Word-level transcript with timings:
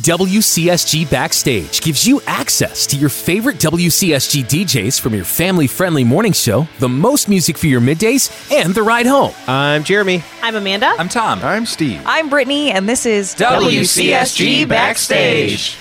WCSG 0.00 1.10
Backstage 1.10 1.82
gives 1.82 2.08
you 2.08 2.22
access 2.26 2.86
to 2.86 2.96
your 2.96 3.10
favorite 3.10 3.58
WCSG 3.58 4.42
DJs 4.44 4.98
from 4.98 5.12
your 5.12 5.26
family 5.26 5.66
friendly 5.66 6.02
morning 6.02 6.32
show, 6.32 6.66
the 6.78 6.88
most 6.88 7.28
music 7.28 7.58
for 7.58 7.66
your 7.66 7.82
middays, 7.82 8.30
and 8.50 8.74
the 8.74 8.82
ride 8.82 9.04
home. 9.04 9.34
I'm 9.46 9.84
Jeremy. 9.84 10.24
I'm 10.40 10.56
Amanda. 10.56 10.94
I'm 10.98 11.10
Tom. 11.10 11.40
I'm 11.42 11.66
Steve. 11.66 12.00
I'm 12.06 12.30
Brittany, 12.30 12.70
and 12.70 12.88
this 12.88 13.04
is 13.04 13.34
WCSG 13.34 14.66
Backstage. 14.66 15.76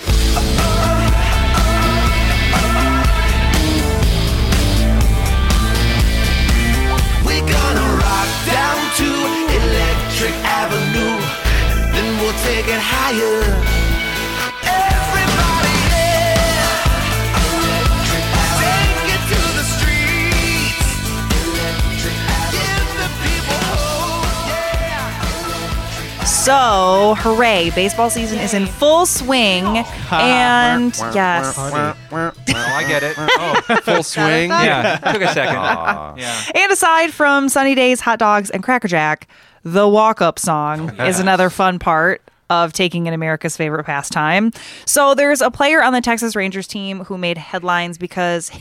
So, 26.51 27.15
hooray, 27.19 27.69
baseball 27.69 28.09
season 28.09 28.37
is 28.39 28.53
in 28.53 28.65
full 28.65 29.05
swing. 29.05 29.63
and 30.11 30.93
yes. 31.15 31.55
Oh, 31.57 31.95
I 32.49 32.83
get 32.85 33.03
it. 33.03 33.15
Oh, 33.17 33.75
Full 33.83 34.03
swing. 34.03 34.49
yeah. 34.49 34.97
Took 35.13 35.21
a 35.21 35.33
second. 35.33 35.55
Aw. 35.55 36.15
Yeah. 36.17 36.43
And 36.53 36.69
aside 36.69 37.13
from 37.13 37.47
sunny 37.47 37.73
days, 37.73 38.01
hot 38.01 38.19
dogs, 38.19 38.49
and 38.49 38.61
Cracker 38.61 38.89
Jack, 38.89 39.29
the 39.63 39.87
walk 39.87 40.21
up 40.21 40.37
song 40.37 40.89
is 40.99 41.21
another 41.21 41.49
fun 41.49 41.79
part 41.79 42.21
of 42.49 42.73
taking 42.73 43.05
in 43.07 43.13
America's 43.13 43.55
favorite 43.55 43.85
pastime. 43.85 44.51
So, 44.85 45.15
there's 45.15 45.39
a 45.39 45.51
player 45.51 45.81
on 45.81 45.93
the 45.93 46.01
Texas 46.01 46.35
Rangers 46.35 46.67
team 46.67 47.05
who 47.05 47.17
made 47.17 47.37
headlines 47.37 47.97
because 47.97 48.51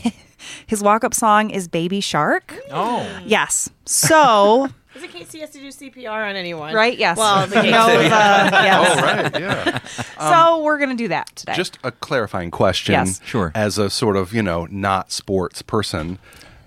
his 0.65 0.81
walk 0.81 1.03
up 1.03 1.13
song 1.13 1.49
is 1.49 1.67
Baby 1.67 1.99
Shark. 1.99 2.55
Oh. 2.71 3.05
Yes. 3.25 3.69
So, 3.85 4.69
Just 5.01 5.13
in 5.13 5.19
case 5.19 5.31
he 5.31 5.39
has 5.39 5.49
to 5.51 5.59
do 5.59 5.67
CPR 5.69 6.29
on 6.29 6.35
anyone. 6.35 6.73
right? 6.73 6.97
Yes. 6.97 7.17
Well, 7.17 7.47
the 7.47 7.55
case 7.61 7.71
No, 7.71 7.87
that- 7.87 8.53
uh, 8.53 8.57
yes. 8.63 8.97
Oh, 8.97 9.01
right. 9.01 9.41
Yeah. 9.41 9.79
So, 10.31 10.61
we're 10.61 10.77
going 10.77 10.89
to 10.91 10.95
do 10.95 11.07
that 11.07 11.35
today. 11.35 11.55
Just 11.55 11.79
a 11.83 11.91
clarifying 11.91 12.51
question. 12.51 12.93
Yes. 12.93 13.19
Sure. 13.25 13.51
As 13.55 13.77
a 13.79 13.89
sort 13.89 14.15
of, 14.15 14.33
you 14.33 14.43
know, 14.43 14.67
not 14.69 15.11
sports 15.11 15.61
person, 15.63 16.19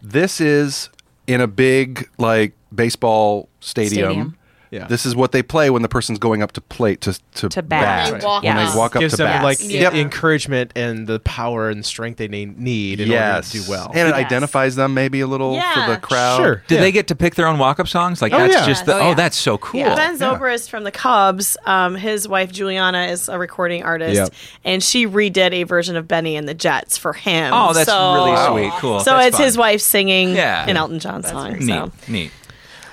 this 0.03 0.41
is 0.41 0.91
in 1.29 1.41
a 1.41 1.47
big, 1.47 2.09
like, 2.19 2.53
baseball 2.75 3.49
stadium. 3.61 3.93
Stadium. 4.11 4.39
Yeah. 4.75 4.86
This 4.89 5.06
is 5.06 5.14
what 5.14 5.33
they 5.33 5.42
play 5.42 5.70
when 5.70 5.83
the 5.83 5.89
person's 5.89 6.19
going 6.19 6.42
up 6.42 6.53
to 6.53 6.61
plate 6.61 7.00
to 7.03 7.19
to, 7.36 7.48
To 7.48 7.62
bat. 7.62 8.20
They 8.20 8.27
walk 8.27 8.42
when 8.42 8.56
Yes. 8.56 8.72
they 8.72 8.78
walk 8.78 8.97
up 8.97 9.00
Gives 9.00 9.12
to 9.14 9.19
them 9.19 9.27
bat. 9.28 9.44
like 9.44 9.58
Yep. 9.62 9.94
encouragement 9.94 10.72
and 10.75 11.06
the 11.06 11.20
power 11.20 11.70
and 11.70 11.84
strength 11.86 12.19
they 12.19 12.28
need 12.28 13.00
in 13.00 13.08
yes, 13.08 13.36
order 13.36 13.47
to 13.47 13.64
do 13.64 13.70
well. 13.70 13.91
and 13.94 14.08
it 14.08 14.14
Yes. 14.16 14.27
identifies 14.27 14.75
them 14.77 14.94
maybe 14.94 15.20
a 15.20 15.27
little 15.27 15.55
for 15.61 15.91
the 15.91 15.97
crowd. 15.98 16.39
Sure. 16.39 16.62
Did 16.66 16.75
Yeah. 16.77 16.81
they 16.81 16.92
get 16.92 17.06
to 17.08 17.14
pick 17.14 17.34
their 17.36 17.47
own 17.47 17.58
walk-up 17.58 17.89
songs? 17.89 18.20
Like 18.20 18.33
Oh, 18.33 18.39
that's 18.39 18.55
yeah. 18.55 18.66
just 18.66 18.84
the. 18.86 18.94
Oh, 18.97 19.11
Oh, 19.11 19.14
that's 19.14 19.36
so 19.36 19.58
cool. 19.58 19.78
Yeah. 19.81 19.94
Ben 19.94 20.19
Zobrist 20.19 20.70
from 20.70 20.83
the 20.84 20.91
Cubs, 20.91 21.56
um, 21.66 21.94
his 21.94 22.27
wife 22.27 22.50
Juliana 22.50 23.05
is 23.06 23.28
a 23.28 23.38
recording 23.38 23.83
artist, 23.84 24.16
Yep. 24.16 24.28
and 24.64 24.83
she 24.83 25.06
redid 25.06 25.53
a 25.53 25.62
version 25.64 25.94
of 25.97 26.09
Benny 26.09 26.36
and 26.36 26.48
the 26.48 26.55
Jets 26.55 26.97
for 26.97 27.12
him. 27.12 27.53
Oh, 27.55 27.72
that's 27.72 27.88
So- 27.88 28.14
really 28.14 28.47
sweet. 28.69 28.72
Cool. 28.81 29.00
So 29.00 29.12
That's 29.12 29.28
it's 29.28 29.36
fun. 29.36 29.44
his 29.47 29.59
wife 29.59 29.81
singing 29.81 30.34
Yeah. 30.34 30.64
an 30.69 30.77
Elton 30.77 30.98
John 30.98 31.22
song. 31.22 31.53
Neat. 31.59 31.69
So. 31.69 31.92
Neat. 32.09 32.31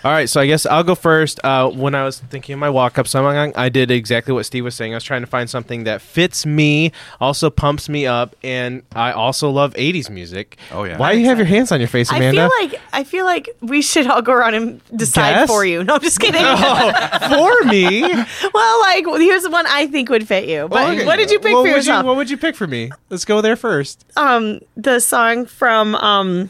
All 0.04 0.12
right, 0.12 0.28
so 0.28 0.42
I 0.42 0.48
guess 0.48 0.66
I'll 0.66 0.84
go 0.84 0.96
first. 0.96 1.40
Uh, 1.44 1.70
when 1.70 1.94
I 1.94 2.04
was 2.04 2.20
thinking 2.20 2.54
of 2.54 2.60
my 2.60 2.72
walk 2.72 2.98
up 2.98 3.08
song, 3.08 3.54
I 3.56 3.70
did 3.70 3.92
exactly 3.92 4.34
what 4.34 4.48
Steve 4.48 4.64
was 4.64 4.74
saying. 4.74 4.94
I 4.94 4.96
was 4.96 5.04
trying 5.04 5.22
to 5.22 5.28
find 5.28 5.48
something 5.48 5.84
that 5.84 6.02
fits 6.02 6.44
me, 6.44 6.92
also 7.20 7.52
pumps 7.52 7.88
me 7.88 8.08
up, 8.08 8.36
and 8.44 8.82
I 8.96 9.12
also 9.12 9.52
love 9.52 9.76
80s 9.76 10.10
music. 10.10 10.58
Oh, 10.72 10.86
yeah. 10.86 10.98
Why 10.98 11.14
do 11.14 11.20
you 11.20 11.28
have 11.28 11.38
your 11.38 11.46
hands 11.46 11.72
on 11.72 11.80
your 11.80 11.88
face, 11.88 12.10
Amanda? 12.12 12.42
I 12.46 12.48
feel 12.50 12.68
like 12.72 12.82
I 12.94 13.04
feel 13.04 13.26
like 13.26 13.50
we 13.62 13.84
should 13.84 14.08
all 14.08 14.24
go 14.24 14.34
around 14.34 14.56
and 14.56 14.82
decide 14.96 15.34
Guess? 15.36 15.50
for 15.50 15.64
you. 15.64 15.84
No, 15.84 15.94
I'm 15.96 16.02
just 16.02 16.20
kidding. 16.20 16.42
oh, 16.44 17.60
for 17.62 17.68
me. 17.70 18.02
well, 18.54 18.80
like 18.82 19.06
here's 19.06 19.44
the 19.44 19.52
one 19.52 19.66
I 19.68 19.86
think 19.86 20.10
would 20.10 20.28
fit 20.28 20.48
you. 20.50 20.68
But 20.68 20.90
Okay. 20.96 21.06
what 21.06 21.18
did 21.18 21.30
you 21.30 21.40
pick 21.40 21.54
what 21.54 21.60
for 21.60 21.70
would 21.70 21.76
yourself? 21.78 22.04
You, 22.04 22.08
what 22.08 22.16
would 22.16 22.30
you 22.32 22.38
pick 22.38 22.56
for 22.56 22.66
me? 22.66 22.90
Let's 23.12 23.26
go 23.26 23.42
there 23.42 23.56
first. 23.56 24.04
um, 24.18 24.62
the 24.76 25.00
song 25.00 25.46
from 25.46 25.94
um, 25.96 26.50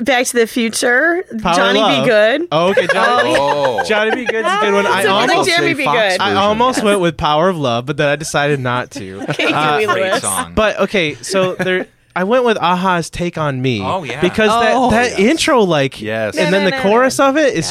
Back 0.00 0.26
to 0.26 0.36
the 0.36 0.46
Future, 0.46 1.24
Power 1.42 1.54
Johnny 1.54 1.80
Love. 1.80 2.04
Be 2.04 2.08
Good. 2.08 2.48
Oh, 2.52 2.68
okay, 2.70 2.86
Johnny. 2.86 3.34
Oh. 3.36 3.82
Johnny 3.84 4.10
Be 4.14 4.24
Good's 4.24 4.48
a 4.48 4.58
good 4.60 4.72
one. 4.74 4.86
I 4.86 5.02
So 5.02 5.14
I 5.16 5.20
think 5.26 5.30
almost, 5.38 5.50
Jeremy 5.50 5.74
Be 5.74 5.84
Good. 5.84 6.20
I 6.20 6.34
almost 6.34 6.82
went 6.84 7.00
with 7.00 7.16
Power 7.16 7.48
of 7.48 7.56
Love, 7.58 7.86
but 7.86 7.96
then 7.96 8.08
I 8.08 8.16
decided 8.16 8.60
not 8.60 8.90
to. 8.92 9.20
Okay, 9.28 9.52
Uh, 9.52 9.78
Huey 9.78 9.92
Great 9.92 10.22
song. 10.22 10.54
But 10.54 10.78
okay, 10.80 11.14
so 11.16 11.54
there. 11.54 11.86
I 12.18 12.24
went 12.24 12.44
with 12.44 12.56
a-ha's 12.60 13.10
"Take 13.10 13.38
on 13.38 13.62
Me." 13.62 13.80
Oh, 13.82 14.02
yeah. 14.02 14.20
because 14.20 14.50
Oh, 14.52 14.90
that, 14.90 15.10
that 15.12 15.18
yes. 15.20 15.30
intro, 15.30 15.62
like, 15.62 16.00
Yes. 16.00 16.36
and 16.36 16.52
then 16.52 16.64
the 16.64 16.76
chorus 16.82 17.20
of 17.20 17.36
it 17.36 17.54
is 17.54 17.70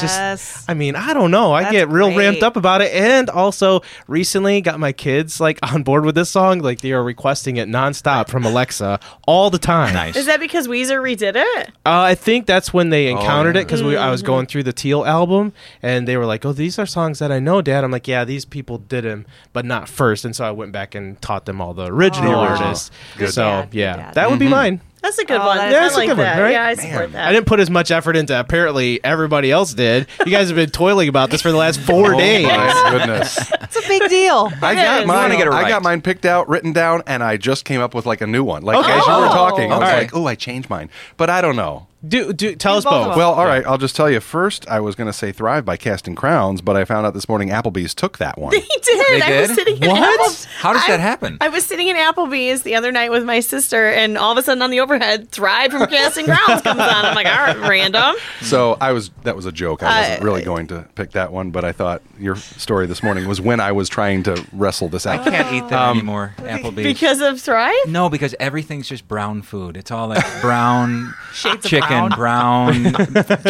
just. 0.54 0.70
I 0.70 0.74
mean, 0.74 0.96
I 0.96 1.12
don't 1.12 1.30
know. 1.30 1.52
I 1.52 1.62
That's 1.62 1.72
get 1.72 1.88
real 1.90 2.08
great. 2.08 2.18
ramped 2.18 2.42
up 2.42 2.56
about 2.56 2.80
it, 2.80 2.92
and 2.94 3.28
also 3.30 3.82
recently 4.06 4.60
got 4.60 4.80
my 4.80 4.92
kids 4.92 5.40
like 5.40 5.58
on 5.72 5.82
board 5.82 6.04
with 6.04 6.14
this 6.14 6.30
song. 6.30 6.60
Like 6.60 6.80
they 6.80 6.92
are 6.92 7.02
requesting 7.04 7.56
it 7.58 7.68
nonstop 7.68 8.28
from 8.28 8.44
Alexa 8.44 9.00
all 9.26 9.50
the 9.50 9.58
time. 9.58 9.92
nice. 9.94 10.16
Is 10.16 10.26
that 10.26 10.40
because 10.40 10.66
Weezer 10.66 11.00
redid 11.02 11.34
it? 11.36 11.68
Uh, 11.86 12.00
I 12.00 12.14
think 12.14 12.46
that's 12.46 12.72
when 12.72 12.90
they 12.90 13.08
encountered 13.08 13.54
yeah. 13.54 13.62
it 13.62 13.64
because 13.66 13.82
I 13.82 14.10
was 14.10 14.22
going 14.22 14.46
through 14.46 14.62
the 14.62 14.72
Teal 14.72 15.04
album 15.04 15.52
and 15.82 16.08
they 16.08 16.16
were 16.16 16.26
like, 16.26 16.44
"Oh, 16.46 16.52
these 16.52 16.78
are 16.78 16.86
songs 16.86 17.18
that 17.18 17.30
I 17.30 17.38
know, 17.38 17.60
Dad." 17.60 17.84
I'm 17.84 17.90
like, 17.90 18.08
"Yeah, 18.08 18.24
these 18.24 18.44
people 18.44 18.78
did 18.78 19.04
them, 19.04 19.26
but 19.52 19.64
not 19.64 19.88
first. 19.88 20.24
And 20.24 20.34
so 20.34 20.44
I 20.44 20.50
went 20.52 20.72
back 20.72 20.94
and 20.94 21.20
taught 21.20 21.44
them 21.46 21.60
all 21.60 21.74
the 21.74 21.86
original 21.86 22.34
Oh. 22.34 22.38
artists. 22.40 22.90
Good 23.18 23.32
So 23.32 23.42
dad, 23.42 23.70
good 23.70 23.78
yeah, 23.78 23.96
dad. 23.96 24.14
that 24.14 24.30
would 24.30 24.37
be 24.38 24.46
mm-hmm. 24.46 24.54
mine. 24.54 24.80
That's 25.00 25.16
a 25.18 25.24
good 25.24 25.40
Oh, 25.40 25.46
one. 25.46 25.56
that 25.58 25.68
I 25.68 25.70
Yeah, 25.70 25.80
that's 25.82 25.94
a 25.94 25.98
like 25.98 26.08
good 26.08 26.16
one, 26.18 26.26
that. 26.26 26.40
right? 26.40 26.50
Yeah, 26.52 26.64
I 26.64 26.74
support 26.74 27.12
that. 27.12 27.28
I 27.28 27.32
didn't 27.32 27.46
put 27.46 27.60
as 27.60 27.70
much 27.70 27.92
effort 27.92 28.16
into 28.16 28.38
apparently 28.38 29.02
everybody 29.04 29.52
else 29.52 29.72
did. 29.72 30.08
You 30.26 30.32
guys 30.32 30.48
have 30.48 30.56
been 30.56 30.70
toiling 30.70 31.08
about 31.08 31.30
this 31.30 31.40
for 31.40 31.52
the 31.52 31.56
last 31.56 31.78
four 31.80 32.14
Oh, 32.16 32.18
days. 32.18 32.44
my 32.46 32.88
goodness. 32.90 33.38
It's 33.62 33.76
a 33.76 33.86
big 33.88 34.08
deal. 34.10 34.50
I 34.62 34.74
got 34.74 35.00
is. 35.02 35.06
mine. 35.06 35.16
wanna 35.18 35.36
get 35.36 35.46
it 35.46 35.52
I 35.52 35.62
right. 35.62 35.68
got 35.68 35.82
mine 35.84 36.02
picked 36.02 36.26
out, 36.26 36.48
written 36.48 36.72
down, 36.72 37.04
and 37.06 37.22
I 37.22 37.36
just 37.36 37.64
came 37.64 37.80
up 37.80 37.94
with 37.94 38.06
like 38.06 38.22
a 38.22 38.26
new 38.26 38.42
one. 38.42 38.62
Like 38.64 38.76
Okay. 38.76 38.90
as 38.92 39.06
you 39.06 39.12
were 39.12 39.26
Oh. 39.26 39.32
talking, 39.32 39.70
I 39.72 39.78
was 39.78 39.88
All 39.88 39.94
right. 39.94 39.98
like, 40.02 40.16
"Oh, 40.16 40.26
I 40.26 40.34
changed 40.34 40.68
mine," 40.68 40.90
but 41.16 41.30
I 41.30 41.40
don't 41.42 41.56
know. 41.56 41.86
Do, 42.06 42.32
do 42.32 42.54
tell 42.54 42.76
us 42.76 42.84
both 42.84 43.08
both. 43.08 43.16
Well, 43.16 43.32
all 43.32 43.44
right, 43.44 43.66
I'll 43.66 43.76
just 43.78 43.96
tell 43.96 44.08
you. 44.08 44.20
First, 44.20 44.68
I 44.68 44.78
was 44.78 44.94
going 44.94 45.08
to 45.08 45.12
say 45.12 45.32
"Thrive" 45.32 45.64
by 45.64 45.76
Casting 45.76 46.14
Crowns, 46.14 46.60
but 46.60 46.76
I 46.76 46.84
found 46.84 47.04
out 47.06 47.12
this 47.12 47.28
morning 47.28 47.48
Applebee's 47.48 47.92
took 47.92 48.18
that 48.18 48.38
one. 48.38 48.52
He 48.58 48.60
did. 48.82 49.20
They 49.20 49.22
I 49.22 49.40
was 49.40 49.48
did? 49.48 49.54
sitting 49.56 49.82
in 49.82 49.90
What? 49.90 50.00
Apple- 50.20 50.34
How 50.58 50.72
does 50.72 50.84
I- 50.84 50.88
that 50.88 51.00
happen? 51.00 51.38
I 51.40 51.48
was 51.48 51.64
sitting 51.66 51.88
in 51.88 51.96
Applebee's 51.96 52.62
the 52.62 52.76
other 52.76 52.92
night 52.92 53.10
with 53.10 53.24
my 53.24 53.40
sister, 53.40 53.88
and 53.90 54.16
all 54.16 54.30
of 54.32 54.38
a 54.38 54.42
sudden 54.42 54.62
on 54.62 54.70
the 54.70 54.78
overhead, 54.80 55.30
"Thrive" 55.30 55.72
from 55.72 55.86
Casting 55.88 56.24
Crowns 56.26 56.62
comes 56.62 56.80
on. 56.80 57.04
I'm 57.04 57.14
like, 57.16 57.26
all 57.26 57.32
right, 57.34 57.68
random. 57.68 58.14
So 58.42 58.76
I 58.80 58.92
was 58.92 59.10
that 59.24 59.34
was 59.34 59.46
a 59.46 59.52
joke. 59.52 59.82
I 59.82 60.00
wasn't 60.00 60.22
Uh, 60.22 60.24
really 60.24 60.42
going 60.44 60.68
to 60.68 60.86
pick 60.94 61.10
that 61.12 61.32
one, 61.32 61.50
but 61.50 61.64
I 61.64 61.72
thought 61.72 62.02
your 62.18 62.36
story 62.36 62.86
this 62.86 63.02
morning 63.02 63.26
was 63.26 63.40
when 63.40 63.58
I 63.58 63.72
was 63.72 63.88
trying 63.88 64.22
to 64.24 64.44
wrestle 64.52 64.88
this 64.88 65.04
out. 65.06 65.26
I 65.26 65.30
can't 65.30 65.52
eat 65.52 65.68
that 65.70 65.90
anymore. 65.90 66.34
Applebee's. 66.38 66.84
Because 66.84 67.20
of 67.20 67.40
Thrive? 67.40 67.74
no, 67.88 68.08
because 68.08 68.36
everything's 68.38 68.88
just 68.88 69.08
brown 69.08 69.42
food. 69.42 69.76
It's 69.76 69.90
all 69.90 70.08
like 70.08 70.24
brown 70.40 71.12
Shades 71.32 71.64
of 71.64 71.70
chicken, 71.88 72.08
brown, 72.16 72.72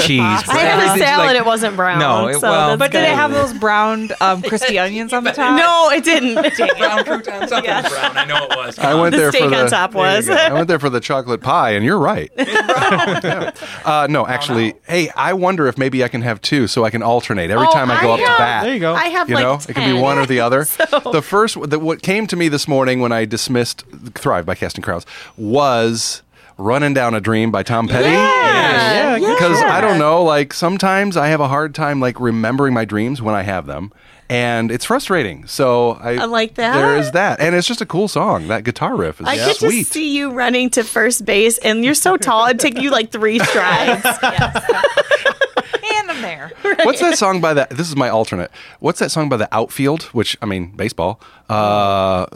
cheese. 0.02 0.20
I 0.20 0.58
had 0.58 0.96
a 0.96 0.98
salad. 0.98 1.26
like- 1.26 1.36
it 1.36 1.44
wasn't 1.46 1.76
brown. 1.76 1.98
No, 1.98 2.28
it- 2.28 2.34
so 2.40 2.48
well- 2.50 2.68
that's 2.68 2.78
But 2.78 2.92
did 2.92 3.04
it 3.04 3.14
have 3.14 3.32
those 3.32 3.52
browned 3.54 4.12
um, 4.20 4.42
crispy 4.42 4.78
onions 4.78 5.12
on 5.12 5.24
the 5.24 5.32
top? 5.32 5.56
No, 5.58 5.90
it 5.96 6.04
didn't. 6.04 6.34
brown 6.78 7.04
croutons. 7.04 7.50
Something 7.50 7.70
brown. 7.70 8.16
I 8.16 8.24
know 8.24 8.44
it 8.44 8.56
was. 8.56 8.78
I 8.78 8.94
went 8.94 9.12
The 9.12 9.18
there 9.18 9.30
steak 9.32 9.42
for 9.44 9.50
the 9.50 9.64
on 9.64 9.70
top 9.70 9.94
was. 9.94 10.28
I 10.28 10.52
went 10.52 10.68
there 10.68 10.78
for 10.78 10.90
the 10.90 11.00
chocolate 11.00 11.40
pie, 11.40 11.70
and 11.70 11.84
you're 11.84 11.98
right. 11.98 12.30
Yeah. 12.36 13.52
Uh, 13.84 14.06
no, 14.10 14.26
actually, 14.26 14.74
hey, 14.86 15.10
I 15.16 15.32
wonder 15.32 15.66
if 15.68 15.78
maybe 15.78 16.02
I 16.04 16.08
can 16.08 16.22
have 16.22 16.40
two, 16.40 16.66
so 16.66 16.84
I 16.84 16.90
can 16.90 17.02
alternate 17.02 17.50
every 17.50 17.66
Oh, 17.66 17.72
time 17.72 17.90
I 17.90 18.00
go 18.00 18.10
I 18.10 18.14
up 18.14 18.18
to 18.20 18.24
bat. 18.26 18.62
There 18.64 18.74
you 18.74 18.80
go. 18.80 18.94
I 18.94 19.06
have 19.08 19.28
You 19.28 19.36
like 19.36 19.42
know, 19.44 19.54
it 19.68 19.74
can 19.74 19.94
be 19.94 20.00
one 20.00 20.18
or 20.18 20.26
the 20.26 20.40
other. 20.40 20.64
So- 20.64 20.86
The 21.12 21.22
first, 21.22 21.56
the, 21.70 21.78
what 21.78 22.02
came 22.02 22.26
to 22.28 22.36
me 22.36 22.48
this 22.48 22.66
morning 22.68 23.00
when 23.00 23.12
I 23.12 23.24
dismissed 23.24 23.84
"Thrive" 24.14 24.46
by 24.46 24.54
Casting 24.54 24.82
Crowns 24.82 25.06
was 25.36 26.22
"Running 26.58 26.92
Down 26.94 27.14
a 27.14 27.20
Dream" 27.20 27.50
by 27.50 27.62
Tom 27.62 27.88
Petty. 27.88 28.08
Yeah, 28.08 29.16
yeah. 29.16 29.32
because 29.34 29.62
I 29.62 29.80
don't 29.80 29.98
know, 29.98 30.22
like 30.22 30.52
sometimes 30.52 31.16
I 31.16 31.28
have 31.28 31.40
a 31.40 31.48
hard 31.48 31.74
time 31.74 32.00
like 32.00 32.20
remembering 32.20 32.74
my 32.74 32.84
dreams 32.84 33.22
when 33.22 33.34
I 33.34 33.42
have 33.42 33.66
them. 33.66 33.92
And 34.30 34.70
it's 34.70 34.84
frustrating. 34.84 35.46
So 35.46 35.92
I, 35.92 36.16
I 36.18 36.24
like 36.26 36.56
that. 36.56 36.74
There 36.74 36.98
is 36.98 37.12
that, 37.12 37.40
and 37.40 37.54
it's 37.54 37.66
just 37.66 37.80
a 37.80 37.86
cool 37.86 38.08
song. 38.08 38.48
That 38.48 38.62
guitar 38.62 38.94
riff 38.94 39.22
is 39.22 39.26
I 39.26 39.38
could 39.38 39.56
sweet. 39.56 39.78
just 39.78 39.92
see 39.92 40.14
you 40.14 40.30
running 40.32 40.68
to 40.70 40.84
first 40.84 41.24
base, 41.24 41.56
and 41.56 41.82
you're 41.82 41.94
so 41.94 42.18
tall, 42.18 42.44
it'd 42.46 42.60
take 42.60 42.78
you 42.78 42.90
like 42.90 43.10
three 43.10 43.38
strides. 43.38 44.04
And 45.94 46.10
I'm 46.10 46.22
there. 46.22 46.52
What's 46.82 47.00
that 47.00 47.16
song 47.16 47.40
by 47.40 47.54
that? 47.54 47.70
This 47.70 47.88
is 47.88 47.96
my 47.96 48.08
alternate. 48.08 48.50
What's 48.78 48.98
that 48.98 49.10
song 49.10 49.28
by 49.28 49.36
the 49.36 49.48
Outfield? 49.54 50.02
Which 50.04 50.36
I 50.42 50.46
mean, 50.46 50.72
baseball. 50.76 51.20
Uh, 51.48 52.26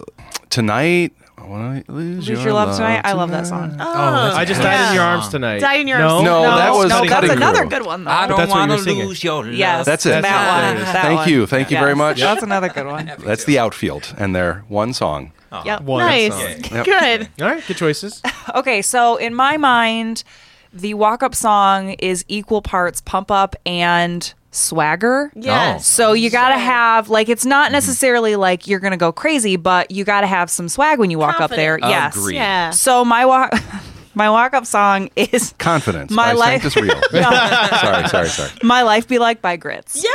tonight. 0.48 1.12
Wanna 1.48 1.82
lose, 1.88 2.28
Lose 2.28 2.42
Your 2.44 2.52
Love 2.52 2.76
Tonight. 2.76 3.02
I 3.04 3.12
love 3.12 3.30
that 3.30 3.46
song. 3.46 3.76
Oh, 3.78 3.84
oh, 3.84 4.36
I 4.36 4.44
just 4.44 4.60
died 4.62 4.88
in 4.90 4.94
your 4.94 5.04
arms 5.04 5.28
tonight. 5.28 5.58
Died 5.60 5.80
in 5.80 5.88
Your 5.88 5.98
no? 5.98 6.08
Arms. 6.16 6.24
No, 6.24 6.42
that 6.42 6.70
was 6.72 6.88
no, 6.90 6.98
that's 7.00 7.08
Cutting 7.10 7.30
another 7.30 7.60
Crew. 7.60 7.68
good 7.70 7.86
one 7.86 8.04
though. 8.04 8.10
I 8.10 8.26
don't 8.26 8.38
that's 8.38 8.50
what 8.50 8.58
want 8.58 8.70
you 8.72 8.76
to 8.78 8.82
singing. 8.82 9.06
lose 9.06 9.22
your 9.24 9.44
love. 9.44 9.54
Yes, 9.54 9.86
That's 9.86 10.06
it. 10.06 10.22
That 10.22 10.22
There 10.22 10.62
one. 10.72 10.76
it 10.76 10.80
is. 10.80 10.92
That 10.92 11.02
Thank 11.04 11.18
one. 11.20 11.28
you. 11.28 11.46
Thank 11.46 11.70
you 11.70 11.78
very 11.78 11.94
much. 11.96 12.20
That's 12.20 12.42
another 12.42 12.68
good 12.68 12.86
one. 12.86 13.12
That's 13.18 13.44
the 13.44 13.58
outfield 13.58 14.14
and 14.18 14.34
their 14.34 14.64
one 14.68 14.92
song. 14.92 15.32
Yep. 15.64 15.82
One 15.82 16.00
Nice. 16.06 16.32
song. 16.32 16.76
Yep. 16.76 16.84
Good. 16.86 17.28
All 17.42 17.46
right, 17.48 17.62
good 17.66 17.76
choices. 17.76 18.22
Okay, 18.54 18.80
so 18.82 19.16
in 19.16 19.34
my 19.34 19.56
mind, 19.56 20.24
the 20.72 20.94
walk 20.94 21.22
up 21.22 21.34
song 21.34 21.90
is 22.00 22.24
equal 22.26 22.60
parts 22.62 23.00
pump 23.00 23.30
up 23.30 23.54
and 23.66 24.32
swagger. 24.52 25.32
Yes. 25.34 25.80
Oh. 25.80 25.82
So 25.82 26.12
you 26.12 26.30
got 26.30 26.50
to 26.50 26.58
have 26.58 27.10
like 27.10 27.28
it's 27.28 27.44
not 27.44 27.66
mm-hmm. 27.66 27.72
necessarily 27.72 28.36
like 28.36 28.68
you're 28.68 28.80
going 28.80 28.92
to 28.92 28.96
go 28.96 29.10
crazy, 29.10 29.56
but 29.56 29.90
you 29.90 30.04
got 30.04 30.20
to 30.20 30.26
have 30.26 30.50
some 30.50 30.68
swag 30.68 30.98
when 30.98 31.10
you 31.10 31.18
walk 31.18 31.40
up 31.40 31.50
there. 31.50 31.78
Confidence. 31.78 32.14
Yes. 32.14 32.16
Agreed. 32.16 32.36
Yeah. 32.36 32.70
So 32.70 33.04
my 33.04 33.26
walk 33.26 33.52
my 34.14 34.30
walk 34.30 34.54
up 34.54 34.66
song 34.66 35.08
is 35.16 35.54
Confidence 35.58 36.10
My 36.10 36.30
by 36.30 36.32
life- 36.32 36.62
Sanctus 36.62 36.76
Real. 36.76 37.00
sorry, 37.12 38.08
sorry, 38.08 38.28
sorry. 38.28 38.50
My 38.62 38.82
Life 38.82 39.08
Be 39.08 39.18
Like 39.18 39.40
by 39.42 39.56
Grits. 39.56 40.02
Yes. 40.02 40.10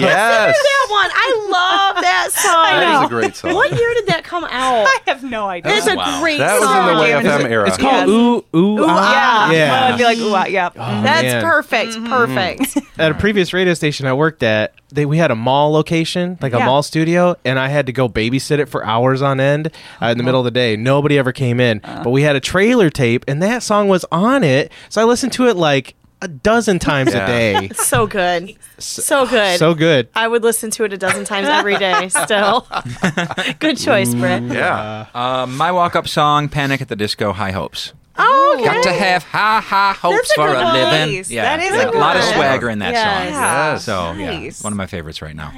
yes. 0.00 0.56
That 0.56 0.86
one. 0.90 1.10
I 1.12 1.48
love 1.50 2.02
that 2.02 2.28
song. 2.32 2.80
That 2.80 3.00
is 3.02 3.06
a 3.06 3.08
great 3.08 3.36
song. 3.36 3.54
What 3.54 3.70
year 3.78 3.94
did 3.94 4.06
that 4.06 4.24
come 4.24 4.44
out? 4.44 4.86
I 4.86 4.98
have 5.06 5.22
no 5.24 5.46
idea. 5.48 5.72
It's 5.76 5.86
a 5.86 5.94
great 6.20 6.38
song. 6.38 6.46
That 6.46 6.60
was 6.60 6.90
in 6.90 6.94
the 6.96 7.00
Way 7.00 7.10
Damn, 7.10 7.26
is 7.26 7.32
FM 7.46 7.50
era. 7.50 7.68
It's 7.68 7.76
called 7.76 7.92
Yes. 7.92 8.08
Ooh 8.08 8.44
Ooh 8.56 8.84
Ah. 8.88 9.50
yeah. 9.50 9.56
Yeah. 9.56 9.70
My 9.70 9.90
Life 9.90 9.98
Be 9.98 10.04
Like 10.04 10.18
ooh, 10.18 10.34
ah, 10.34 10.44
yeah. 10.46 10.68
That's 11.02 11.22
man. 11.22 11.42
perfect. 11.44 11.92
Mm-hmm. 11.92 12.06
Perfect. 12.06 12.78
At 12.98 13.10
a 13.10 13.14
previous 13.14 13.52
radio 13.52 13.74
station 13.74 14.06
I 14.06 14.12
worked 14.12 14.42
at, 14.42 14.74
they 14.92 15.06
we 15.06 15.18
had 15.18 15.30
a 15.30 15.34
mall 15.34 15.72
location, 15.72 16.38
like 16.40 16.52
a 16.52 16.58
Yeah. 16.58 16.66
mall 16.66 16.82
studio, 16.82 17.36
and 17.44 17.58
I 17.58 17.68
had 17.68 17.86
to 17.86 17.92
go 17.92 18.08
babysit 18.08 18.58
it 18.58 18.68
for 18.68 18.84
hours 18.84 19.22
on 19.22 19.40
end 19.40 19.70
uh, 20.00 20.06
in 20.06 20.18
the 20.18 20.24
middle 20.24 20.40
of 20.40 20.44
the 20.44 20.50
day. 20.50 20.76
Nobody 20.76 21.18
ever 21.18 21.32
came 21.32 21.58
in, 21.60 21.80
but 21.82 22.10
we 22.10 22.22
had 22.22 22.36
a 22.36 22.40
trailer 22.40 22.90
tape, 22.90 23.24
and 23.28 23.42
that 23.42 23.62
song 23.62 23.88
was 23.88 24.04
on 24.12 24.44
it. 24.44 24.70
So 24.88 25.00
I 25.00 25.04
listened 25.04 25.32
to 25.34 25.48
it 25.48 25.56
like 25.56 25.94
a 26.20 26.28
dozen 26.28 26.78
times 26.78 27.12
Yeah. 27.12 27.24
a 27.24 27.26
day. 27.26 27.68
so 27.74 28.06
good. 28.06 28.54
So 28.78 29.26
good. 29.26 29.58
So 29.58 29.74
good. 29.74 30.08
I 30.14 30.28
would 30.28 30.42
listen 30.44 30.70
to 30.72 30.84
it 30.84 30.92
a 30.92 30.96
dozen 30.96 31.24
times 31.24 31.48
every 31.48 31.76
day 31.78 32.08
still. 32.24 32.66
good 33.58 33.76
choice, 33.76 34.14
Britt. 34.14 34.44
Yeah. 34.44 35.06
Uh, 35.14 35.46
my 35.48 35.72
walk-up 35.72 36.06
song, 36.06 36.48
"Panic 36.48 36.80
at 36.80 36.88
the 36.88 36.96
Disco," 36.96 37.32
High 37.32 37.50
Hopes. 37.52 37.92
Oh, 38.18 38.54
okay. 38.58 38.64
Got 38.66 38.82
to 38.84 38.92
have 38.92 39.22
high, 39.22 39.60
high 39.60 39.92
hopes 39.94 40.30
a 40.32 40.34
for 40.34 40.46
good 40.48 40.56
a 40.60 40.64
one. 40.64 40.74
living. 40.74 41.16
Nice. 41.16 41.30
Yeah, 41.30 41.42
That 41.56 41.64
is 41.64 41.70
yeah, 41.74 41.82
a 41.84 41.88
a 41.88 41.92
good 41.92 41.98
lot 42.00 42.16
of 42.16 42.24
swagger 42.24 42.68
in 42.68 42.78
that 42.80 42.92
Yes. 42.92 43.32
song. 43.32 43.42
Yes. 43.42 43.84
So 43.84 44.12
Nice. 44.42 44.60
yeah, 44.60 44.64
one 44.64 44.72
of 44.72 44.76
my 44.76 44.86
favorites 44.86 45.22
right 45.22 45.34
now. 45.34 45.50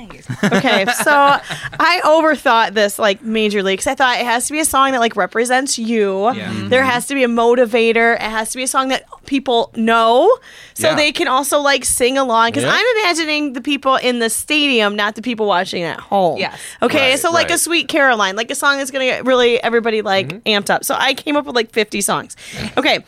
okay, 0.45 0.85
so 1.03 1.11
I 1.81 2.01
overthought 2.05 2.75
this 2.75 2.99
like 2.99 3.23
majorly 3.25 3.73
because 3.73 3.89
I 3.89 3.95
thought 3.97 4.19
it 4.21 4.25
has 4.27 4.47
to 4.47 4.53
be 4.53 4.61
a 4.61 4.65
song 4.65 4.93
that 4.93 5.01
like 5.01 5.17
represents 5.17 5.79
you. 5.79 6.31
Yeah. 6.33 6.53
Mhm. 6.53 6.69
There 6.69 6.85
has 6.85 7.07
to 7.09 7.15
be 7.15 7.25
a 7.25 7.29
motivator. 7.29 8.15
It 8.15 8.21
has 8.23 8.51
to 8.51 8.57
be 8.57 8.63
a 8.63 8.69
song 8.69 8.89
that 8.89 9.05
people 9.27 9.71
know, 9.75 10.31
so 10.75 10.91
Yeah. 10.91 10.95
they 10.95 11.11
can 11.11 11.27
also 11.27 11.59
like 11.59 11.85
sing 11.85 12.17
along. 12.17 12.51
Because 12.51 12.63
Yeah. 12.65 12.73
I'm 12.75 12.87
imagining 13.01 13.55
the 13.55 13.61
people 13.61 13.97
in 13.97 14.21
the 14.21 14.31
stadium, 14.31 14.95
not 14.95 15.17
the 15.17 15.23
people 15.23 15.47
watching 15.47 15.83
at 15.83 15.99
home. 15.99 16.39
Yes. 16.39 16.57
Okay, 16.83 17.11
Right, 17.11 17.19
so 17.19 17.31
like 17.33 17.51
a. 17.51 17.59
Sweet 17.65 17.89
Caroline, 17.89 18.37
like 18.37 18.51
a 18.51 18.55
song 18.55 18.77
that's 18.77 18.91
gonna 18.91 19.07
get 19.07 19.25
really 19.25 19.59
everybody 19.63 20.03
like 20.03 20.45
amped 20.45 20.69
up. 20.69 20.85
So 20.85 20.95
I 20.99 21.15
came 21.15 21.35
up 21.35 21.47
with 21.47 21.57
like 21.57 21.71
50 21.73 22.03
songs. 22.03 22.37
Okay. 22.77 23.05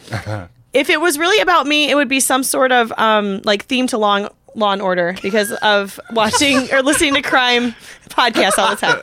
if 0.73 0.91
it 0.91 1.01
was 1.01 1.19
really 1.19 1.41
about 1.41 1.67
me, 1.67 1.91
it 1.91 1.95
would 1.95 2.09
be 2.09 2.21
some 2.21 2.43
sort 2.43 2.73
of 2.73 2.93
um 2.99 3.41
like 3.45 3.65
theme 3.67 3.87
to 3.89 3.99
Long 3.99 4.29
Law 4.55 4.73
and 4.73 4.81
Order 4.81 5.15
because 5.23 5.53
of 5.53 6.01
watching 6.13 6.73
or 6.73 6.83
listening 6.83 7.15
to 7.15 7.23
crime 7.23 7.75
podcasts 8.09 8.59
all 8.59 8.71
the 8.71 8.77
time. 8.77 9.03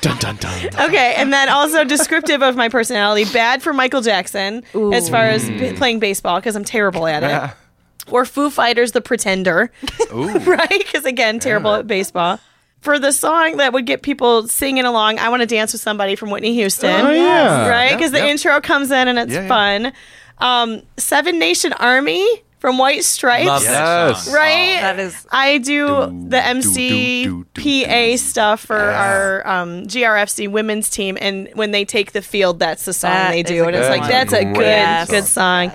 Dun 0.00 0.18
dun 0.18 0.36
dun. 0.36 0.88
Okay, 0.88 1.14
and 1.16 1.32
then 1.32 1.48
also 1.48 1.84
descriptive 1.84 2.42
of 2.42 2.56
my 2.56 2.68
personality, 2.68 3.24
bad 3.32 3.62
for 3.62 3.72
Michael 3.72 4.00
Jackson 4.00 4.64
as 4.92 5.08
far 5.08 5.24
as 5.26 5.48
b- 5.48 5.72
playing 5.74 6.00
baseball 6.00 6.36
because 6.40 6.56
I'm 6.56 6.64
terrible 6.64 7.06
at 7.06 7.22
it. 7.22 7.56
Or 8.10 8.24
Foo 8.24 8.50
Fighters, 8.50 8.90
The 8.90 9.00
Pretender, 9.00 9.70
right? 10.12 10.68
Because 10.68 11.04
again, 11.04 11.38
terrible 11.38 11.74
at 11.74 11.86
baseball. 11.86 12.40
For 12.82 12.98
the 12.98 13.12
song 13.12 13.56
that 13.58 13.72
would 13.72 13.86
get 13.86 14.02
people 14.02 14.46
singing 14.48 14.84
along, 14.84 15.18
I 15.20 15.28
want 15.28 15.40
to 15.40 15.46
dance 15.46 15.72
with 15.72 15.80
somebody 15.80 16.16
from 16.16 16.30
Whitney 16.30 16.52
Houston. 16.54 16.90
Oh, 17.06 17.10
yeah. 17.10 17.68
right? 17.68 17.90
Yep, 17.90 17.98
Because 17.98 18.12
the 18.12 18.28
intro 18.28 18.60
comes 18.60 18.90
in 18.90 19.08
and 19.08 19.18
it's 19.18 19.32
Yeah, 19.32 19.42
yeah. 19.42 19.48
fun. 19.48 19.92
Um, 20.38 20.82
Seven 20.96 21.38
Nation 21.38 21.72
Army 21.74 22.26
from 22.58 22.78
White 22.78 23.04
Stripes. 23.04 23.46
Love 23.46 23.62
Yes. 23.62 24.24
song. 24.24 24.34
Right, 24.34 24.80
That 24.80 24.98
is- 24.98 25.26
I 25.30 25.58
do 25.58 25.86
Do, 25.86 26.26
the 26.28 26.38
do, 26.38 26.44
MC 26.44 27.24
do, 27.24 27.46
do, 27.54 27.84
PA 27.84 28.16
stuff 28.16 28.60
for 28.60 28.76
Yeah. 28.78 29.00
our 29.04 29.46
um, 29.48 29.86
GRFC 29.86 30.48
women's 30.48 30.88
team, 30.88 31.16
and 31.20 31.48
when 31.54 31.70
they 31.70 31.84
take 31.84 32.10
the 32.12 32.22
field, 32.22 32.58
that's 32.58 32.84
the 32.84 32.92
song 32.92 33.10
That 33.12 33.30
they 33.30 33.42
do, 33.44 33.64
and 33.64 33.76
it's 33.76 33.88
like 33.88 34.00
one. 34.00 34.10
that's 34.10 34.32
a 34.32 34.44
good 34.44 34.60
Yes. 34.60 35.08
good 35.10 35.24
song. 35.24 35.70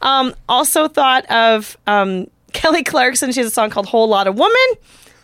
Um, 0.00 0.34
also 0.48 0.86
thought 0.88 1.26
of 1.30 1.76
um, 1.88 2.28
Kelly 2.52 2.82
Clarkson. 2.84 3.32
She 3.32 3.40
has 3.40 3.48
a 3.48 3.52
song 3.52 3.70
called 3.70 3.86
"Whole 3.86 4.08
Lot 4.08 4.26
of 4.28 4.36
Woman." 4.36 4.54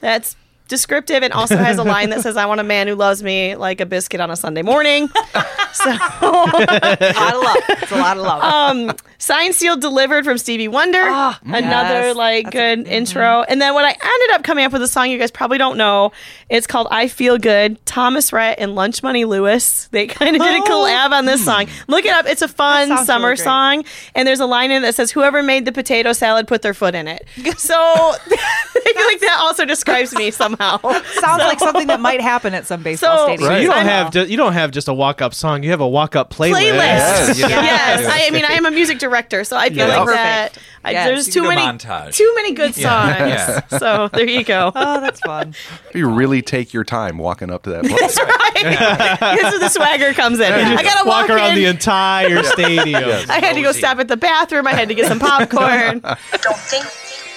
That's 0.00 0.34
descriptive 0.69 1.23
and 1.23 1.32
also 1.32 1.56
has 1.56 1.79
a 1.79 1.85
line 1.85 2.11
that 2.11 2.20
says 2.20 2.37
i 2.37 2.47
want 2.47 2.61
a 2.61 2.65
man 2.65 2.87
who 2.87 2.94
loves 2.94 3.23
me 3.23 3.56
like 3.56 3.81
a 3.81 3.87
biscuit 3.87 4.20
on 4.20 4.31
a 4.31 4.37
sunday 4.37 4.62
morning 4.62 5.09
so 5.73 5.91
a 5.91 7.12
lot 7.17 7.35
of 7.35 7.43
love. 7.43 7.56
It's 7.69 7.93
a 7.93 7.97
lot 7.97 8.17
of 8.17 8.23
love. 8.23 8.43
um, 8.43 8.97
signed, 9.19 9.55
sealed, 9.55 9.81
delivered 9.81 10.25
from 10.25 10.38
Stevie 10.38 10.69
Wonder. 10.69 11.03
Another 11.44 12.09
yes. 12.09 12.17
like 12.17 12.44
That's 12.44 12.55
a- 12.55 12.59
mm-hmm. 12.59 12.82
good 12.82 12.93
intro. 12.93 13.43
And 13.43 13.61
then 13.61 13.75
when 13.75 13.85
I 13.85 13.91
ended 13.91 14.31
up 14.32 14.43
coming 14.43 14.65
up 14.65 14.73
with 14.73 14.82
a 14.82 14.88
song 14.88 15.11
you 15.11 15.19
guys 15.19 15.31
probably 15.31 15.59
don't 15.59 15.76
know, 15.76 16.12
it's 16.49 16.67
called 16.67 16.88
"I 16.91 17.09
Feel 17.09 17.38
Good." 17.38 17.85
Thomas 17.87 18.32
Rhett 18.32 18.59
and 18.59 18.75
Lunch 18.75 19.03
Money 19.03 19.25
Lewis. 19.25 19.88
They 19.88 20.06
kind 20.06 20.37
of 20.37 20.43
did 20.43 20.62
a 20.62 20.67
collab 20.67 21.11
on 21.12 21.25
this 21.25 21.44
song. 21.44 21.67
Look 21.87 22.05
it 22.05 22.12
up. 22.12 22.26
It's 22.26 22.43
a 22.43 22.49
fun 22.49 23.05
summer 23.05 23.29
really 23.29 23.37
song. 23.37 23.85
And 24.15 24.26
there's 24.26 24.41
a 24.41 24.47
line 24.47 24.70
in 24.70 24.82
it 24.82 24.87
that 24.87 24.94
says, 24.94 25.11
"Whoever 25.11 25.43
made 25.43 25.65
the 25.65 25.73
potato 25.73 26.12
salad 26.12 26.47
put 26.47 26.62
their 26.62 26.75
foot 26.75 26.94
in 26.94 27.09
it." 27.09 27.26
So 27.59 27.75
I 27.76 28.93
feel 28.94 29.06
like 29.06 29.20
that 29.20 29.38
also 29.41 29.65
describes 29.65 30.15
me 30.15 30.31
somehow. 30.58 30.78
Sounds 31.20 31.38
like 31.43 31.58
something 31.58 31.87
that 31.88 32.00
might 32.00 32.20
happen 32.20 32.55
at 32.55 32.66
some 32.66 32.82
baseball 32.82 33.16
So- 33.19 33.25
stadium. 33.26 33.49
Right. 33.49 33.62
You 33.62 33.69
don't 33.70 33.87
have 33.87 34.12
ju- 34.12 34.26
you 34.26 34.37
don't 34.37 34.52
have 34.52 34.70
just 34.70 34.88
a 34.88 34.94
walk 34.94 35.22
up 35.22 35.34
song. 35.34 35.62
You 35.62 35.70
have 35.70 35.81
a 35.81 35.88
walk 35.88 36.16
up 36.16 36.31
playlist. 36.31 36.52
playlist. 36.72 36.78
Yes. 36.78 37.38
Yes, 37.38 37.50
Yes. 37.50 38.06
I, 38.06 38.26
I 38.26 38.31
mean, 38.31 38.44
I 38.44 38.52
am 38.52 38.66
a 38.66 38.70
music 38.70 38.99
director, 38.99 39.44
so 39.44 39.56
I 39.56 39.69
feel 39.69 39.78
Yeah. 39.88 39.96
like 39.99 40.06
Perfect. 40.06 40.14
that. 40.55 40.58
I, 40.84 40.90
Yes. 40.93 41.06
there's 41.08 41.26
too 41.26 41.43
can 41.43 41.43
do 41.43 41.50
a 41.50 41.55
many, 41.55 41.78
montage. 41.78 42.14
too 42.14 42.32
many 42.37 42.52
good 42.55 42.75
songs. 42.75 43.16
Yeah. 43.19 43.60
So 43.66 44.08
there 44.12 44.28
you 44.28 44.44
go. 44.44 44.72
Oh, 44.75 45.00
that's 45.00 45.20
fun. 45.20 45.55
You 45.94 46.08
really 46.08 46.43
take 46.43 46.72
your 46.75 46.84
time 46.84 47.19
walking 47.19 47.50
up 47.50 47.62
to 47.64 47.70
that 47.70 47.84
place. 47.84 48.14
this 49.43 49.44
is 49.44 49.50
where 49.50 49.58
the 49.58 49.69
swagger 49.69 50.12
comes 50.12 50.38
in. 50.38 50.52
I 50.52 50.82
gotta 50.82 51.08
walk, 51.08 51.28
walk 51.28 51.31
around 51.31 51.50
in. 51.50 51.55
the 51.56 51.64
entire 51.66 52.43
stadium. 52.44 53.02
I 53.28 53.40
had 53.40 53.55
to 53.55 53.62
go 53.62 53.72
stop 53.72 53.99
at 53.99 54.06
the 54.08 54.16
bathroom. 54.16 54.66
I 54.66 54.75
had 54.75 54.88
to 54.88 54.94
get 54.94 55.06
some 55.06 55.19
popcorn. 55.19 56.00
Don't 56.00 56.56
think, 56.58 56.84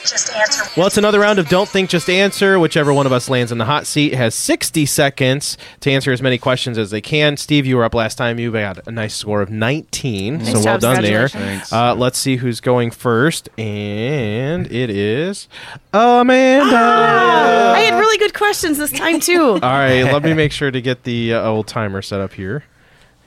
just 0.05 0.33
answer. 0.33 0.63
Well, 0.77 0.87
it's 0.87 0.97
another 0.97 1.19
round 1.19 1.39
of 1.39 1.47
Don't 1.49 1.67
Think, 1.69 1.89
Just 1.89 2.09
Answer. 2.09 2.59
Whichever 2.59 2.93
one 2.93 3.05
of 3.05 3.11
us 3.11 3.29
lands 3.29 3.51
in 3.51 3.57
the 3.57 3.65
hot 3.65 3.85
seat 3.87 4.13
has 4.13 4.33
60 4.35 4.85
seconds 4.85 5.57
to 5.81 5.91
answer 5.91 6.11
as 6.11 6.21
many 6.21 6.37
questions 6.37 6.77
as 6.77 6.91
they 6.91 7.01
can. 7.01 7.37
Steve, 7.37 7.65
you 7.65 7.77
were 7.77 7.83
up 7.83 7.93
last 7.93 8.17
time. 8.17 8.39
You 8.39 8.51
got 8.51 8.87
a 8.87 8.91
nice 8.91 9.15
score 9.15 9.41
of 9.41 9.49
19. 9.49 10.45
so 10.45 10.61
well 10.63 10.77
done 10.77 11.01
there. 11.01 11.29
congratulations. 11.29 11.73
Uh, 11.73 11.95
let's 11.95 12.17
see 12.17 12.37
who's 12.37 12.59
going 12.59 12.91
first. 12.91 13.49
And 13.57 14.71
it 14.71 14.89
is 14.89 15.47
Amanda. 15.93 16.75
I 16.75 17.79
had 17.81 17.97
really 17.99 18.17
good 18.17 18.33
questions 18.33 18.77
this 18.77 18.91
time 18.91 19.19
too. 19.19 19.53
All 19.53 19.59
right, 19.59 20.03
let 20.03 20.23
me 20.23 20.33
make 20.33 20.51
sure 20.51 20.71
to 20.71 20.81
get 20.81 21.03
the 21.03 21.33
uh, 21.33 21.43
old 21.43 21.67
timer 21.67 22.01
set 22.01 22.21
up 22.21 22.33
here. 22.33 22.63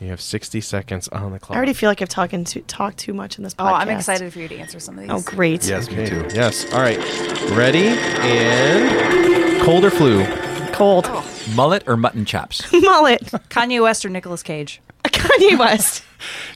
You 0.04 0.10
have 0.10 0.20
60 0.20 0.60
seconds 0.60 1.08
on 1.08 1.32
the 1.32 1.38
clock. 1.38 1.56
I 1.56 1.56
already 1.56 1.72
feel 1.72 1.88
like 1.88 2.02
I've 2.02 2.10
talking 2.10 2.44
too, 2.44 2.60
talked 2.66 2.98
too 2.98 3.14
much 3.14 3.38
in 3.38 3.42
this 3.42 3.54
podcast. 3.54 3.70
Oh. 3.70 3.74
I'm 3.76 3.88
excited 3.88 4.30
for 4.34 4.38
you 4.38 4.48
to 4.48 4.58
answer 4.58 4.78
some 4.78 4.98
of 4.98 5.00
these. 5.00 5.10
Oh, 5.10 5.22
great. 5.22 5.66
yes, 5.66 5.90
me 5.90 6.06
too. 6.06 6.28
Yes. 6.34 6.70
All 6.74 6.80
right. 6.80 6.98
Ready? 7.52 7.86
And 7.86 9.62
cold 9.62 9.82
or 9.82 9.90
flu? 9.90 10.26
Cold. 10.72 11.06
Oh. 11.08 11.26
Mullet 11.54 11.84
or 11.86 11.96
mutton 11.96 12.26
chops? 12.26 12.70
Mullet. 12.72 13.22
Kanye 13.48 13.82
West 13.82 14.04
or 14.04 14.10
Nicolas 14.10 14.42
Cage? 14.42 14.82
Kanye 15.04 15.58
West. 15.58 16.04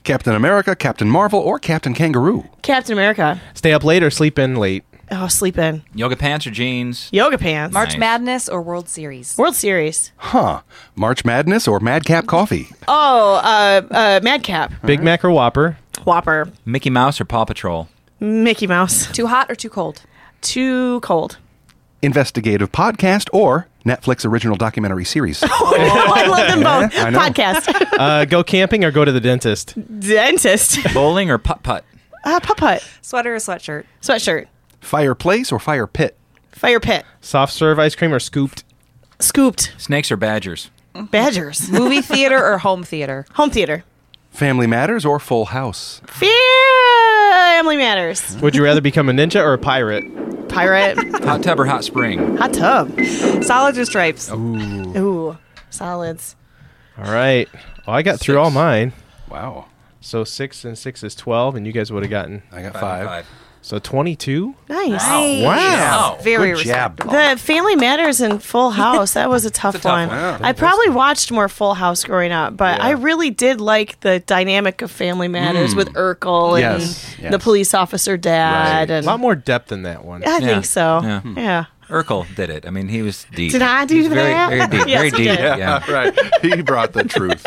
Captain 0.03 0.35
America, 0.35 0.75
Captain 0.75 1.09
Marvel, 1.09 1.39
or 1.39 1.57
Captain 1.57 1.95
Kangaroo? 1.95 2.47
Captain 2.61 2.93
America. 2.93 3.41
Stay 3.55 3.73
up 3.73 3.83
late 3.83 4.03
or 4.03 4.11
sleep 4.11 4.37
in 4.37 4.57
late? 4.57 4.83
Oh, 5.11 5.27
sleep 5.27 5.57
in. 5.57 5.81
Yoga 5.95 6.15
pants 6.15 6.45
or 6.45 6.51
jeans? 6.51 7.09
Yoga 7.11 7.37
pants. 7.37 7.73
March 7.73 7.89
Nice. 7.91 7.99
Madness 7.99 8.49
or 8.49 8.61
World 8.61 8.87
Series? 8.89 9.37
World 9.37 9.55
Series. 9.55 10.11
Huh. 10.17 10.61
March 10.95 11.25
Madness 11.25 11.67
or 11.67 11.79
Madcap 11.79 12.27
Coffee? 12.27 12.69
Oh, 12.87 13.35
uh, 13.43 13.81
uh, 13.93 14.19
Madcap. 14.23 14.71
Big 14.85 15.01
Mac 15.03 15.23
or 15.23 15.29
Whopper? 15.31 15.77
Whopper. 16.05 16.51
Mickey 16.65 16.89
Mouse 16.89 17.21
or 17.21 17.25
Paw 17.25 17.45
Patrol? 17.45 17.87
Mickey 18.19 18.65
Mouse. 18.67 19.11
Too 19.11 19.27
hot 19.27 19.49
or 19.49 19.55
too 19.55 19.69
cold? 19.69 20.01
Too 20.41 20.99
cold. 21.01 21.37
Investigative 22.01 22.71
podcast 22.71 23.29
or 23.33 23.67
Netflix 23.85 24.25
original 24.25 24.55
documentary 24.57 25.05
series? 25.05 25.43
Oh, 25.51 26.13
I 26.15 26.25
love 26.27 26.47
them 26.47 26.63
both. 26.63 26.99
I 27.05 27.09
know. 27.09 27.19
Podcast. 27.19 27.85
Uh, 27.99 28.23
go 28.25 28.43
camping 28.43 28.85
or 28.85 28.91
go 28.91 29.03
to 29.03 29.11
the 29.11 29.19
dentist? 29.19 29.73
Dentist. 29.99 30.79
Bowling 30.93 31.29
or 31.29 31.37
putt 31.37 31.61
putt? 31.63 31.83
Uh, 32.23 32.39
putt 32.39 32.55
putt. 32.57 32.87
Sweater 33.01 33.35
or 33.35 33.39
sweatshirt? 33.39 33.83
Sweatshirt. 34.01 34.47
Fireplace 34.81 35.51
or 35.51 35.59
fire 35.59 35.87
pit? 35.87 36.17
Fire 36.51 36.79
pit. 36.79 37.05
Soft 37.21 37.53
serve 37.53 37.79
ice 37.79 37.95
cream 37.95 38.13
or 38.13 38.19
scooped? 38.19 38.63
Scooped. 39.19 39.73
Snakes 39.77 40.11
or 40.11 40.17
badgers? 40.17 40.69
Badgers. 41.11 41.69
Movie 41.71 42.01
theater 42.01 42.43
or 42.43 42.57
home 42.57 42.83
theater? 42.83 43.25
Home 43.33 43.49
theater. 43.49 43.83
Family 44.31 44.67
Matters 44.67 45.05
or 45.05 45.19
Full 45.19 45.45
House? 45.45 46.01
Family 46.07 47.77
Matters. 47.77 48.37
Would 48.41 48.55
you 48.55 48.63
rather 48.63 48.81
become 48.81 49.09
a 49.09 49.11
ninja 49.11 49.43
or 49.43 49.53
a 49.53 49.57
pirate? 49.57 50.05
Pirate. 50.49 50.97
Hot 51.23 51.43
tub 51.43 51.59
or 51.59 51.65
hot 51.65 51.83
spring? 51.83 52.37
Hot 52.37 52.53
tub. 52.53 52.99
Solids 53.43 53.77
or 53.77 53.85
stripes? 53.85 54.31
Ooh. 54.31 55.37
Solids. 55.69 56.35
All 56.97 57.11
right. 57.11 57.47
Well, 57.85 57.95
I 57.95 58.01
got 58.01 58.19
through 58.19 58.39
all 58.39 58.51
mine. 58.51 58.93
Wow. 59.29 59.65
So 60.01 60.23
six 60.23 60.63
and 60.65 60.77
six 60.77 61.03
is 61.03 61.13
twelve, 61.15 61.55
and 61.55 61.67
you 61.67 61.73
guys 61.73 61.91
would 61.91 62.03
have 62.03 62.09
gotten 62.09 62.41
I 62.51 62.61
got 62.61 62.73
Five 62.73 63.05
five. 63.05 63.25
And 63.59 63.65
five. 63.65 63.65
so 63.65 63.79
twenty-two. 63.79 64.55
Nice. 64.67 65.43
Wow. 65.43 66.17
Very 66.21 66.53
Good 66.53 66.65
job. 66.65 66.97
The 66.97 67.35
Family 67.39 67.75
Matters 67.75 68.21
and 68.21 68.41
Full 68.41 68.69
House, 68.71 69.13
that 69.13 69.29
was 69.29 69.45
a 69.45 69.51
tough, 69.51 69.75
a 69.75 69.79
tough 69.79 69.85
one. 69.91 70.07
one. 70.09 70.17
Yeah. 70.17 70.39
I 70.41 70.53
probably 70.53 70.89
watched 70.89 71.31
more 71.31 71.49
Full 71.49 71.73
House 71.73 72.03
growing 72.03 72.31
up, 72.31 72.55
but 72.57 72.81
I 72.81 72.91
really 72.91 73.29
did 73.29 73.61
like 73.61 73.99
the 74.01 74.19
dynamic 74.19 74.81
of 74.81 74.91
Family 74.91 75.27
Matters 75.27 75.73
mm. 75.73 75.77
with 75.77 75.93
Urkel 75.93 76.61
and 76.61 76.81
Yes, 76.81 77.15
the 77.29 77.39
police 77.39 77.73
officer 77.73 78.17
dad. 78.17 78.89
Right. 78.89 79.03
A 79.03 79.05
lot 79.05 79.19
more 79.19 79.35
depth 79.35 79.71
in 79.71 79.83
that 79.83 80.05
one. 80.05 80.23
I 80.23 80.37
Yeah. 80.37 80.39
think 80.39 80.65
so. 80.65 81.01
Yeah. 81.03 81.21
Hmm. 81.21 81.33
Hmm. 81.33 81.39
Yeah. 81.39 81.65
Urkel 81.89 82.25
did 82.35 82.51
it. 82.51 82.67
I 82.67 82.69
mean, 82.69 82.87
he 82.87 83.01
was 83.01 83.25
deep. 83.33 83.51
Did 83.51 83.63
I 83.63 83.85
do 83.85 83.95
He's 83.95 84.07
very, 84.07 84.31
that? 84.31 84.49
Very 84.49 84.67
deep. 84.67 84.87
Yes, 84.87 84.99
very 84.99 85.09
he 85.09 85.17
deep. 85.17 85.37
did. 85.37 85.57
Yeah. 85.57 85.91
right. 85.91 86.43
He 86.43 86.61
brought 86.61 86.93
the 86.93 87.03
truth. 87.03 87.43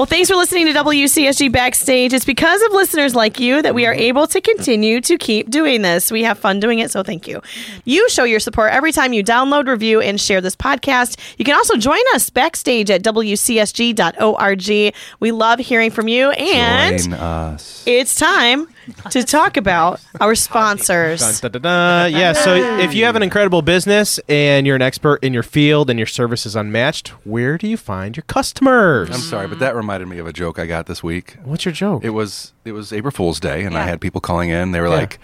Well, 0.00 0.06
thanks 0.06 0.30
for 0.30 0.36
listening 0.36 0.64
to 0.64 0.72
WCSG 0.72 1.52
Backstage. 1.52 2.14
It's 2.14 2.24
because 2.24 2.62
of 2.62 2.72
listeners 2.72 3.14
like 3.14 3.38
you 3.38 3.60
that 3.60 3.74
we 3.74 3.84
are 3.84 3.92
mm-hmm. 3.92 4.00
able 4.00 4.26
to 4.28 4.40
continue 4.40 5.02
to 5.02 5.18
keep 5.18 5.50
doing 5.50 5.82
this. 5.82 6.10
We 6.10 6.22
have 6.22 6.38
fun 6.38 6.58
doing 6.58 6.78
it, 6.78 6.90
so 6.90 7.02
thank 7.02 7.28
you. 7.28 7.40
Mm-hmm. 7.40 7.80
You 7.84 8.08
show 8.08 8.24
your 8.24 8.40
support 8.40 8.72
every 8.72 8.92
time 8.92 9.12
you 9.12 9.22
download, 9.22 9.68
review, 9.68 10.00
and 10.00 10.18
share 10.18 10.40
this 10.40 10.56
podcast. 10.56 11.20
You 11.36 11.44
can 11.44 11.54
also 11.54 11.76
join 11.76 12.00
us 12.14 12.30
backstage 12.30 12.90
at 12.90 13.02
WCSG.org. 13.02 14.94
We 15.20 15.32
love 15.32 15.58
hearing 15.58 15.90
from 15.90 16.08
you, 16.08 16.30
and 16.30 16.98
Join 16.98 17.12
us. 17.12 17.84
it's 17.84 18.14
time 18.14 18.68
to 19.10 19.22
talk 19.24 19.56
about 19.56 20.00
our 20.20 20.34
sponsors. 20.34 21.20
Dun, 21.20 21.52
dun, 21.52 21.62
dun, 21.62 21.62
dun. 21.62 22.12
Yeah, 22.12 22.32
so 22.32 22.54
if 22.54 22.94
you 22.94 23.04
have 23.04 23.16
an 23.16 23.22
incredible 23.22 23.62
business 23.62 24.18
and 24.28 24.66
you're 24.66 24.76
an 24.76 24.82
expert 24.82 25.22
in 25.22 25.32
your 25.32 25.42
field 25.42 25.90
and 25.90 25.98
your 25.98 26.06
service 26.06 26.46
is 26.46 26.56
unmatched, 26.56 27.08
where 27.24 27.58
do 27.58 27.68
you 27.68 27.76
find 27.76 28.16
your 28.16 28.24
customers? 28.24 29.10
I'm 29.10 29.20
sorry, 29.20 29.46
but 29.46 29.58
that 29.58 29.74
reminded 29.90 30.08
me 30.08 30.18
of 30.18 30.26
a 30.26 30.32
joke 30.32 30.60
I 30.60 30.66
got 30.66 30.86
this 30.86 31.02
week. 31.02 31.36
What's 31.44 31.64
your 31.64 31.72
joke? 31.72 32.04
It 32.04 32.10
was 32.10 32.52
it 32.64 32.72
was 32.72 32.92
April 32.92 33.10
Fool's 33.10 33.40
Day, 33.40 33.64
and 33.64 33.76
I 33.76 33.82
had 33.82 34.00
people 34.00 34.20
calling 34.20 34.50
in. 34.50 34.70
They 34.70 34.80
were 34.80 34.88
like, 34.88 35.18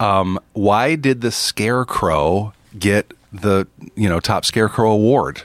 um, 0.00 0.40
"Why 0.54 0.96
did 0.96 1.20
the 1.20 1.30
Scarecrow 1.30 2.52
get 2.76 3.14
the 3.32 3.68
you 3.94 4.08
know 4.08 4.18
top 4.18 4.44
Scarecrow 4.44 4.90
award?" 4.90 5.42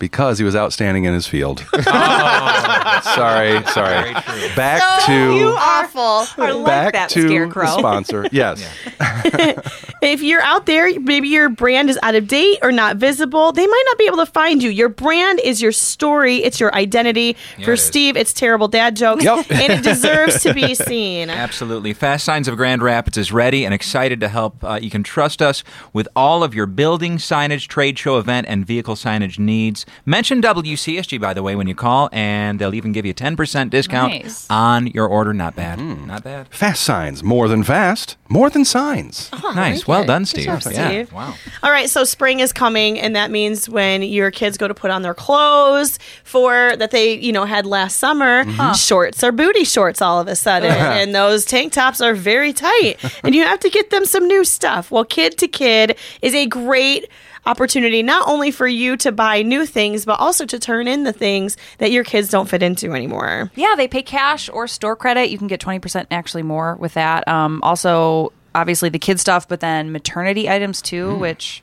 Because 0.00 0.38
he 0.38 0.44
was 0.44 0.56
outstanding 0.56 1.04
in 1.04 1.14
his 1.14 1.26
field. 1.28 1.60
sorry, 1.84 3.62
sorry. 3.66 4.12
Back 4.56 5.04
to 5.06 5.54
awful. 5.56 6.26
I 6.42 6.50
like 6.52 6.66
back 6.66 6.92
that 6.94 7.10
to 7.10 7.28
scarecrow. 7.28 7.66
the 7.66 7.78
sponsor. 7.78 8.26
Yes. 8.32 8.66
If 10.02 10.22
you're 10.22 10.40
out 10.40 10.64
there, 10.64 10.98
maybe 10.98 11.28
your 11.28 11.50
brand 11.50 11.90
is 11.90 11.98
out 12.02 12.14
of 12.14 12.26
date 12.26 12.58
or 12.62 12.72
not 12.72 12.96
visible, 12.96 13.52
they 13.52 13.66
might 13.66 13.82
not 13.88 13.98
be 13.98 14.06
able 14.06 14.16
to 14.16 14.24
find 14.24 14.62
you. 14.62 14.70
Your 14.70 14.88
brand 14.88 15.40
is 15.40 15.60
your 15.60 15.72
story, 15.72 16.36
it's 16.38 16.58
your 16.58 16.74
identity. 16.74 17.34
For 17.62 17.72
it 17.72 17.74
is. 17.74 17.84
Steve, 17.84 18.16
it's 18.16 18.32
terrible 18.32 18.66
dad 18.66 18.96
jokes, 18.96 19.22
Yep. 19.22 19.50
and 19.50 19.72
it 19.74 19.82
deserves 19.82 20.42
to 20.44 20.54
be 20.54 20.74
seen. 20.74 21.28
Absolutely. 21.28 21.92
Fast 21.92 22.24
Signs 22.24 22.48
of 22.48 22.56
Grand 22.56 22.80
Rapids 22.82 23.18
is 23.18 23.30
ready 23.30 23.66
and 23.66 23.74
excited 23.74 24.20
to 24.20 24.28
help. 24.28 24.64
Uh, 24.64 24.78
you 24.80 24.88
can 24.88 25.02
trust 25.02 25.42
us 25.42 25.62
with 25.92 26.08
all 26.16 26.42
of 26.42 26.54
your 26.54 26.64
building 26.64 27.18
signage, 27.18 27.66
trade 27.68 27.98
show 27.98 28.16
event, 28.16 28.46
and 28.48 28.66
vehicle 28.66 28.94
signage 28.94 29.38
needs. 29.38 29.84
Mention 30.06 30.40
WCSG, 30.42 31.20
by 31.20 31.34
the 31.34 31.42
way, 31.42 31.54
when 31.54 31.66
you 31.66 31.74
call, 31.74 32.08
and 32.12 32.58
they'll 32.58 32.74
even 32.74 32.92
give 32.92 33.04
you 33.04 33.10
a 33.10 33.14
10% 33.14 33.70
discount 33.70 34.12
Nice. 34.12 34.46
on 34.50 34.86
your 34.88 35.06
order. 35.06 35.32
Not 35.34 35.54
bad. 35.56 35.78
Mm-hmm. 35.78 36.06
Not 36.06 36.24
bad. 36.24 36.48
Fast 36.48 36.82
signs, 36.82 37.22
more 37.22 37.48
than 37.48 37.62
fast, 37.62 38.16
more 38.28 38.50
than 38.50 38.64
signs. 38.64 39.28
Oh, 39.32 39.52
nice. 39.54 39.82
very 39.82 39.84
Well 39.86 40.00
good. 40.02 40.06
done, 40.08 40.22
Good 40.22 40.28
Steve. 40.28 40.44
job, 40.46 40.62
Yeah. 40.72 40.86
Steve. 40.88 41.12
Wow. 41.12 41.34
All 41.62 41.70
right, 41.70 41.88
so 41.88 42.04
spring 42.04 42.40
is 42.40 42.52
coming, 42.52 42.98
and 42.98 43.14
that 43.16 43.30
means 43.30 43.68
when 43.68 44.02
your 44.02 44.30
kids 44.30 44.56
go 44.58 44.66
to 44.68 44.74
put 44.74 44.90
on 44.90 45.02
their 45.02 45.14
clothes 45.14 45.98
for 46.24 46.74
that 46.76 46.90
they, 46.90 47.14
you 47.18 47.32
know, 47.32 47.44
had 47.44 47.66
last 47.66 47.98
summer, 47.98 48.44
mm-hmm. 48.44 48.72
shorts 48.74 49.22
are 49.22 49.32
booty 49.32 49.64
shorts 49.64 50.00
all 50.02 50.20
of 50.20 50.28
a 50.28 50.36
sudden, 50.36 50.70
and 50.70 51.14
those 51.14 51.44
tank 51.44 51.72
tops 51.72 52.00
are 52.00 52.14
very 52.14 52.52
tight, 52.52 52.96
and 53.24 53.34
you 53.34 53.42
have 53.44 53.60
to 53.60 53.70
get 53.70 53.90
them 53.90 54.04
some 54.04 54.26
new 54.26 54.44
stuff. 54.44 54.90
Well, 54.90 55.04
Kid 55.04 55.36
to 55.38 55.48
Kid 55.48 55.96
is 56.22 56.34
a 56.34 56.46
great 56.46 57.08
opportunity 57.46 58.02
not 58.02 58.28
only 58.28 58.50
for 58.50 58.66
you 58.66 58.96
to 58.98 59.12
buy 59.12 59.42
new 59.42 59.66
things, 59.66 60.04
but 60.04 60.18
also 60.20 60.46
to 60.46 60.58
turn 60.58 60.86
in 60.88 61.04
the 61.04 61.12
things 61.12 61.56
that 61.78 61.90
your 61.90 62.04
kids 62.04 62.28
don't 62.28 62.48
fit 62.48 62.62
into 62.62 62.92
anymore. 62.92 63.50
Yeah, 63.54 63.74
they 63.76 63.88
pay 63.88 64.02
cash 64.02 64.48
or 64.48 64.66
store 64.66 64.96
credit. 64.96 65.30
You 65.30 65.38
can 65.38 65.46
get 65.46 65.60
20% 65.60 66.06
actually 66.10 66.42
more 66.42 66.76
with 66.76 66.94
that. 66.94 67.26
Um, 67.28 67.60
also, 67.62 68.32
obviously, 68.54 68.88
the 68.88 68.98
kid 68.98 69.20
stuff, 69.20 69.48
but 69.48 69.60
then 69.60 69.92
maternity 69.92 70.48
items 70.48 70.82
too, 70.82 71.16
which 71.16 71.62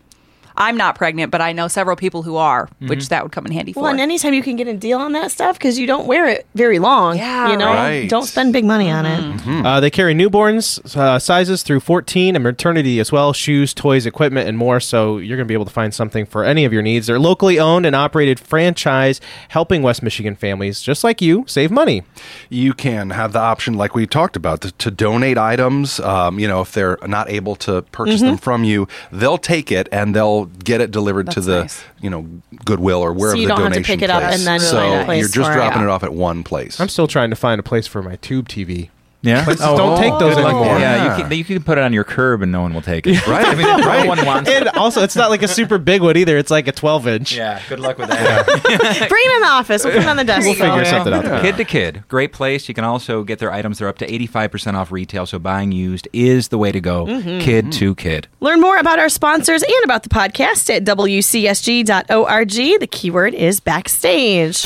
I'm 0.57 0.75
not 0.75 0.95
pregnant, 0.95 1.31
but 1.31 1.39
I 1.39 1.53
know 1.53 1.67
several 1.67 1.95
people 1.95 2.23
who 2.23 2.35
are, 2.35 2.67
which 2.79 3.09
that 3.09 3.23
would 3.23 3.31
come 3.31 3.45
in 3.45 3.51
handy 3.51 3.73
for. 3.73 3.83
Well, 3.83 3.91
and 3.91 3.99
anytime 3.99 4.33
you 4.33 4.41
can 4.41 4.55
get 4.55 4.67
a 4.67 4.73
deal 4.73 4.97
on 4.97 5.11
that 5.11 5.31
stuff 5.31 5.57
because 5.57 5.77
you 5.77 5.85
don't 5.85 6.07
wear 6.07 6.27
it 6.27 6.47
very 6.55 6.79
long. 6.79 7.17
Yeah, 7.17 7.51
you 7.51 7.57
know, 7.57 7.67
right. 7.67 8.09
don't 8.09 8.25
spend 8.25 8.53
big 8.53 8.65
money 8.65 8.89
on 8.89 9.05
it. 9.05 9.47
Uh, 9.47 9.79
they 9.79 9.89
carry 9.89 10.15
newborns 10.15 10.95
uh, 10.95 11.19
sizes 11.19 11.61
through 11.61 11.79
14 11.79 12.35
and 12.35 12.43
maternity 12.43 12.99
as 12.99 13.11
well, 13.11 13.33
shoes, 13.33 13.73
toys, 13.73 14.05
equipment, 14.05 14.49
and 14.49 14.57
more. 14.57 14.79
So 14.79 15.17
you're 15.17 15.37
going 15.37 15.45
to 15.45 15.51
be 15.51 15.53
able 15.53 15.65
to 15.65 15.71
find 15.71 15.93
something 15.93 16.25
for 16.25 16.43
any 16.43 16.65
of 16.65 16.73
your 16.73 16.81
needs. 16.81 17.07
They're 17.07 17.19
locally 17.19 17.59
owned 17.59 17.85
and 17.85 17.95
operated 17.95 18.39
franchise, 18.39 19.21
helping 19.49 19.83
West 19.83 20.01
Michigan 20.01 20.35
families 20.35 20.81
just 20.81 21.03
like 21.03 21.21
you 21.21 21.45
save 21.47 21.69
money. 21.69 22.03
You 22.49 22.73
can 22.73 23.11
have 23.11 23.33
the 23.33 23.39
option, 23.39 23.75
like 23.75 23.93
we 23.93 24.07
talked 24.07 24.35
about, 24.35 24.61
to, 24.61 24.71
to 24.71 24.89
donate 24.89 25.37
items. 25.37 25.99
Um, 25.99 26.39
you 26.39 26.47
know, 26.47 26.61
if 26.61 26.71
they're 26.71 26.97
not 27.05 27.29
able 27.29 27.55
to 27.57 27.83
purchase 27.83 28.21
them 28.21 28.37
from 28.37 28.63
you, 28.63 28.87
they'll 29.11 29.37
take 29.37 29.71
it 29.71 29.87
and 29.91 30.15
they'll 30.15 30.46
get 30.63 30.81
it 30.81 30.91
delivered 30.91 31.29
to 31.31 31.41
the 31.41 31.61
nice. 31.61 31.83
you 32.01 32.09
know 32.09 32.27
Goodwill 32.65 33.01
or 33.01 33.13
wherever 33.13 33.37
you 33.37 33.43
the 33.47 33.49
don't 33.49 33.59
have 33.61 33.67
to 33.73 33.75
donation 33.75 33.95
pick 33.99 34.01
it 34.03 34.09
up 34.09 34.21
place. 34.23 34.35
and 34.37 34.47
then 34.47 34.59
so 34.59 34.77
find 34.77 35.09
a 35.11 35.15
you're 35.17 35.27
just 35.27 35.35
for 35.35 35.51
it. 35.51 35.55
dropping 35.55 35.79
Yeah. 35.81 35.87
it 35.87 35.89
off 35.89 36.03
at 36.03 36.13
one 36.13 36.43
place. 36.43 36.79
I'm 36.79 36.89
still 36.89 37.07
trying 37.07 37.29
to 37.29 37.35
find 37.35 37.59
a 37.59 37.63
place 37.63 37.87
for 37.87 38.01
my 38.01 38.15
tube 38.17 38.47
TV. 38.49 38.89
Yeah. 39.27 39.43
Places 39.43 39.65
oh, 39.65 39.77
don't 39.77 39.99
take 39.99 40.13
oh, 40.13 40.19
those 40.19 40.35
Good 40.35 40.43
luck. 40.43 40.53
anymore. 40.53 40.79
Yeah, 40.79 40.95
Yeah. 40.95 41.17
you 41.17 41.23
can, 41.23 41.37
you 41.37 41.43
can 41.43 41.63
put 41.63 41.77
it 41.77 41.83
on 41.83 41.91
your 41.91 42.03
curb 42.03 42.41
and 42.41 42.51
no 42.51 42.61
one 42.61 42.73
will 42.73 42.81
take 42.81 43.05
it. 43.05 43.17
Right. 43.27 43.45
I 43.45 43.55
mean, 43.55 43.67
no 43.67 43.85
Right. 43.85 44.07
one 44.07 44.25
wants 44.25 44.49
it. 44.49 44.67
And 44.67 44.77
also, 44.77 45.03
it's 45.03 45.15
not 45.15 45.29
like 45.29 45.43
a 45.43 45.49
super 45.49 45.77
big 45.77 46.01
one 46.01 46.15
either. 46.15 46.37
It's 46.37 46.49
like 46.49 46.67
a 46.67 46.71
12 46.71 47.07
inch. 47.07 47.35
Yeah, 47.35 47.61
good 47.67 47.79
luck 47.79 47.97
with 47.97 48.09
that. 48.09 48.45
Bring 49.09 49.25
them 49.25 49.35
in 49.35 49.41
the 49.41 49.47
office. 49.47 49.83
We'll 49.83 49.93
put 49.93 49.99
them 49.99 50.09
on 50.09 50.17
the 50.17 50.23
desk. 50.23 50.45
We'll 50.45 50.55
figure 50.55 50.85
something 50.85 51.13
out. 51.13 51.41
Kid 51.41 51.57
to 51.57 51.65
kid, 51.65 52.03
great 52.07 52.31
place. 52.31 52.69
You 52.69 52.73
can 52.73 52.85
also 52.85 53.23
get 53.23 53.39
their 53.39 53.51
items. 53.51 53.79
They're 53.79 53.89
up 53.89 53.97
to 53.97 54.07
85% 54.07 54.75
off 54.75 54.91
retail, 54.91 55.25
so 55.25 55.39
buying 55.39 55.71
used 55.71 56.07
is 56.13 56.47
the 56.47 56.57
way 56.57 56.71
to 56.71 56.79
go. 56.79 57.05
Mm-hmm. 57.05 57.39
Kid 57.39 57.71
to 57.73 57.91
mm-hmm. 57.91 58.01
kid. 58.01 58.27
Learn 58.39 58.61
more 58.61 58.77
about 58.77 58.99
our 58.99 59.09
sponsors 59.09 59.61
and 59.61 59.83
about 59.83 60.03
the 60.03 60.09
podcast 60.09 60.73
at 60.73 60.85
wcsg.org. 60.85 62.49
The 62.79 62.87
keyword 62.87 63.33
is 63.33 63.59
backstage. 63.59 64.63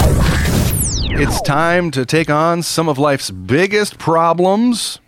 It's 1.04 1.42
time 1.42 1.92
to 1.92 2.06
take 2.06 2.30
on 2.30 2.62
some 2.62 2.88
of 2.88 2.98
life's 2.98 3.32
biggest 3.32 3.98
problems 3.98 5.00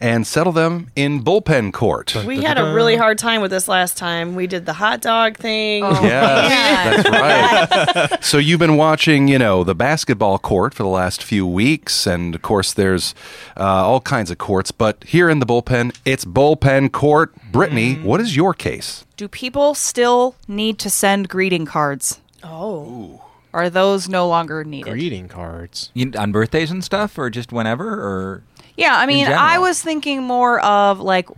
and 0.00 0.26
settle 0.26 0.52
them 0.52 0.90
in 0.96 1.22
bullpen 1.22 1.72
court. 1.72 2.14
We 2.26 2.42
had 2.42 2.58
a 2.58 2.74
really 2.74 2.96
hard 2.96 3.18
time 3.18 3.40
with 3.40 3.50
this 3.50 3.66
last 3.68 3.96
time. 3.96 4.34
We 4.34 4.46
did 4.46 4.66
the 4.66 4.74
hot 4.74 5.00
dog 5.00 5.36
thing. 5.36 5.84
Yes, 5.84 7.02
that's 7.04 8.10
right. 8.10 8.24
so 8.24 8.38
you've 8.38 8.58
been 8.58 8.76
watching, 8.76 9.28
you 9.28 9.38
know, 9.38 9.64
the 9.64 9.74
basketball 9.74 10.38
court 10.38 10.74
for 10.74 10.82
the 10.82 10.88
last 10.88 11.22
few 11.22 11.46
weeks, 11.46 12.06
and 12.06 12.34
of 12.34 12.42
course, 12.42 12.72
there's 12.72 13.14
uh, 13.56 13.62
all 13.62 14.00
kinds 14.00 14.30
of 14.30 14.38
courts. 14.38 14.70
But 14.70 15.02
here 15.04 15.30
in 15.30 15.38
the 15.38 15.46
bullpen, 15.46 15.96
it's 16.04 16.24
bullpen 16.24 16.92
court. 16.92 17.34
Brittany, 17.50 17.94
what 17.94 18.20
is 18.20 18.36
your 18.36 18.52
case? 18.52 19.04
Do 19.16 19.28
people 19.28 19.74
still 19.74 20.34
need 20.46 20.78
to 20.80 20.90
send 20.90 21.28
greeting 21.28 21.64
cards? 21.66 22.20
Oh. 22.42 23.22
Are 23.56 23.70
those 23.70 24.06
no 24.06 24.28
longer 24.28 24.64
needed? 24.64 24.90
Greeting 24.90 25.28
cards. 25.28 25.90
You, 25.94 26.12
on 26.18 26.30
birthdays 26.30 26.70
and 26.70 26.84
stuff, 26.84 27.16
or 27.16 27.30
just 27.30 27.52
whenever, 27.52 27.88
or 27.88 28.42
Yeah, 28.76 28.94
I 28.98 29.06
mean, 29.06 29.24
general. 29.24 29.42
I 29.42 29.56
was 29.56 29.80
thinking 29.80 30.22
more 30.22 30.60
of 30.60 31.00
like 31.00 31.30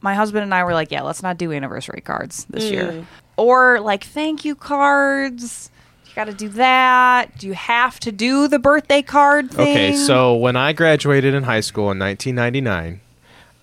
my 0.00 0.14
husband 0.14 0.44
and 0.44 0.54
I 0.54 0.64
were 0.64 0.72
like, 0.72 0.90
yeah, 0.90 1.02
let's 1.02 1.22
not 1.22 1.36
do 1.36 1.52
anniversary 1.52 2.00
cards 2.00 2.46
this 2.48 2.70
year. 2.70 2.92
Hmm. 2.92 3.02
Or 3.36 3.80
like 3.80 4.04
thank 4.04 4.46
you 4.46 4.54
cards. 4.54 5.70
You 6.06 6.14
got 6.14 6.24
to 6.24 6.32
do 6.32 6.48
that. 6.48 7.36
Do 7.36 7.46
you 7.46 7.54
have 7.54 8.00
to 8.00 8.10
do 8.10 8.48
the 8.48 8.58
birthday 8.58 9.02
card 9.02 9.50
thing? 9.50 9.68
Okay, 9.68 9.96
so 9.96 10.34
when 10.34 10.56
I 10.56 10.72
graduated 10.72 11.34
in 11.34 11.42
high 11.42 11.60
school 11.60 11.90
in 11.90 11.98
1999, 11.98 13.02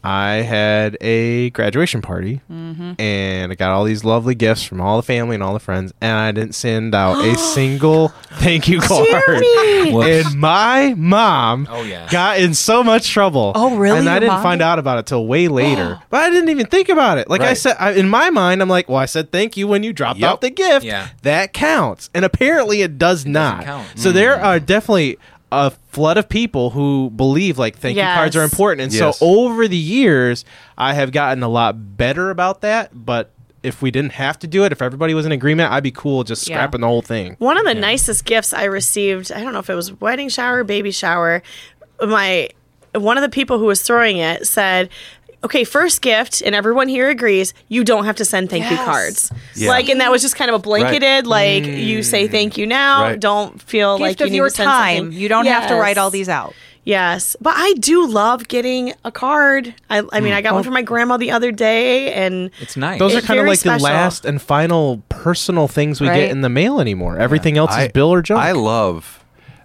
I 0.04 0.36
had 0.36 0.98
a 1.02 1.50
graduation 1.52 2.02
party, 2.02 2.42
Mm-hmm. 2.52 2.94
and 3.00 3.52
I 3.52 3.56
got 3.56 3.72
all 3.72 3.84
these 3.84 4.04
lovely 4.06 4.36
gifts 4.36 4.64
from 4.64 4.80
all 4.82 4.98
the 4.98 5.04
family 5.04 5.36
and 5.36 5.44
all 5.44 5.54
the 5.54 5.60
friends, 5.60 5.94
and 6.02 6.18
I 6.18 6.32
didn't 6.32 6.56
send 6.56 6.96
out 6.96 7.24
a 7.24 7.36
single 7.54 8.10
thank 8.40 8.68
you 8.68 8.80
card. 8.80 9.44
And 9.90 10.40
my 10.40 10.94
mom 10.96 11.68
Oh, 11.70 11.84
yeah. 11.84 12.08
got 12.12 12.40
in 12.40 12.54
so 12.54 12.84
much 12.84 13.10
trouble. 13.10 13.54
Oh, 13.56 13.76
really? 13.78 13.98
And 14.00 14.08
I 14.10 14.14
Your 14.14 14.20
didn't 14.22 14.34
mom 14.34 14.44
find 14.44 14.62
out 14.62 14.78
about 14.80 15.00
it 15.00 15.06
till 15.08 15.26
way 15.26 15.48
later. 15.48 16.00
but 16.10 16.22
I 16.24 16.30
didn't 16.30 16.50
even 16.50 16.68
think 16.68 16.90
about 16.90 17.18
it. 17.18 17.30
Like 17.30 17.42
I 17.42 17.54
said, 17.54 17.76
I, 17.80 17.92
in 17.94 18.08
my 18.08 18.30
mind, 18.30 18.62
I'm 18.62 18.70
like, 18.70 18.88
well, 18.88 18.98
I 19.00 19.06
said 19.06 19.32
thank 19.32 19.58
you 19.58 19.68
when 19.68 19.84
you 19.84 19.92
dropped 19.94 20.20
Yep. 20.20 20.30
out 20.30 20.42
the 20.42 20.50
gift. 20.52 20.86
Yeah. 20.86 21.08
That 21.24 21.54
counts. 21.54 22.10
And 22.14 22.24
apparently 22.26 22.82
it 22.82 22.98
does 22.98 23.26
not. 23.26 23.64
count. 23.64 23.88
So 23.96 24.12
there 24.12 24.36
are 24.40 24.60
definitely 24.60 25.18
a 25.52 25.72
flood 25.92 26.18
of 26.18 26.30
people 26.30 26.70
who 26.70 27.10
believe 27.16 27.58
like 27.58 27.78
thank 27.78 27.98
you 27.98 28.04
cards 28.04 28.36
are 28.36 28.44
important. 28.44 28.82
And 28.82 28.94
Yes. 28.94 29.18
so 29.18 29.26
over 29.26 29.68
the 29.68 29.78
years, 29.78 30.46
I 30.78 30.94
have 30.94 31.12
gotten 31.12 31.42
a 31.44 31.50
lot 31.50 31.98
better 31.98 32.30
about 32.30 32.62
that. 32.62 32.92
But 32.94 33.32
if 33.64 33.82
we 33.82 33.92
didn't 33.92 34.14
have 34.14 34.38
to 34.40 34.48
do 34.48 34.64
it, 34.64 34.72
if 34.72 34.82
everybody 34.82 35.14
was 35.14 35.26
in 35.26 35.32
agreement, 35.32 35.72
I'd 35.72 35.84
be 35.84 35.92
cool 35.92 36.24
just 36.24 36.48
Yeah. 36.48 36.56
scrapping 36.58 36.82
the 36.82 36.88
whole 36.88 37.02
thing. 37.02 37.36
One 37.40 37.58
of 37.58 37.66
the 37.66 37.74
nicest 37.74 38.26
gifts 38.26 38.54
I 38.54 38.66
received, 38.66 39.32
I 39.32 39.42
don't 39.44 39.52
know 39.54 39.60
if 39.60 39.70
it 39.70 39.76
was 39.76 40.00
wedding 40.00 40.30
shower, 40.30 40.64
baby 40.64 40.92
shower, 40.92 41.42
my 42.06 42.50
one 42.96 43.18
of 43.18 43.22
the 43.22 43.30
people 43.30 43.60
who 43.60 43.66
was 43.66 43.82
throwing 43.82 44.18
it 44.18 44.48
said, 44.48 44.90
"Okay, 45.44 45.64
first 45.64 46.02
gift, 46.02 46.42
and 46.42 46.54
everyone 46.54 46.88
here 46.88 47.10
agrees, 47.10 47.54
you 47.68 47.84
don't 47.84 48.06
have 48.06 48.16
to 48.18 48.26
send 48.26 48.50
thank 48.50 48.66
you 48.66 48.76
Yes. 48.78 48.86
cards." 48.86 49.32
Yeah. 49.56 49.70
Like, 49.70 49.90
and 49.90 50.02
that 50.02 50.12
was 50.12 50.22
just 50.22 50.36
kind 50.36 50.50
of 50.50 50.56
a 50.56 50.60
blanketed, 50.60 51.28
like 51.28 51.64
mm. 51.64 51.84
you 51.84 52.04
say 52.04 52.28
thank 52.28 52.58
you 52.58 52.66
now, 52.68 53.04
Right. 53.04 53.20
don't 53.20 53.62
feel 53.62 53.98
Gift 53.98 54.02
like 54.02 54.20
you 54.20 54.26
of 54.26 54.32
need 54.32 54.38
your 54.38 54.50
to 54.50 54.56
send 54.56 54.68
time. 54.68 54.98
something. 54.98 55.20
You 55.20 55.30
don't 55.30 55.46
have 55.46 55.68
to 55.68 55.76
write 55.76 55.96
Yes. 55.96 55.98
all 55.98 56.10
these 56.10 56.30
out. 56.30 56.54
Yes, 56.86 57.36
but 57.40 57.54
I 57.56 57.74
do 57.74 58.08
love 58.08 58.48
getting 58.48 58.94
a 59.06 59.12
card. 59.12 59.76
I, 59.90 60.02
I 60.12 60.22
mean, 60.22 60.32
hmm. 60.32 60.38
I 60.38 60.42
got 60.42 60.54
one 60.54 60.62
oh. 60.62 60.64
for 60.64 60.72
my 60.72 60.82
grandma 60.82 61.18
the 61.18 61.30
other 61.30 61.52
day, 61.52 62.12
and 62.14 62.50
It's 62.60 62.76
nice. 62.78 62.98
Those 62.98 63.14
are 63.14 63.20
It's 63.20 63.28
kind 63.28 63.40
of 63.40 63.44
very 63.44 63.50
like 63.52 63.60
the 63.60 63.78
special. 63.78 63.84
last 63.84 64.26
and 64.26 64.42
final 64.42 65.04
personal 65.10 65.68
things 65.68 66.02
we 66.02 66.08
Right. 66.08 66.22
get 66.22 66.32
in 66.32 66.42
the 66.42 66.50
mail 66.50 66.80
anymore. 66.80 67.18
Everything 67.18 67.58
else 67.58 67.76
is 67.78 67.90
bill 67.92 68.12
or 68.12 68.22
junk. 68.22 68.42
I 68.42 68.54
love 68.54 69.24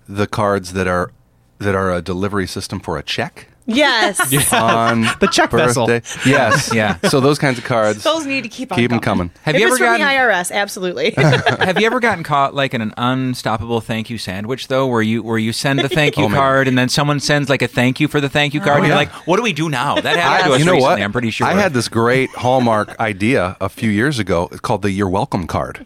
the 0.09 0.27
cards 0.27 0.73
that 0.75 0.87
are 0.87 1.13
that 1.61 1.75
are 1.75 1.93
a 1.93 2.03
delivery 2.03 2.47
system 2.47 2.79
for 2.81 2.99
a 2.99 3.03
check 3.03 3.47
yes, 3.67 4.53
on 4.53 5.03
The 5.21 5.29
check 5.33 5.51
vessel. 5.51 5.87
birthday. 5.87 6.31
Yes, 6.31 6.73
Yeah. 6.75 6.99
So 7.09 7.21
those 7.21 7.39
kinds 7.39 7.57
of 7.59 7.65
cards, 7.65 8.03
Those 8.05 8.27
need 8.27 8.43
to 8.43 8.49
keep 8.51 8.71
on 8.71 8.79
keep 8.79 8.91
them 8.91 9.01
coming. 9.01 9.31
coming. 9.31 9.43
Have 9.45 9.55
if 9.55 9.61
you 9.63 9.67
it's 9.73 9.81
ever 9.81 9.93
from 9.93 10.01
the 10.01 10.07
IRS, 10.07 10.53
absolutely. 10.53 11.11
Have 11.17 11.81
you 11.81 11.87
ever 11.87 11.99
gotten 12.01 12.25
caught 12.25 12.55
like 12.55 12.75
in 12.75 12.81
an 12.83 12.93
unstoppable 12.97 13.81
thank 13.81 14.11
you 14.11 14.19
sandwich 14.19 14.69
though, 14.69 14.87
where 14.87 15.01
you 15.03 15.23
where 15.23 15.39
you 15.39 15.53
send 15.53 15.79
the 15.79 15.89
thank 15.89 16.17
you 16.19 16.25
Oh, 16.25 16.29
my- 16.29 16.37
card 16.37 16.69
and 16.69 16.77
then 16.77 16.89
someone 16.89 17.21
sends 17.21 17.49
like 17.49 17.63
a 17.63 17.67
thank 17.69 18.01
you 18.01 18.09
for 18.09 18.21
the 18.21 18.29
thank 18.29 18.53
you 18.55 18.61
card, 18.61 18.79
and 18.79 18.87
you're 18.87 18.93
yeah. 18.95 18.97
like, 18.97 19.13
what 19.27 19.37
do 19.37 19.43
we 19.43 19.53
do 19.53 19.69
now? 19.71 19.95
That 20.01 20.17
happened 20.17 20.49
to 20.49 20.53
us 20.55 20.59
you 20.59 20.65
know 20.67 20.73
recently. 20.73 20.91
what? 20.97 21.03
I'm 21.03 21.13
pretty 21.13 21.31
sure. 21.31 21.47
I 21.47 21.53
had 21.55 21.73
this 21.73 21.89
great 21.89 22.31
Hallmark 22.31 22.99
idea 23.01 23.57
a 23.61 23.69
few 23.71 23.91
years 23.91 24.19
ago. 24.19 24.49
It's 24.53 24.61
called 24.61 24.83
the 24.83 24.91
"You're 24.91 25.09
Welcome" 25.09 25.47
card. 25.47 25.85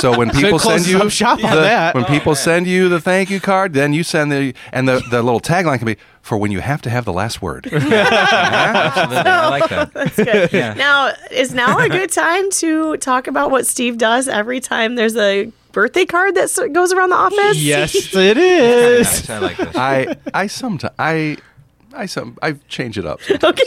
So 0.00 0.16
when 0.16 0.30
people 0.30 0.58
close 0.58 0.82
send 0.84 0.86
you 0.86 0.98
up 1.00 1.10
shop 1.10 1.42
on 1.44 1.50
the- 1.50 1.60
that. 1.60 1.94
when 1.94 2.04
oh, 2.04 2.08
people 2.08 2.34
send 2.34 2.66
you 2.66 2.88
the 2.88 3.00
thank 3.00 3.28
you 3.30 3.40
card, 3.40 3.72
then 3.74 3.92
you 3.92 4.02
send 4.02 4.32
the 4.32 4.54
and 4.72 4.88
the, 4.88 5.02
the 5.10 5.22
little 5.22 5.40
tagline 5.40 5.78
can 5.78 5.86
be 5.86 5.96
for 6.26 6.36
when 6.36 6.50
you 6.50 6.60
have 6.60 6.82
to 6.82 6.90
have 6.90 7.04
the 7.04 7.12
last 7.12 7.40
word. 7.40 7.66
Absolutely. 7.72 7.96
I 7.96 9.48
like 9.48 9.70
that. 9.70 9.92
That's 9.94 10.16
good. 10.16 10.52
Yeah. 10.52 10.74
Now, 10.74 11.12
is 11.30 11.54
now 11.54 11.78
a 11.78 11.88
good 11.88 12.10
time 12.10 12.50
to 12.50 12.96
talk 12.96 13.28
about 13.28 13.50
what 13.52 13.66
Steve 13.66 13.96
does 13.96 14.26
every 14.26 14.58
time 14.60 14.96
there's 14.96 15.16
a 15.16 15.52
birthday 15.72 16.04
card 16.04 16.34
that 16.34 16.70
goes 16.72 16.92
around 16.92 17.10
the 17.10 17.16
office? 17.16 17.58
yes, 17.62 17.94
it 18.14 18.36
is. 18.36 19.28
Nice. 19.28 19.30
I 19.30 19.38
like 19.38 19.56
this. 19.56 19.76
I 19.76 20.16
I 20.34 20.46
sometimes 20.48 20.94
I 20.98 21.36
I 21.94 22.06
some 22.06 22.36
I 22.42 22.52
change 22.68 22.98
it 22.98 23.06
up. 23.06 23.20
Okay. 23.30 23.64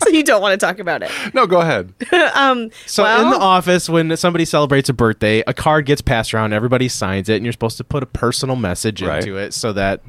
so 0.00 0.08
you 0.08 0.24
don't 0.24 0.40
want 0.40 0.58
to 0.58 0.66
talk 0.66 0.78
about 0.78 1.02
it. 1.02 1.10
No, 1.34 1.46
go 1.46 1.60
ahead. 1.60 1.92
Um, 2.34 2.70
so 2.86 3.02
Well- 3.02 3.24
in 3.24 3.30
the 3.30 3.38
office, 3.38 3.88
when 3.88 4.16
somebody 4.16 4.44
celebrates 4.46 4.88
a 4.88 4.94
birthday, 4.94 5.42
a 5.46 5.52
card 5.52 5.84
gets 5.86 6.00
passed 6.00 6.32
around. 6.32 6.52
Everybody 6.54 6.88
signs 6.88 7.28
it, 7.28 7.36
and 7.36 7.44
you're 7.44 7.52
supposed 7.52 7.76
to 7.76 7.84
put 7.84 8.02
a 8.02 8.06
personal 8.06 8.56
message 8.56 9.02
Right. 9.02 9.18
into 9.22 9.36
it 9.36 9.52
so 9.52 9.72
that 9.74 10.00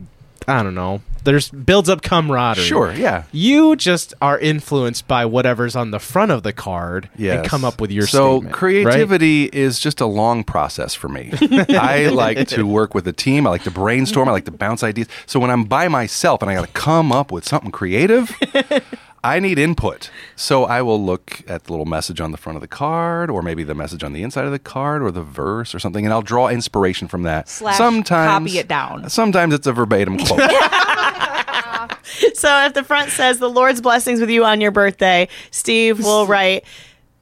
I 0.48 0.62
don't 0.64 0.76
know. 0.76 1.02
There's 1.24 1.50
builds 1.50 1.90
up 1.90 2.04
camaraderie. 2.04 2.64
Sure, 2.64 2.94
yeah. 2.94 3.24
You 3.32 3.76
just 3.76 4.14
are 4.22 4.38
influenced 4.38 5.08
by 5.08 5.26
whatever's 5.26 5.76
on 5.76 5.90
the 5.90 5.98
front 6.00 6.32
of 6.32 6.44
the 6.44 6.54
card 6.54 7.10
Yes. 7.18 7.40
and 7.40 7.48
come 7.48 7.66
up 7.66 7.82
with 7.82 7.92
your 7.92 8.06
so 8.06 8.36
statement, 8.38 8.54
creativity 8.56 9.46
is 9.46 9.80
just 9.80 10.00
a 10.02 10.06
long 10.06 10.44
process 10.44 10.94
for 10.94 11.10
me. 11.10 11.32
I 11.42 12.10
like 12.10 12.48
to 12.50 12.68
work 12.68 12.94
with 12.94 13.08
a 13.08 13.14
team. 13.14 13.48
I 13.48 13.50
like 13.50 13.64
to 13.64 13.72
brainstorm. 13.72 14.30
I 14.30 14.34
like 14.34 14.46
to 14.46 14.52
bounce 14.52 14.84
ideas. 14.84 15.08
So 15.26 15.40
when 15.40 15.50
I'm 15.50 15.64
by 15.64 15.88
myself 15.88 16.44
and 16.44 16.52
I 16.52 16.54
got 16.54 16.68
to 16.68 16.74
come 16.74 17.12
up 17.12 17.32
with 17.32 17.48
something 17.48 17.72
creative, 17.72 18.32
I 19.26 19.40
need 19.40 19.58
input. 19.58 20.10
So 20.36 20.66
I 20.66 20.82
will 20.82 21.04
look 21.04 21.42
at 21.48 21.66
the 21.66 21.74
little 21.74 21.86
message 21.86 22.22
on 22.22 22.32
the 22.32 22.38
front 22.38 22.58
of 22.58 22.62
the 22.62 22.68
card, 22.68 23.30
or 23.30 23.42
maybe 23.42 23.64
the 23.64 23.76
message 23.76 24.04
on 24.04 24.14
the 24.14 24.24
inside 24.24 24.46
of 24.46 24.52
the 24.52 24.60
card, 24.60 25.02
or 25.02 25.12
the 25.12 25.24
verse, 25.24 25.74
or 25.74 25.80
something, 25.80 26.06
and 26.06 26.14
I'll 26.14 26.22
draw 26.22 26.48
inspiration 26.48 27.08
from 27.08 27.24
that. 27.24 27.50
Slash 27.50 27.78
sometimes 27.78 28.52
copy 28.52 28.60
it 28.60 28.68
down. 28.68 29.10
Sometimes 29.10 29.54
it's 29.54 29.68
a 29.68 29.74
verbatim 29.74 30.18
quote. 30.18 30.40
So 32.36 32.66
if 32.66 32.74
the 32.74 32.84
front 32.84 33.10
says 33.10 33.40
the 33.40 33.50
Lord's 33.50 33.82
blessings 33.82 34.20
with 34.20 34.30
you 34.30 34.46
on 34.46 34.62
your 34.62 34.72
birthday, 34.72 35.28
Steve 35.52 36.04
will 36.04 36.28
write, 36.28 36.64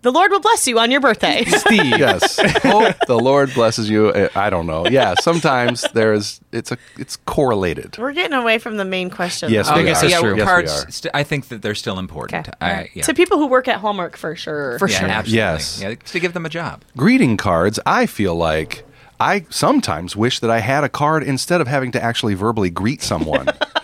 "The 0.04 0.12
Lord 0.12 0.32
will 0.32 0.40
bless 0.40 0.68
you 0.68 0.78
on 0.80 0.92
your 0.92 1.02
birthday." 1.02 1.44
Steve. 1.48 1.86
yes. 1.98 2.40
Hope 2.62 2.96
the 3.08 3.18
Lord 3.18 3.54
blesses 3.54 3.90
you. 3.90 4.30
I 4.36 4.50
don't 4.50 4.68
know. 4.68 4.86
Yeah. 4.86 5.16
Sometimes 5.20 5.82
there's 5.94 6.40
it's 6.52 6.72
a 6.72 6.78
it's 6.98 7.18
correlated. 7.18 7.98
We're 7.98 8.14
getting 8.14 8.38
away 8.38 8.60
from 8.60 8.78
the 8.78 8.86
main 8.86 9.10
question. 9.10 9.52
Yes, 9.52 9.68
oh, 9.70 9.76
we 9.76 9.82
I 9.82 9.86
guess 9.86 9.98
are. 9.98 10.02
that's 10.02 10.14
yeah, 10.14 10.20
true. 10.20 10.30
Yes, 10.30 10.38
we 10.38 10.44
cards. 10.46 10.72
are. 10.72 10.92
st- 10.92 11.12
I 11.16 11.24
think 11.24 11.48
that 11.48 11.62
they're 11.64 11.76
still 11.76 11.98
important. 11.98 12.48
Okay. 12.48 12.58
I, 12.62 12.90
yeah. 12.94 13.04
To 13.04 13.14
people 13.14 13.40
who 13.40 13.48
work 13.48 13.68
at 13.68 13.78
Hallmark, 13.78 14.16
for 14.16 14.36
sure. 14.36 14.78
For 14.78 14.88
yeah, 14.88 15.00
sure. 15.00 15.10
absolutely. 15.10 15.38
Yes. 15.38 15.82
Yeah, 15.82 15.96
to 15.96 16.20
give 16.20 16.34
them 16.34 16.46
a 16.46 16.50
job. 16.50 16.84
greeting 16.96 17.36
cards, 17.38 17.80
I 17.86 18.06
feel 18.06 18.36
like 18.36 18.86
I 19.20 19.46
sometimes 19.50 20.16
wish 20.16 20.40
that 20.40 20.50
I 20.52 20.60
had 20.60 20.84
a 20.84 20.90
card 20.90 21.24
instead 21.24 21.62
of 21.62 21.68
having 21.68 21.92
to 21.94 22.04
actually 22.04 22.34
verbally 22.34 22.70
greet 22.70 23.02
someone. 23.02 23.48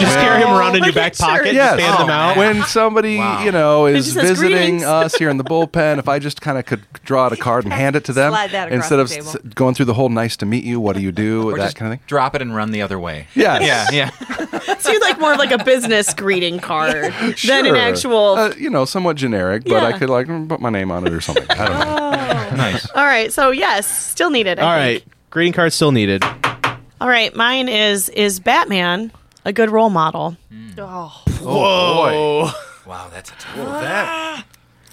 Just 0.00 0.16
carry 0.16 0.42
him 0.42 0.48
around 0.48 0.76
in 0.76 0.84
your 0.84 0.92
back 0.92 1.12
at 1.12 1.18
your- 1.20 1.28
pocket. 1.28 1.54
yes. 1.54 1.76
Just 1.78 1.82
hand 1.86 1.98
them 2.00 2.10
out. 2.10 2.36
When 2.36 2.62
somebody, 2.64 3.18
Wow. 3.18 3.42
you 3.44 3.52
know, 3.52 3.86
is 3.86 4.04
just 4.06 4.16
says 4.18 4.30
visiting 4.30 4.56
greetings. 4.58 4.82
us 4.84 5.14
here 5.16 5.28
in 5.30 5.36
the 5.36 5.44
bullpen, 5.44 5.98
if 5.98 6.08
I 6.08 6.18
just 6.18 6.40
kind 6.40 6.58
of 6.58 6.66
could 6.66 6.82
draw 7.04 7.26
out 7.26 7.32
a 7.34 7.36
card 7.36 7.64
and 7.64 7.72
hand 7.72 7.96
it 7.96 8.04
to 8.04 8.12
them 8.12 8.32
Slide 8.32 8.50
that 8.50 8.68
across 8.68 8.76
instead 8.90 8.98
of 9.00 9.08
the 9.08 9.14
table. 9.16 9.50
going 9.54 9.74
through 9.74 9.84
the 9.86 9.94
whole 9.94 10.08
nice 10.08 10.36
to 10.38 10.46
meet 10.46 10.64
you, 10.64 10.80
what 10.80 10.96
do 10.96 11.02
you 11.02 11.12
do, 11.12 11.50
Or 11.50 11.56
that 11.56 11.64
just 11.64 11.76
kind 11.76 11.92
of 11.92 11.98
thing. 11.98 12.04
drop 12.06 12.34
it 12.34 12.42
and 12.42 12.54
run 12.54 12.70
the 12.70 12.82
other 12.82 12.98
way. 12.98 13.26
Yes. 13.34 13.62
Yeah, 13.92 14.10
yeah. 14.20 14.50
So 14.78 14.90
you 14.92 15.00
like 15.00 15.18
more 15.18 15.32
of 15.32 15.38
like 15.38 15.50
a 15.52 15.62
business 15.64 16.12
greeting 16.12 16.58
card 16.58 16.92
than 17.12 17.24
an 17.30 17.34
Sure. 17.36 17.76
actual. 17.76 18.34
Uh, 18.34 18.52
you 18.58 18.68
know, 18.70 18.84
somewhat 18.84 19.16
generic, 19.16 19.64
but 19.64 19.82
I 19.82 19.90
Yeah. 19.90 19.98
could 19.98 20.10
like 20.10 20.26
mm, 20.26 20.48
put 20.48 20.60
my 20.60 20.68
name 20.70 20.90
on 20.90 21.06
it 21.06 21.12
or 21.12 21.20
something. 21.20 21.46
I 21.50 21.68
don't 21.68 21.78
know. 22.50 22.56
nice. 22.56 22.90
All 22.90 23.04
right. 23.04 23.32
So 23.32 23.50
yes, 23.50 23.86
still 23.86 24.30
needed. 24.30 24.58
I 24.58 24.62
All 24.62 24.78
think. 24.78 25.04
right, 25.04 25.14
greeting 25.30 25.52
cards 25.54 25.74
still 25.74 25.92
needed. 25.92 26.22
All 27.00 27.08
right. 27.08 27.34
Mine 27.34 27.68
is 27.68 28.08
is 28.10 28.40
Batman 28.40 29.10
a 29.44 29.52
good 29.52 29.70
role 29.70 29.90
model? 29.90 30.36
Oh. 30.78 31.22
Oh, 31.42 32.50
boy. 32.84 32.90
Wow, 32.90 33.08
that's 33.12 33.30
a 33.30 33.34
tough 33.34 33.56
that. 33.56 34.44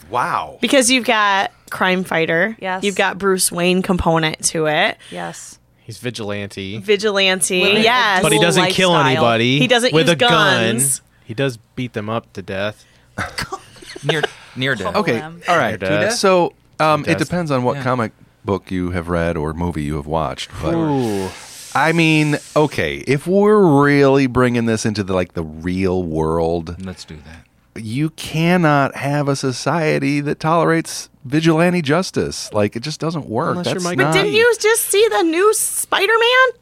Wow. 0.10 0.58
Because 0.62 0.90
you've 0.92 1.06
got 1.06 1.52
crime 1.70 2.04
fighter. 2.04 2.58
Yes. 2.60 2.84
You've 2.84 2.96
got 2.96 3.18
Bruce 3.18 3.52
Wayne 3.52 3.82
component 3.82 4.44
to 4.46 4.68
it. 4.68 4.98
Yes. 5.10 5.58
He's 5.84 5.98
vigilante, 5.98 6.78
Vigilante. 6.78 7.64
Living 7.64 7.84
yes. 7.84 8.22
but 8.22 8.32
he 8.32 8.40
doesn't 8.40 8.70
kill 8.72 8.96
anybody. 8.96 9.60
He 9.60 9.68
doesn't 9.68 9.94
with 9.94 10.08
use 10.08 10.14
a 10.14 10.16
guns. 10.16 11.00
gun. 11.00 11.08
He 11.26 11.34
does 11.34 11.58
beat 11.76 11.94
them 11.94 12.10
up 12.10 12.32
to 12.34 12.42
death. 12.42 12.86
near 14.04 14.22
near 14.56 14.76
death. 14.76 14.96
Okay. 14.96 15.14
them. 15.14 15.42
All 15.48 15.58
right. 15.58 15.80
Near 15.82 15.90
death. 15.90 16.14
So 16.14 16.54
um, 16.80 17.04
it 17.08 17.18
depends 17.18 17.52
on 17.52 17.64
what 17.64 17.78
Yeah. 17.78 17.84
comic 17.84 18.12
book 18.46 18.72
you 18.72 18.92
have 18.92 19.10
read 19.10 19.38
or 19.38 19.54
movie 19.54 19.84
you 19.84 19.96
have 19.96 20.08
watched. 20.08 20.52
But 20.62 20.74
Ooh. 20.76 21.30
I 21.74 21.92
mean, 21.94 22.38
okay, 22.56 22.98
if 23.08 23.28
we're 23.28 23.84
really 23.84 24.28
bringing 24.28 24.66
this 24.66 24.86
into 24.86 25.04
the 25.04 25.14
like 25.14 25.34
the 25.34 25.44
real 25.44 26.04
world, 26.04 26.84
Let's 26.86 27.06
do 27.06 27.18
that. 27.26 27.82
you 27.84 28.10
cannot 28.12 28.96
have 28.96 29.28
a 29.30 29.36
society 29.36 30.20
that 30.22 30.40
tolerates 30.40 31.10
vigilante 31.24 31.82
justice. 31.82 32.52
Like 32.52 32.76
it 32.76 32.82
just 32.82 33.00
doesn't 33.00 33.28
work. 33.28 33.52
Unless 33.52 33.66
you're 33.68 33.74
That's 33.76 33.86
Mike 33.86 33.98
not. 33.98 34.14
Didn't 34.14 34.34
you 34.34 34.54
just 34.60 34.84
see 34.84 35.08
the 35.10 35.24
new 35.24 35.54
Spider 35.54 36.14
Man? 36.20 36.62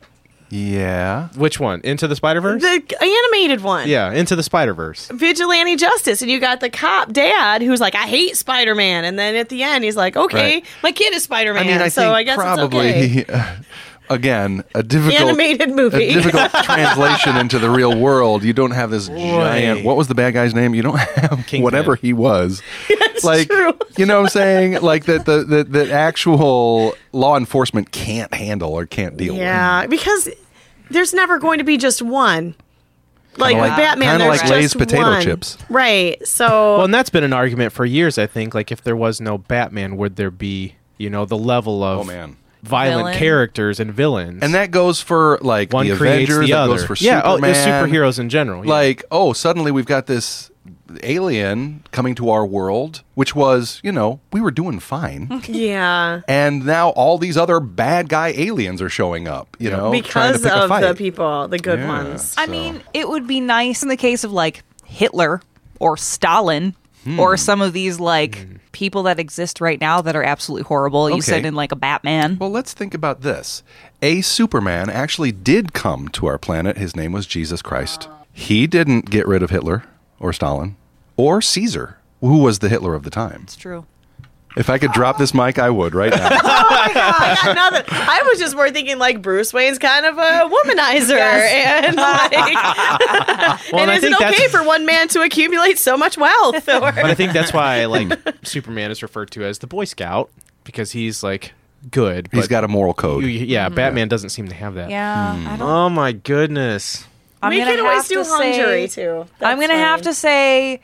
Yeah. 0.51 1.27
Which 1.35 1.59
one? 1.59 1.79
Into 1.83 2.07
the 2.07 2.15
Spider 2.15 2.41
Verse? 2.41 2.61
The 2.61 2.81
animated 3.01 3.61
one. 3.61 3.87
Yeah, 3.87 4.11
Into 4.11 4.35
the 4.35 4.41
Spider 4.41 4.73
Verse. 4.73 5.07
Vigilante 5.13 5.75
justice. 5.75 6.23
And 6.23 6.31
you 6.31 6.39
got 6.39 6.59
the 6.59 6.71
cop 6.71 7.11
dad 7.13 7.61
who's 7.61 7.79
like, 7.79 7.93
I 7.93 8.07
hate 8.07 8.35
Spider 8.35 8.73
Man. 8.73 9.05
And 9.05 9.17
then 9.19 9.35
at 9.35 9.49
the 9.49 9.61
end, 9.61 9.83
he's 9.83 9.95
like, 9.95 10.17
okay, 10.17 10.55
Right. 10.55 10.65
my 10.81 10.91
kid 10.91 11.13
is 11.13 11.21
Spider 11.23 11.53
Man. 11.53 11.63
I 11.65 11.67
mean, 11.71 11.81
I 11.81 11.89
so 11.89 12.01
think 12.01 12.13
I 12.15 12.23
guess 12.23 12.35
probably 12.37 12.87
it's 12.89 13.29
okay. 13.29 13.55
again 14.09 14.63
a 14.75 14.83
difficult 14.83 15.21
Animated 15.21 15.69
a 15.69 15.73
movie. 15.73 16.13
difficult 16.13 16.51
translation 16.63 17.37
into 17.37 17.59
the 17.59 17.69
real 17.69 17.97
world. 17.99 18.43
You 18.43 18.53
don't 18.53 18.71
have 18.71 18.89
this 18.91 19.07
giant. 19.07 19.83
What 19.85 19.97
was 19.97 20.07
the 20.07 20.15
bad 20.15 20.33
guy's 20.33 20.53
name? 20.53 20.73
You 20.75 20.81
don't 20.81 20.97
have 20.99 21.31
Kingpin. 21.47 21.61
whatever 21.63 21.95
he 21.95 22.13
was. 22.13 22.61
like 23.23 23.47
true. 23.49 23.73
you 23.97 24.05
know 24.05 24.17
what 24.17 24.23
I'm 24.23 24.29
saying? 24.29 24.81
Like 24.81 25.05
that 25.05 25.25
the, 25.25 25.43
the 25.43 25.63
the 25.63 25.91
actual 25.91 26.95
law 27.11 27.35
enforcement 27.37 27.91
can't 27.91 28.33
handle 28.33 28.71
or 28.73 28.85
can't 28.85 29.17
deal 29.17 29.33
with. 29.33 29.41
yeah, 29.41 29.85
because 29.87 30.29
there's 30.89 31.13
never 31.13 31.37
going 31.37 31.57
to 31.59 31.63
be 31.63 31.77
just 31.77 32.01
one. 32.01 32.55
Like 33.37 33.51
Kinda 33.51 33.61
with 33.61 33.69
like- 33.71 33.77
Batman, 33.77 34.09
kinda 34.19 34.25
there's 34.25 34.41
like 34.41 34.49
Lay's 34.51 34.63
just 34.73 34.77
potato 34.77 35.03
one. 35.03 35.21
chips. 35.21 35.57
Right. 35.69 36.25
So 36.27 36.47
Well, 36.77 36.85
and 36.85 36.93
that's 36.93 37.09
been 37.09 37.23
an 37.23 37.31
argument 37.31 37.71
for 37.71 37.85
years. 37.85 38.17
I 38.17 38.25
think 38.27 38.53
like 38.55 38.71
if 38.71 38.83
there 38.83 38.95
was 38.97 39.21
no 39.21 39.37
Batman, 39.37 39.95
would 39.97 40.15
there 40.17 40.31
be 40.31 40.75
you 40.97 41.09
know 41.09 41.25
the 41.25 41.37
level 41.37 41.81
of 41.83 41.99
Oh 41.99 42.03
man. 42.03 42.35
Violent 42.63 42.99
Villain. 42.99 43.17
characters 43.17 43.79
and 43.79 43.93
villains? 43.93 44.43
And 44.43 44.53
that 44.53 44.71
goes 44.71 45.01
for 45.01 45.37
like 45.41 45.71
one 45.73 45.87
the 45.87 45.95
creates 45.95 46.29
Avengers. 46.29 46.47
the 46.47 46.53
that 46.53 46.59
other. 46.59 46.73
goes 46.73 46.85
for 46.85 46.95
yeah, 47.03 47.21
oh, 47.23 47.35
Superman. 47.37 47.53
the 47.89 47.97
superheroes 47.97 48.19
in 48.19 48.29
general. 48.29 48.65
yeah. 48.65 48.71
Like, 48.71 49.03
oh, 49.11 49.33
suddenly 49.33 49.71
we've 49.71 49.85
got 49.85 50.07
this 50.07 50.51
alien 51.03 51.83
coming 51.91 52.15
to 52.15 52.29
our 52.29 52.45
world, 52.45 53.03
which 53.15 53.35
was, 53.35 53.79
you 53.83 53.91
know, 53.91 54.19
we 54.33 54.41
were 54.41 54.51
doing 54.51 54.79
fine. 54.79 55.41
yeah. 55.47 56.21
and 56.27 56.65
now 56.65 56.89
all 56.89 57.17
these 57.17 57.37
other 57.37 57.59
bad 57.59 58.09
guy 58.09 58.29
aliens 58.29 58.81
are 58.81 58.89
showing 58.89 59.27
up, 59.27 59.55
you 59.59 59.69
know, 59.69 59.91
trying 60.01 60.33
to 60.33 60.39
Because 60.39 60.41
pick 60.41 60.51
a 60.51 60.55
of 60.63 60.69
fight. 60.69 60.81
the 60.87 60.95
people, 60.95 61.47
the 61.47 61.59
good 61.59 61.79
Yeah. 61.79 61.87
ones. 61.87 62.33
I 62.37 62.45
So- 62.45 62.51
mean, 62.51 62.81
it 62.93 63.07
would 63.07 63.27
be 63.27 63.39
nice 63.39 63.83
in 63.83 63.89
the 63.89 63.97
case 63.97 64.23
of 64.23 64.31
like 64.31 64.63
Hitler 64.85 65.41
or 65.79 65.95
Stalin 65.95 66.75
Hmm. 67.09 67.19
or 67.19 67.37
some 67.37 67.61
of 67.61 67.73
these 67.73 67.99
like 67.99 68.45
people 68.71 69.03
that 69.03 69.19
exist 69.19 69.59
right 69.61 69.79
now 69.81 70.01
that 70.01 70.15
are 70.15 70.23
absolutely 70.23 70.63
horrible. 70.63 71.09
You 71.09 71.15
Okay. 71.15 71.21
said 71.21 71.45
in 71.45 71.55
like 71.55 71.71
a 71.71 71.75
Batman. 71.75 72.37
Well, 72.39 72.51
let's 72.51 72.73
think 72.73 72.93
about 72.93 73.21
this. 73.21 73.63
A 74.01 74.21
Superman 74.21 74.89
actually 74.89 75.31
did 75.31 75.73
come 75.73 76.07
to 76.09 76.27
our 76.27 76.37
planet. 76.37 76.77
His 76.77 76.95
name 76.95 77.11
was 77.11 77.25
Jesus 77.25 77.61
Christ. 77.61 78.07
He 78.31 78.67
didn't 78.67 79.09
get 79.09 79.27
rid 79.27 79.41
of 79.43 79.49
Hitler 79.49 79.83
or 80.19 80.31
Stalin 80.33 80.75
or 81.17 81.41
Caesar, 81.41 81.97
who 82.21 82.37
was 82.37 82.59
the 82.59 82.69
Hitler 82.69 82.93
of 82.93 83.03
the 83.03 83.09
time. 83.09 83.41
it's 83.43 83.55
true. 83.55 83.85
If 84.59 84.69
I 84.69 84.77
could 84.77 84.91
drop 84.91 85.17
this 85.17 85.33
mic, 85.33 85.57
I 85.57 85.69
would 85.69 85.95
right 85.95 86.11
now. 86.11 86.29
Oh 86.51 86.67
I 86.71 87.37
got 87.43 87.55
nothing. 87.55 87.83
I 87.89 88.23
was 88.25 88.39
just 88.39 88.55
more 88.55 88.69
thinking 88.69 88.97
like 88.99 89.21
Bruce 89.21 89.53
Wayne's 89.53 89.79
kind 89.79 90.05
of 90.05 90.17
a 90.17 90.49
womanizer, 90.49 91.17
and 91.19 91.95
like, 91.95 92.31
Well, 93.71 93.81
and 93.81 93.81
and 93.81 93.91
I 93.91 93.95
is 93.95 94.03
it 94.03 94.13
okay 94.13 94.47
for 94.47 94.63
one 94.63 94.85
man 94.85 95.07
to 95.09 95.21
accumulate 95.21 95.77
so 95.77 95.97
much 95.97 96.17
wealth? 96.17 96.67
Or, 96.67 96.79
but 96.79 97.05
I 97.05 97.15
think 97.15 97.33
that's 97.33 97.53
why 97.53 97.85
like 97.85 98.11
Superman 98.43 98.91
is 98.91 99.01
referred 99.01 99.31
to 99.31 99.45
as 99.45 99.59
the 99.59 99.67
Boy 99.67 99.85
Scout 99.85 100.29
because 100.63 100.91
he's 100.91 101.23
like 101.23 101.53
good. 101.91 102.29
He's 102.31 102.47
got 102.47 102.63
a 102.63 102.67
moral 102.67 102.93
code. 102.93 103.23
you- 103.23 103.29
yeah, 103.29 103.67
mm-hmm. 103.67 103.75
Batman 103.75 104.07
doesn't 104.07 104.29
seem 104.29 104.47
to 104.49 104.55
have 104.55 104.75
that. 104.75 104.89
Yeah, 104.89 105.31
I 105.31 105.35
hmm. 105.35 105.59
don't. 105.59 105.61
Oh 105.61 105.89
my 105.89 106.11
goodness. 106.11 107.05
I'm 107.41 107.51
we 107.51 107.59
gonna 107.59 107.71
can 107.71 107.79
always 107.85 108.03
have 108.03 108.07
do 108.07 108.15
to 108.15 108.25
say- 108.25 108.51
lingerie 108.51 108.87
too. 108.87 109.25
I'm 109.41 109.59
gonna 109.59 109.73
have 109.75 110.01
to 110.03 110.13
say 110.13 110.81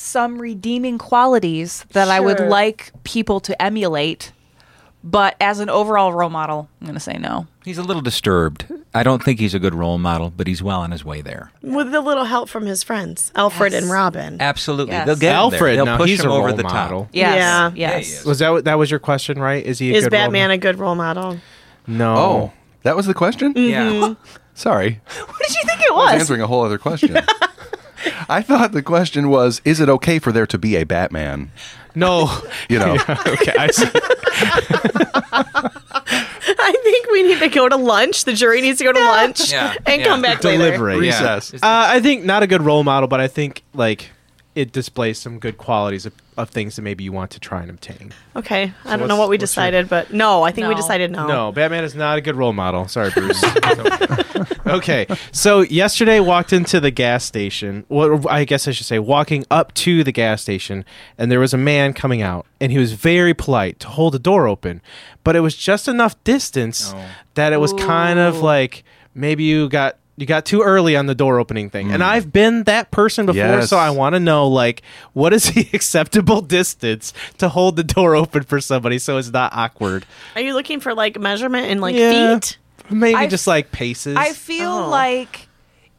some 0.00 0.40
redeeming 0.40 0.96
qualities 0.98 1.84
that 1.92 2.08
I 2.08 2.20
would 2.20 2.40
like 2.40 2.92
people 3.04 3.38
to 3.40 3.60
emulate. 3.62 4.32
But 5.02 5.34
as 5.40 5.60
an 5.60 5.70
overall 5.70 6.12
role 6.12 6.28
model, 6.28 6.68
I'm 6.80 6.86
gonna 6.86 7.00
say 7.00 7.14
no. 7.18 7.46
He's 7.64 7.78
a 7.78 7.82
little 7.82 8.02
disturbed. 8.02 8.66
I 8.92 9.02
don't 9.02 9.22
think 9.22 9.40
he's 9.40 9.54
a 9.54 9.58
good 9.58 9.74
role 9.74 9.96
model, 9.98 10.30
but 10.36 10.46
he's 10.46 10.62
well 10.62 10.80
on 10.80 10.90
his 10.90 11.04
way 11.04 11.22
there. 11.22 11.52
with 11.62 11.94
a 11.94 12.00
little 12.00 12.24
help 12.24 12.48
from 12.50 12.66
his 12.66 12.82
friends, 12.82 13.32
Alfred 13.34 13.72
Yes. 13.72 13.82
and 13.82 13.90
Robin. 13.90 14.36
Absolutely, 14.40 14.92
Yes. 14.92 15.06
they'll 15.06 15.16
get 15.16 15.28
him 15.28 15.50
there. 15.50 15.54
Alfred, 15.58 15.76
They'll 15.78 15.84
now 15.86 15.96
push 15.96 16.10
he's 16.10 16.20
him 16.24 16.30
a 16.30 16.34
over 16.34 16.48
role 16.48 16.56
the 16.56 16.62
model. 16.64 17.00
top. 17.04 17.10
Yes. 17.12 17.34
Yeah. 17.36 17.70
Yes. 17.74 18.24
Was 18.26 18.40
that 18.40 18.64
that 18.64 18.78
was 18.78 18.90
your 18.90 19.00
question, 19.00 19.38
right? 19.38 19.64
Is 19.64 19.78
he 19.78 19.90
a 19.94 19.96
Is 19.96 20.04
good 20.04 20.12
role 20.12 20.22
Batman 20.24 20.50
a 20.50 20.58
good 20.58 20.78
role 20.78 20.94
model? 20.96 21.38
No. 21.86 22.16
oh, 22.16 22.52
that 22.82 22.94
was 22.96 23.06
the 23.06 23.14
question? 23.14 23.54
Mm-hmm. 23.54 23.70
Yeah. 23.70 24.14
Sorry. 24.54 25.00
What 25.18 25.38
did 25.38 25.54
you 25.56 25.62
think 25.66 25.80
it 25.80 25.90
I 25.92 25.94
was 25.94 26.12
was? 26.12 26.20
answering 26.20 26.42
a 26.42 26.46
whole 26.46 26.62
other 26.62 26.76
question. 26.78 27.16
I 28.28 28.42
thought 28.42 28.72
the 28.72 28.82
question 28.82 29.28
was 29.30 29.60
is 29.64 29.80
it 29.80 29.88
okay 29.88 30.18
for 30.18 30.32
there 30.32 30.46
to 30.46 30.58
be 30.58 30.76
a 30.76 30.84
Batman? 30.84 31.50
No. 31.94 32.30
You 32.68 32.78
know. 32.78 32.94
okay. 33.26 33.52
I 33.58 33.68
see. 33.70 33.86
I 36.62 36.72
think 36.84 37.10
we 37.10 37.22
need 37.24 37.38
to 37.40 37.48
go 37.48 37.68
to 37.68 37.76
lunch. 37.76 38.24
The 38.24 38.32
jury 38.32 38.60
needs 38.60 38.78
to 38.78 38.84
go 38.84 38.92
to 38.92 38.98
lunch 39.00 39.50
Yeah. 39.52 39.74
and 39.86 40.00
Yeah. 40.00 40.06
come 40.06 40.22
back 40.22 40.42
later. 40.44 40.58
Deliberate. 40.58 41.02
Yeah. 41.04 41.34
Recess. 41.34 41.54
Uh, 41.54 41.58
I 41.62 42.00
think 42.00 42.24
not 42.24 42.42
a 42.42 42.46
good 42.46 42.62
role 42.62 42.84
model, 42.84 43.08
but 43.08 43.20
I 43.20 43.28
think 43.28 43.62
like 43.74 44.10
it 44.54 44.72
displays 44.72 45.18
some 45.18 45.38
good 45.38 45.58
qualities 45.58 46.06
of, 46.06 46.12
of 46.42 46.50
things 46.50 46.76
that 46.76 46.82
maybe 46.82 47.04
you 47.04 47.12
want 47.12 47.30
to 47.32 47.40
try 47.40 47.62
and 47.62 47.70
obtain. 47.70 48.12
Okay, 48.36 48.72
I 48.84 48.96
don't 48.96 49.08
know 49.08 49.16
what 49.16 49.28
we 49.28 49.34
what's 49.34 49.40
your- 49.42 49.46
decided, 49.64 49.88
but 49.88 50.12
no, 50.12 50.42
I 50.42 50.52
think 50.52 50.68
we 50.68 50.74
decided 50.74 51.10
no. 51.10 51.26
No, 51.26 51.52
Batman 51.52 51.84
is 51.84 51.94
not 51.94 52.18
a 52.18 52.20
good 52.20 52.36
role 52.36 52.52
model. 52.52 52.88
Sorry, 52.88 53.10
Bruce. 53.10 53.42
okay, 54.66 55.06
so 55.32 55.60
yesterday 55.60 56.20
walked 56.20 56.52
into 56.52 56.80
the 56.80 56.90
gas 56.90 57.24
station. 57.24 57.84
Well, 57.88 58.26
I 58.28 58.44
guess 58.44 58.66
I 58.68 58.72
should 58.72 58.86
say 58.86 58.98
walking 58.98 59.44
up 59.50 59.74
to 59.74 60.04
the 60.04 60.12
gas 60.12 60.42
station, 60.42 60.84
and 61.18 61.30
there 61.30 61.40
was 61.40 61.54
a 61.54 61.58
man 61.58 61.92
coming 61.92 62.22
out, 62.22 62.46
and 62.60 62.72
he 62.72 62.78
was 62.78 62.92
very 62.92 63.34
polite 63.34 63.78
to 63.80 63.88
hold 63.88 64.14
the 64.14 64.18
door 64.18 64.46
open, 64.46 64.80
but 65.24 65.36
it 65.36 65.40
was 65.40 65.56
just 65.56 65.88
enough 65.88 66.22
distance 66.24 66.94
that 67.34 67.52
it 67.52 67.58
was 67.58 67.72
kind 67.74 68.18
of 68.18 68.40
like 68.40 68.84
maybe 69.14 69.44
you 69.44 69.68
got. 69.68 69.96
You 70.20 70.26
got 70.26 70.44
too 70.44 70.60
early 70.60 70.96
on 70.96 71.06
the 71.06 71.14
door 71.14 71.40
opening 71.40 71.70
thing. 71.70 71.90
And 71.92 72.02
mm. 72.02 72.06
I've 72.06 72.30
been 72.30 72.64
that 72.64 72.90
person 72.90 73.24
before, 73.24 73.38
Yes. 73.38 73.70
so 73.70 73.78
I 73.78 73.88
want 73.88 74.14
to 74.14 74.20
know 74.20 74.48
like 74.48 74.82
what 75.14 75.32
is 75.32 75.50
the 75.50 75.66
acceptable 75.72 76.42
distance 76.42 77.14
to 77.38 77.48
hold 77.48 77.76
the 77.76 77.84
door 77.84 78.14
open 78.14 78.42
for 78.42 78.60
somebody 78.60 78.98
so 78.98 79.16
it's 79.16 79.32
not 79.32 79.54
awkward. 79.54 80.04
Are 80.34 80.42
you 80.42 80.52
looking 80.52 80.78
for 80.80 80.92
like 80.94 81.18
measurement 81.18 81.68
in 81.68 81.80
like 81.80 81.94
Yeah. 81.96 82.38
feet? 82.38 82.58
Maybe 82.90 83.14
I 83.14 83.28
just 83.28 83.46
like 83.46 83.72
paces. 83.72 84.14
I 84.14 84.32
feel 84.34 84.70
Oh. 84.70 84.90
like 84.90 85.48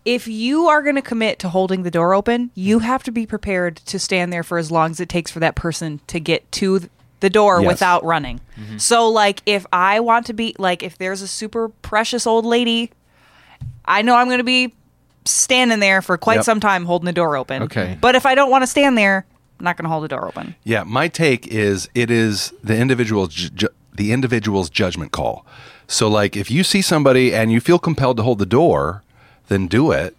if 0.05 0.27
you 0.27 0.67
are 0.67 0.83
going 0.83 0.95
to 0.95 1.01
commit 1.01 1.39
to 1.39 1.49
holding 1.49 1.81
the 1.81 1.91
door 1.91 2.13
open, 2.13 2.51
you 2.53 2.79
mm. 2.79 2.83
have 2.83 3.01
to 3.03 3.11
be 3.11 3.25
prepared 3.25 3.77
to 3.77 3.97
stand 3.97 4.31
there 4.31 4.43
for 4.43 4.59
as 4.59 4.69
long 4.71 4.91
as 4.91 4.99
it 4.99 5.09
takes 5.09 5.31
for 5.31 5.39
that 5.39 5.55
person 5.55 5.99
to 6.07 6.19
get 6.19 6.51
to 6.51 6.77
th- 6.79 6.91
the 7.21 7.29
door 7.29 7.61
Yes. 7.61 7.67
without 7.67 8.03
running. 8.03 8.39
Mm-hmm. 8.59 8.77
So, 8.77 9.07
like, 9.07 9.41
if 9.45 9.65
I 9.71 9.99
want 9.99 10.25
to 10.27 10.33
be, 10.33 10.55
like, 10.57 10.81
if 10.83 10.97
there's 10.97 11.21
a 11.21 11.27
super 11.27 11.69
precious 11.69 12.25
old 12.27 12.45
lady, 12.45 12.91
I 13.85 14.01
know 14.01 14.15
I'm 14.15 14.27
going 14.27 14.37
to 14.39 14.43
be 14.43 14.73
standing 15.25 15.79
there 15.79 16.01
for 16.01 16.17
quite 16.17 16.35
Yep. 16.37 16.45
some 16.45 16.59
time 16.59 16.85
holding 16.85 17.05
the 17.05 17.13
door 17.13 17.37
open. 17.37 17.63
Okay. 17.63 17.97
But 18.01 18.15
if 18.15 18.25
I 18.25 18.35
don't 18.35 18.49
want 18.49 18.63
to 18.63 18.67
stand 18.67 18.97
there, 18.97 19.25
I'm 19.59 19.63
not 19.65 19.77
going 19.77 19.83
to 19.85 19.89
hold 19.89 20.03
the 20.03 20.07
door 20.07 20.27
open. 20.27 20.55
Yeah, 20.63 20.83
my 20.83 21.07
take 21.07 21.47
is 21.47 21.89
it 21.93 22.09
is 22.09 22.53
the 22.63 22.75
individual's 22.77 23.29
ju- 23.33 23.49
ju- 23.49 23.67
the 23.93 24.11
individual's 24.11 24.69
judgment 24.69 25.11
call. 25.11 25.45
So 25.87 26.07
like 26.07 26.35
if 26.35 26.49
you 26.49 26.63
see 26.63 26.81
somebody 26.81 27.33
and 27.35 27.51
you 27.51 27.59
feel 27.59 27.77
compelled 27.77 28.17
to 28.17 28.23
hold 28.23 28.39
the 28.39 28.45
door, 28.45 29.03
then 29.49 29.67
do 29.67 29.91
it. 29.91 30.15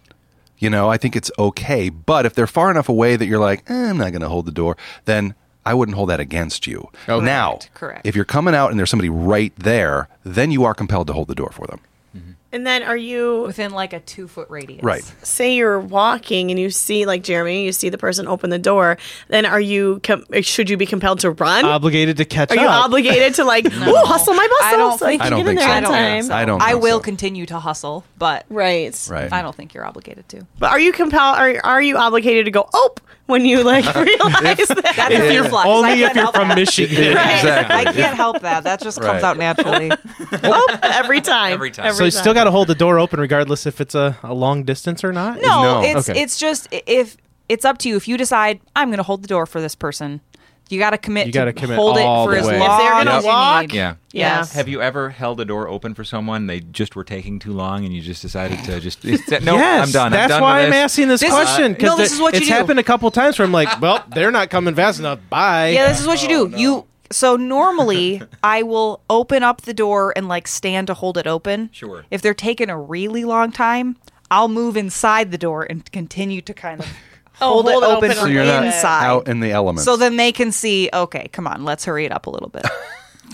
You 0.59 0.69
know, 0.69 0.89
I 0.89 0.95
think 0.97 1.15
it's 1.17 1.31
okay. 1.37 1.89
But 1.89 2.25
if 2.25 2.33
they're 2.35 2.47
far 2.47 2.71
enough 2.71 2.87
away 2.87 3.17
that 3.17 3.25
you're 3.25 3.39
like, 3.39 3.69
eh, 3.69 3.89
I'm 3.89 3.97
not 3.97 4.11
going 4.11 4.21
to 4.21 4.29
hold 4.29 4.45
the 4.45 4.51
door, 4.51 4.77
then 5.05 5.33
I 5.65 5.73
wouldn't 5.73 5.97
hold 5.97 6.09
that 6.09 6.19
against 6.21 6.67
you. 6.67 6.89
Okay. 7.09 7.25
Now, 7.25 7.51
Correct, 7.51 7.73
correct. 7.73 8.07
if 8.07 8.15
you're 8.15 8.23
coming 8.25 8.53
out 8.55 8.69
and 8.69 8.79
there's 8.79 8.89
somebody 8.89 9.09
right 9.09 9.51
there, 9.57 10.07
then 10.23 10.51
you 10.51 10.63
are 10.63 10.73
compelled 10.73 11.07
to 11.07 11.13
hold 11.13 11.27
the 11.27 11.35
door 11.35 11.49
for 11.51 11.67
them. 11.67 11.79
And 12.53 12.65
then 12.67 12.83
are 12.83 12.95
you 12.95 13.41
Within 13.41 13.71
like 13.71 13.91
a 13.93 13.99
two 13.99 14.27
foot 14.27 14.49
radius. 14.49 14.83
Right. 14.83 15.03
say 15.23 15.55
you're 15.55 15.79
walking 15.79 16.51
and 16.51 16.59
you 16.59 16.69
see 16.69 17.05
like 17.05 17.23
Jeremy, 17.23 17.65
you 17.65 17.71
see 17.73 17.89
the 17.89 17.97
person 17.97 18.27
open 18.27 18.51
the 18.51 18.59
door, 18.59 18.97
then 19.27 19.45
are 19.45 19.59
you 19.59 19.99
com- 20.03 20.23
should 20.41 20.69
you 20.69 20.77
be 20.77 20.85
compelled 20.85 21.19
to 21.21 21.31
run? 21.31 21.65
obligated 21.65 22.17
to 22.17 22.25
catch 22.25 22.51
are 22.51 22.55
you 22.55 22.67
obligated 22.67 23.33
to 23.35 23.43
like, 23.43 23.65
ooh, 23.73 23.95
hustle 24.05 24.35
my 24.35 24.47
muscles? 24.47 24.61
I 24.73 24.77
don't 24.77 24.99
so 24.99 25.05
I 25.05 25.09
think- 25.09 25.21
can 25.23 25.33
I 25.33 25.35
don't 25.35 25.45
think 25.45 25.59
so. 25.59 25.65
I 25.65 25.79
don't 25.81 25.91
think 25.91 26.23
so. 26.25 26.33
I 26.35 26.45
don't 26.45 26.61
I 26.61 26.75
will 26.75 26.99
so. 26.99 27.03
continue 27.03 27.45
to 27.47 27.59
hustle, 27.59 28.05
but 28.17 28.45
Right. 28.49 29.07
Right. 29.09 29.33
I 29.33 29.41
don't 29.41 29.55
think 29.55 29.73
you're 29.73 29.85
obligated 29.85 30.29
to. 30.29 30.45
But 30.59 30.69
are 30.71 30.79
you 30.79 30.93
compelled? 30.93 31.37
Are 31.37 31.59
are 31.63 31.81
you 31.81 31.97
obligated 31.97 32.45
to 32.45 32.51
go? 32.51 32.69
Oh, 32.71 32.93
when 33.25 33.45
you 33.45 33.63
like 33.63 33.85
realize 33.95 34.57
that. 34.67 34.93
That's 34.95 35.13
if 35.13 35.21
a 35.21 35.33
you're, 35.33 35.43
reflex. 35.43 35.65
Only 35.67 36.03
if 36.03 36.15
you're 36.15 36.31
from 36.31 36.49
that. 36.49 36.55
Michigan. 36.57 37.15
Right. 37.15 37.35
Exactly. 37.37 37.75
I 37.75 37.83
can't 37.93 38.15
help 38.15 38.41
that. 38.41 38.63
That 38.65 38.81
just 38.81 38.99
comes 38.99 39.21
Right. 39.21 39.23
out 39.23 39.37
naturally. 39.37 39.91
oh, 40.43 40.77
every 40.83 41.21
time. 41.21 41.53
Every 41.53 41.71
time. 41.71 41.93
So 41.93 42.05
you 42.05 42.11
still 42.11 42.33
got 42.33 42.43
to 42.45 42.51
hold 42.51 42.67
the 42.67 42.75
door 42.75 42.99
open 42.99 43.19
regardless 43.19 43.65
if 43.65 43.79
it's 43.81 43.95
a, 43.95 44.17
a 44.23 44.33
long 44.33 44.63
distance 44.63 45.03
or 45.03 45.13
not? 45.13 45.39
No, 45.41 45.81
No. 45.81 45.81
it's 45.83 46.09
Okay. 46.09 46.21
it's 46.21 46.37
just 46.37 46.67
if 46.71 47.17
it's 47.49 47.65
up 47.65 47.77
to 47.79 47.89
you. 47.89 47.95
If 47.95 48.07
you 48.07 48.17
decide 48.17 48.59
I'm 48.75 48.89
going 48.89 48.97
to 48.97 49.03
hold 49.03 49.21
the 49.23 49.27
door 49.27 49.45
for 49.45 49.61
this 49.61 49.75
person, 49.75 50.21
you 50.69 50.79
got 50.79 50.91
to 50.91 50.97
commit. 50.97 51.27
You 51.27 51.33
gotta 51.33 51.53
commit 51.53 51.77
hold 51.77 51.97
all 51.99 52.23
it 52.23 52.25
for 52.27 52.35
the 52.35 52.39
as 52.41 52.47
way. 52.47 52.59
long 52.59 52.71
If 52.71 52.77
they're 52.77 52.91
gonna 53.05 53.11
as 53.17 53.23
you 53.23 53.29
walk- 53.29 53.61
need. 53.61 53.73
Yeah. 53.73 53.95
Yes. 54.11 54.53
Have 54.53 54.67
you 54.67 54.81
ever 54.81 55.09
held 55.09 55.39
a 55.39 55.45
door 55.45 55.67
open 55.67 55.93
for 55.93 56.03
someone? 56.03 56.47
They 56.47 56.59
just 56.61 56.95
were 56.95 57.03
taking 57.03 57.39
too 57.39 57.51
long, 57.53 57.83
and 57.85 57.93
you 57.93 58.01
just 58.01 58.21
decided 58.21 58.63
to 58.65 58.79
just 58.79 59.03
no. 59.03 59.09
yes, 59.55 59.87
I'm 59.87 59.91
done. 59.91 60.11
That's 60.11 60.23
I'm 60.23 60.29
done 60.29 60.41
why 60.41 60.57
with 60.59 60.65
I'm 60.65 60.71
this. 60.71 60.77
asking 60.77 61.07
this, 61.09 61.21
This 61.21 61.29
is- 61.29 61.35
question. 61.35 61.75
'cause 61.75 61.83
no, 61.83 61.97
this 61.97 62.09
the- 62.09 62.15
is 62.15 62.21
what 62.21 62.33
you 62.33 62.37
it's 62.39 62.47
do. 62.47 62.53
happened 62.53 62.79
a 62.79 62.83
couple 62.83 63.09
times 63.11 63.37
where 63.37 63.45
I'm 63.45 63.51
like, 63.51 63.81
well, 63.81 64.03
they're 64.13 64.31
not 64.31 64.49
coming 64.49 64.73
fast 64.75 64.99
enough. 64.99 65.19
Bye. 65.29 65.69
Yeah, 65.69 65.87
this 65.89 65.99
is 65.99 66.07
what 66.07 66.21
you 66.21 66.27
do. 66.29 66.51
Oh, 66.53 66.57
you 66.57 66.85
so 67.11 67.35
normally 67.35 68.21
I 68.43 68.63
will 68.63 69.01
open 69.09 69.43
up 69.43 69.61
the 69.61 69.73
door 69.73 70.13
and 70.15 70.27
like 70.27 70.47
stand 70.47 70.87
to 70.87 70.93
hold 70.93 71.17
it 71.17 71.27
open. 71.27 71.69
Sure. 71.71 72.05
If 72.09 72.21
they're 72.21 72.33
taking 72.33 72.69
a 72.69 72.79
really 72.79 73.23
long 73.23 73.51
time, 73.51 73.97
I'll 74.31 74.47
move 74.47 74.75
inside 74.77 75.31
the 75.31 75.37
door 75.37 75.63
and 75.69 75.89
continue 75.91 76.41
to 76.41 76.53
kind 76.53 76.79
of 76.79 76.87
hold, 77.43 77.65
hold 77.69 77.83
it 77.83 77.85
it 77.87 77.89
open 77.89 78.11
open 78.11 78.17
So 78.17 78.25
you're 78.27 78.45
not 78.45 78.65
inside. 78.65 79.05
out 79.05 79.27
in 79.27 79.39
the 79.39 79.51
elements. 79.51 79.83
so 79.85 79.97
then 79.97 80.17
they 80.17 80.31
can 80.31 80.51
see, 80.51 80.89
okay, 80.93 81.27
come 81.29 81.47
on, 81.47 81.63
let's 81.65 81.85
hurry 81.85 82.05
it 82.05 82.11
up 82.11 82.25
a 82.27 82.29
little 82.29 82.49
bit. 82.49 82.65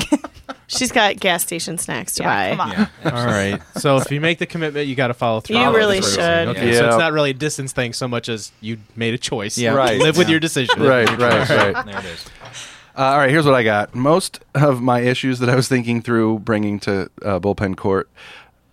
She's 0.67 0.91
got 0.91 1.15
gas 1.19 1.41
station 1.41 1.79
snacks 1.79 2.13
to 2.15 2.23
Yeah, 2.23 2.55
buy. 2.55 2.55
come 2.55 2.61
on. 2.61 2.71
Yeah. 3.03 3.19
All 3.19 3.25
right. 3.25 3.59
So 3.77 3.97
if 3.97 4.11
you 4.11 4.21
make 4.21 4.37
the 4.37 4.45
commitment, 4.45 4.87
you 4.87 4.93
got 4.95 5.07
to 5.07 5.15
follow 5.15 5.39
through. 5.39 5.57
You 5.57 5.63
on 5.63 5.73
really 5.73 5.97
it. 5.97 6.03
should. 6.05 6.19
Okay. 6.49 6.73
So 6.75 6.87
it's 6.89 6.97
not 6.97 7.11
really 7.11 7.31
a 7.31 7.33
distance 7.33 7.73
thing 7.73 7.91
so 7.93 8.07
much 8.07 8.29
as 8.29 8.51
you 8.61 8.77
made 8.95 9.15
a 9.15 9.17
choice. 9.17 9.57
Yeah. 9.57 9.73
Right. 9.73 9.99
Live 9.99 10.15
with 10.15 10.29
your 10.29 10.39
decision. 10.39 10.79
right, 10.81 11.09
right, 11.17 11.49
right. 11.49 11.85
There 11.85 11.97
it 11.99 12.05
is. 12.05 12.25
Uh, 12.95 13.01
all 13.01 13.17
right, 13.17 13.29
here's 13.31 13.45
what 13.45 13.55
I 13.55 13.63
got. 13.63 13.95
Most 13.95 14.41
of 14.53 14.79
my 14.81 14.99
issues 14.99 15.39
that 15.39 15.49
I 15.49 15.55
was 15.55 15.67
thinking 15.67 16.01
through 16.03 16.39
bringing 16.39 16.79
to 16.81 17.09
uh, 17.23 17.39
bullpen 17.39 17.75
court, 17.75 18.07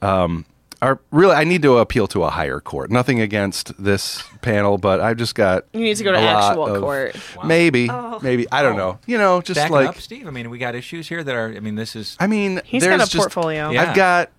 um, 0.03 0.44
are 0.82 0.98
really 1.10 1.34
I 1.34 1.44
need 1.44 1.62
to 1.62 1.78
appeal 1.78 2.06
to 2.08 2.24
a 2.24 2.30
higher 2.30 2.60
court. 2.60 2.90
Nothing 2.90 3.20
against 3.20 3.72
this 3.82 4.22
panel, 4.42 4.78
but 4.78 5.00
I've 5.00 5.16
just 5.16 5.34
got 5.34 5.64
You 5.72 5.80
need 5.80 5.96
to 5.96 6.04
go 6.04 6.12
to 6.12 6.18
a 6.18 6.20
lot 6.20 6.50
actual 6.50 6.66
of- 6.74 6.82
court. 6.82 7.16
Maybe, 7.44 7.88
maybe 8.22 8.46
I 8.52 8.62
don't 8.62 8.76
know. 8.76 8.98
You 9.06 9.18
know, 9.18 9.40
just 9.40 9.58
Backing 9.58 9.74
like 9.74 9.88
up, 9.88 9.96
Steve. 9.96 10.26
I 10.26 10.30
mean, 10.30 10.50
we 10.50 10.58
got 10.58 10.74
issues 10.74 11.08
here 11.08 11.24
that 11.24 11.34
are. 11.34 11.54
I 11.56 11.60
mean, 11.60 11.74
this 11.76 11.96
is. 11.96 12.16
I 12.20 12.26
mean, 12.26 12.60
He's 12.64 12.82
there's 12.82 12.98
got 12.98 13.06
a 13.06 13.10
just- 13.10 13.16
portfolio. 13.16 13.70
Yeah. 13.70 13.88
I've 13.90 13.96
got, 13.96 14.30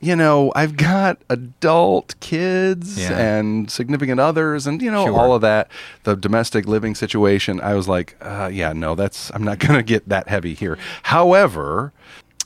you 0.00 0.16
know, 0.16 0.52
I've 0.56 0.76
got 0.76 1.18
adult 1.28 2.14
kids 2.20 2.98
Yeah. 3.00 3.16
and 3.18 3.70
significant 3.70 4.18
others, 4.20 4.66
and 4.66 4.80
you 4.82 4.90
know, 4.90 5.06
Sure. 5.06 5.18
all 5.18 5.34
of 5.34 5.42
that. 5.42 5.68
The 6.04 6.14
domestic 6.16 6.66
living 6.66 6.94
situation. 6.94 7.60
I 7.60 7.74
was 7.74 7.88
like, 7.88 8.16
uh, 8.20 8.50
yeah, 8.52 8.72
no, 8.72 8.94
that's 8.94 9.30
I'm 9.34 9.42
not 9.44 9.58
going 9.64 9.74
to 9.74 9.82
get 9.82 10.08
that 10.08 10.28
heavy 10.28 10.54
here. 10.54 10.78
However. 11.04 11.92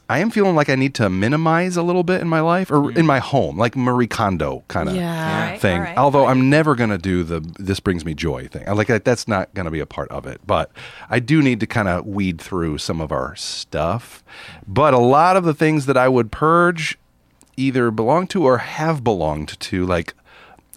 I 0.09 0.21
am 0.21 0.31
feeling 0.31 0.55
like 0.55 0.69
I 0.69 0.77
need 0.77 0.95
to 0.97 1.11
minimize 1.11 1.77
a 1.77 1.83
little 1.83 2.05
bit 2.05 2.21
in 2.21 2.29
my 2.29 2.41
life 2.41 2.71
or 2.71 2.91
in 2.91 2.99
mm. 2.99 3.07
my 3.07 3.19
home, 3.19 3.59
like 3.59 3.75
Marie 3.75 4.07
Kondo 4.07 4.63
kind 4.69 4.89
of 4.89 4.95
Yeah. 4.95 5.43
Alright, 5.43 5.61
thing. 5.61 5.79
alright, 5.79 5.99
Although 5.99 6.21
alright. 6.21 6.37
I'm 6.37 6.49
never 6.49 6.77
going 6.77 6.91
to 6.91 6.99
do 6.99 7.25
the 7.25 7.41
this 7.59 7.81
brings 7.81 8.05
me 8.05 8.15
joy 8.15 8.47
thing. 8.47 8.69
I 8.69 8.73
Like 8.73 8.87
that's 9.05 9.27
not 9.27 9.53
going 9.55 9.65
to 9.65 9.71
be 9.71 9.81
a 9.81 9.87
part 9.87 10.09
of 10.11 10.27
it. 10.27 10.41
But 10.47 10.71
I 11.11 11.19
do 11.19 11.43
need 11.43 11.61
to 11.61 11.67
kind 11.67 11.89
of 11.89 12.07
weed 12.07 12.41
through 12.41 12.79
some 12.79 13.01
of 13.01 13.11
our 13.11 13.35
stuff. 13.35 14.23
But 14.67 14.95
a 14.95 14.99
lot 14.99 15.37
of 15.37 15.45
the 15.45 15.55
things 15.55 15.87
that 15.87 15.97
I 15.97 16.09
would 16.09 16.31
purge 16.31 16.99
either 17.57 17.91
belong 17.91 18.27
to 18.29 18.45
or 18.45 18.59
have 18.59 19.03
belonged 19.03 19.59
to 19.59 19.87
like 19.87 20.15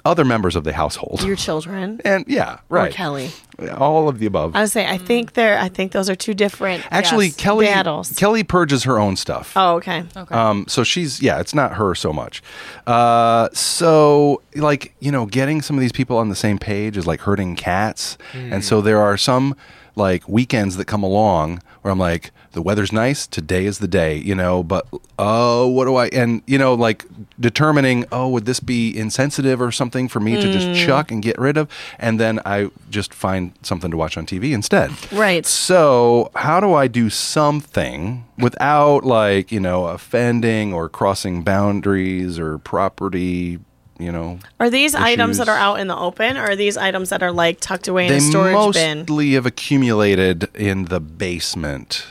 other 0.10 0.26
members 0.26 0.56
of 0.56 0.64
the 0.64 0.74
household. 0.74 1.22
Your 1.24 1.36
children 1.36 2.02
and 2.04 2.26
yeah, 2.28 2.60
right. 2.68 2.90
or 2.90 2.94
Kelly. 2.94 3.30
All 3.78 4.10
of 4.10 4.20
the 4.20 4.26
above. 4.26 4.56
I 4.56 4.62
would 4.62 4.72
say 4.72 4.88
I 4.88 4.98
think 4.98 5.34
they're. 5.34 5.60
I 5.60 5.70
think 5.70 5.92
those 5.92 6.10
are 6.10 6.16
two 6.16 6.34
different. 6.34 6.84
Actually, 6.92 7.28
yes, 7.28 7.36
Kelly 7.36 7.66
battles. 7.66 8.12
Kelly 8.14 8.44
purges 8.44 8.84
her 8.86 8.98
own 8.98 9.16
stuff. 9.16 9.54
oh, 9.56 9.76
okay. 9.76 10.04
Um, 10.32 10.66
so 10.68 10.84
she's 10.84 11.22
yeah, 11.22 11.40
it's 11.40 11.54
not 11.54 11.74
her 11.74 11.94
so 11.94 12.12
much. 12.12 12.42
Uh, 12.88 13.50
so 13.54 14.42
like 14.56 14.96
you 15.00 15.12
know, 15.12 15.26
getting 15.26 15.62
some 15.62 15.78
of 15.78 15.82
these 15.82 15.92
people 15.92 16.18
on 16.18 16.30
the 16.30 16.36
same 16.36 16.58
page 16.58 16.98
is 16.98 17.06
like 17.06 17.22
hurting 17.22 17.56
cats, 17.56 18.18
and 18.34 18.64
so 18.64 18.82
there 18.82 19.00
are 19.00 19.18
some 19.18 19.56
like 19.96 20.28
weekends 20.28 20.78
that 20.78 20.86
come 20.86 21.04
along 21.04 21.62
where 21.82 21.92
I'm 21.92 22.00
like, 22.00 22.32
the 22.52 22.62
weather's 22.62 22.92
nice, 22.92 23.28
today 23.28 23.66
is 23.66 23.80
the 23.80 23.88
day, 23.88 24.18
you 24.18 24.36
know, 24.36 24.64
but 24.64 24.88
oh, 25.18 25.68
what 25.68 25.86
do 25.86 25.96
I 25.96 26.08
and 26.08 26.42
you 26.48 26.58
know 26.58 26.74
like 26.74 27.06
determining 27.40 28.06
oh, 28.12 28.30
would 28.30 28.46
this 28.46 28.60
be 28.60 28.98
insensitive 28.98 29.62
or 29.62 29.72
something 29.72 30.08
for 30.08 30.20
me 30.20 30.36
to 30.36 30.52
just 30.52 30.68
mm. 30.68 30.86
chuck 30.86 31.12
and 31.12 31.22
get 31.22 31.38
rid 31.38 31.58
of, 31.58 31.70
and 32.00 32.20
then 32.20 32.40
I 32.46 32.72
just 32.90 33.14
find 33.14 33.54
something 33.62 33.92
to 33.92 33.98
watch 33.98 34.18
on 34.18 34.26
TV 34.26 34.52
instead. 34.54 34.92
Right. 35.12 35.46
So, 35.46 36.32
how 36.36 36.60
do 36.60 36.74
I 36.74 36.88
do 36.88 37.10
something 37.10 38.26
without, 38.38 39.04
like, 39.04 39.52
you 39.52 39.60
know, 39.60 39.88
offending 39.88 40.74
or 40.74 40.90
crossing 40.90 41.44
boundaries 41.44 42.40
or 42.40 42.58
property, 42.58 43.60
you 44.00 44.12
know? 44.12 44.40
Are 44.60 44.70
these 44.70 44.96
items 44.96 45.38
that 45.38 45.50
are 45.50 45.58
out 45.58 45.80
in 45.80 45.88
the 45.88 45.98
open, 45.98 46.38
or 46.38 46.42
are 46.42 46.56
these 46.56 46.78
items 46.78 47.10
that 47.10 47.22
are 47.22 47.32
like 47.32 47.60
tucked 47.60 47.88
away 47.88 48.08
in 48.08 48.12
They 48.12 48.18
a 48.18 48.22
storage 48.22 48.74
bin? 48.74 49.00
mostly 49.00 49.34
have 49.34 49.46
accumulated 49.46 50.50
in 50.56 50.86
the 50.86 51.00
basement. 51.00 52.06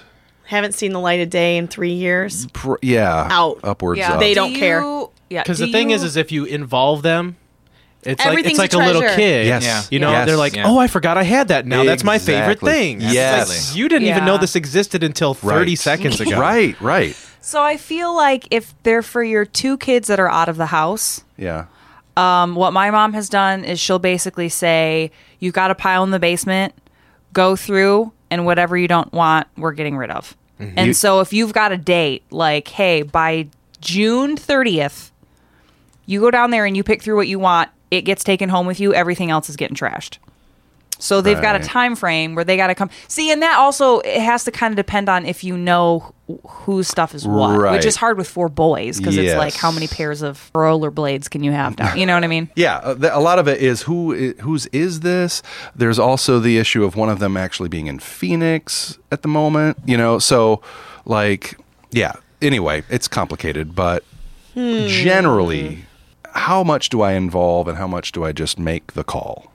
Haven't 0.49 0.73
seen 0.75 0.93
the 0.93 1.01
light 1.01 1.21
of 1.21 1.31
day 1.31 1.57
in 1.59 1.69
three 1.69 1.93
years. 1.93 2.47
Pr- 2.53 2.77
yeah. 2.83 3.29
Out. 3.31 3.61
Upwards 3.63 3.99
Yeah. 3.99 4.15
of. 4.15 4.21
They 4.21 4.31
Do 4.31 4.35
don't 4.37 4.55
care. 4.55 4.81
you- 4.81 5.11
Yeah. 5.31 5.43
Because 5.43 5.59
do 5.59 5.67
the 5.67 5.73
thing 5.73 5.91
is, 5.91 6.01
you- 6.03 6.07
is 6.07 6.17
if 6.17 6.33
you 6.33 6.45
involve 6.47 7.03
them, 7.03 7.37
it's 8.03 8.19
like 8.21 8.29
Everything's 8.29 8.59
it's 8.59 8.59
like 8.59 8.73
a 8.73 8.79
a, 8.79 8.87
little 8.87 9.03
kid. 9.15 9.47
Yes. 9.47 9.65
Yeah. 9.65 9.83
You 9.91 9.99
know, 9.99 10.11
Yes. 10.11 10.27
they're 10.27 10.37
like, 10.39 10.57
Yeah. 10.57 10.67
"Oh, 10.67 10.79
I 10.79 10.87
forgot 10.87 11.19
I 11.19 11.25
had 11.25 11.49
that. 11.49 11.67
Now 11.67 11.85
that's 11.85 12.03
my 12.05 12.19
favorite 12.19 12.61
thing." 12.61 13.01
Yes. 13.03 13.51
It's 13.51 13.69
like, 13.71 13.77
you 13.79 13.89
didn't 13.89 14.09
even 14.09 14.25
know 14.25 14.39
this 14.39 14.57
existed 14.57 15.03
until 15.05 15.35
30 15.35 15.73
Right. 15.73 15.79
seconds 15.79 16.21
ago. 16.21 16.39
Right, 16.41 16.81
right. 16.81 17.15
So 17.41 17.63
I 17.63 17.77
feel 17.77 18.15
like 18.17 18.49
if 18.51 18.75
they're 18.85 19.03
for 19.03 19.23
your 19.23 19.45
two 19.45 19.77
kids 19.77 20.09
that 20.09 20.19
are 20.19 20.31
out 20.31 20.49
of 20.49 20.57
the 20.57 20.67
house, 20.67 21.25
Yeah. 21.37 21.65
um, 22.17 22.55
what 22.55 22.73
my 22.73 22.91
mom 22.91 23.13
has 23.13 23.29
done 23.29 23.65
is 23.65 23.79
she'll 23.79 23.99
basically 23.99 24.49
say, 24.49 25.11
"You've 25.41 25.55
got 25.55 25.71
a 25.71 25.75
pile 25.75 26.03
in 26.05 26.11
the 26.11 26.19
basement. 26.19 26.73
Go 27.35 27.55
through, 27.57 28.13
and 28.31 28.45
whatever 28.45 28.77
you 28.77 28.89
don't 28.89 29.13
want, 29.13 29.47
we're 29.57 29.73
getting 29.73 29.97
rid 29.97 30.11
of." 30.11 30.37
Mm-hmm. 30.61 30.75
And 30.77 30.97
so 30.97 31.21
if 31.21 31.33
you've 31.33 31.53
got 31.53 31.73
a 31.73 31.77
date, 31.77 32.25
like, 32.31 32.69
hey, 32.69 33.03
by 33.03 33.49
June 33.81 34.37
thirtieth, 34.37 35.13
you 36.07 36.21
go 36.21 36.31
down 36.31 36.51
there 36.51 36.65
and 36.65 36.77
you 36.77 36.83
pick 36.83 37.03
through 37.03 37.17
what 37.17 37.29
you 37.29 37.39
want. 37.39 37.71
It 37.91 38.03
gets 38.03 38.25
taken 38.25 38.49
home 38.49 38.67
with 38.67 38.81
you. 38.81 38.93
Everything 38.93 39.31
else 39.31 39.49
is 39.49 39.57
getting 39.57 39.77
trashed. 39.77 40.19
So 41.01 41.21
they've 41.21 41.41
got 41.41 41.55
a 41.55 41.59
Right. 41.61 41.69
time 41.69 41.95
frame 41.97 42.35
where 42.35 42.45
they 42.45 42.57
got 42.57 42.67
to 42.69 42.75
come. 42.75 42.91
See, 43.07 43.31
and 43.31 43.41
that 43.43 43.57
also 43.57 44.01
it 44.01 44.21
has 44.21 44.43
to 44.45 44.51
kind 44.51 44.73
of 44.73 44.77
depend 44.77 45.09
on 45.09 45.25
if 45.27 45.45
you 45.45 45.57
know 45.57 46.13
wh- 46.29 46.35
whose 46.65 46.89
stuff 46.89 47.15
is 47.15 47.27
what, 47.27 47.57
Right. 47.59 47.73
which 47.73 47.85
is 47.87 47.95
hard 47.97 48.19
with 48.19 48.29
four 48.29 48.49
boys 48.49 48.99
because 48.99 49.17
it's 49.17 49.37
like 49.37 49.53
Yes. 49.55 49.61
how 49.63 49.71
many 49.71 49.87
pairs 49.87 50.23
of 50.23 50.51
rollerblades 50.55 51.31
can 51.31 51.45
you 51.45 51.53
have 51.53 51.77
down? 51.77 51.97
You 51.97 52.05
know 52.05 52.15
what 52.15 52.25
I 52.25 52.27
mean? 52.27 52.51
Yeah, 52.57 52.79
uh, 52.79 52.95
th- 52.97 53.13
a 53.15 53.21
lot 53.21 53.39
of 53.39 53.47
it 53.47 53.61
is 53.61 53.83
who 53.83 54.13
i- 54.15 54.43
whose 54.43 54.67
is 54.67 55.01
this? 55.01 55.41
There's 55.75 55.99
also 56.01 56.41
the 56.41 56.59
issue 56.59 56.83
of 56.85 56.97
one 56.97 57.09
of 57.09 57.21
them 57.21 57.37
actually 57.37 57.69
being 57.69 57.87
in 57.87 58.01
Phoenix 58.01 58.99
at 59.13 59.23
the 59.23 59.29
moment, 59.29 59.77
you 59.87 59.97
know. 59.97 60.19
So 60.19 60.61
like 61.07 61.57
yeah, 61.93 62.13
anyway, 62.43 62.83
it's 62.91 63.07
complicated, 63.09 63.75
but 63.75 64.03
generally 64.55 65.85
how 66.35 66.63
much 66.63 66.89
do 66.89 67.01
I 67.03 67.13
involve 67.13 67.69
and 67.69 67.79
how 67.79 67.87
much 67.87 68.13
do 68.13 68.25
I 68.25 68.33
just 68.33 68.59
make 68.59 68.93
the 68.95 69.05
call? 69.05 69.51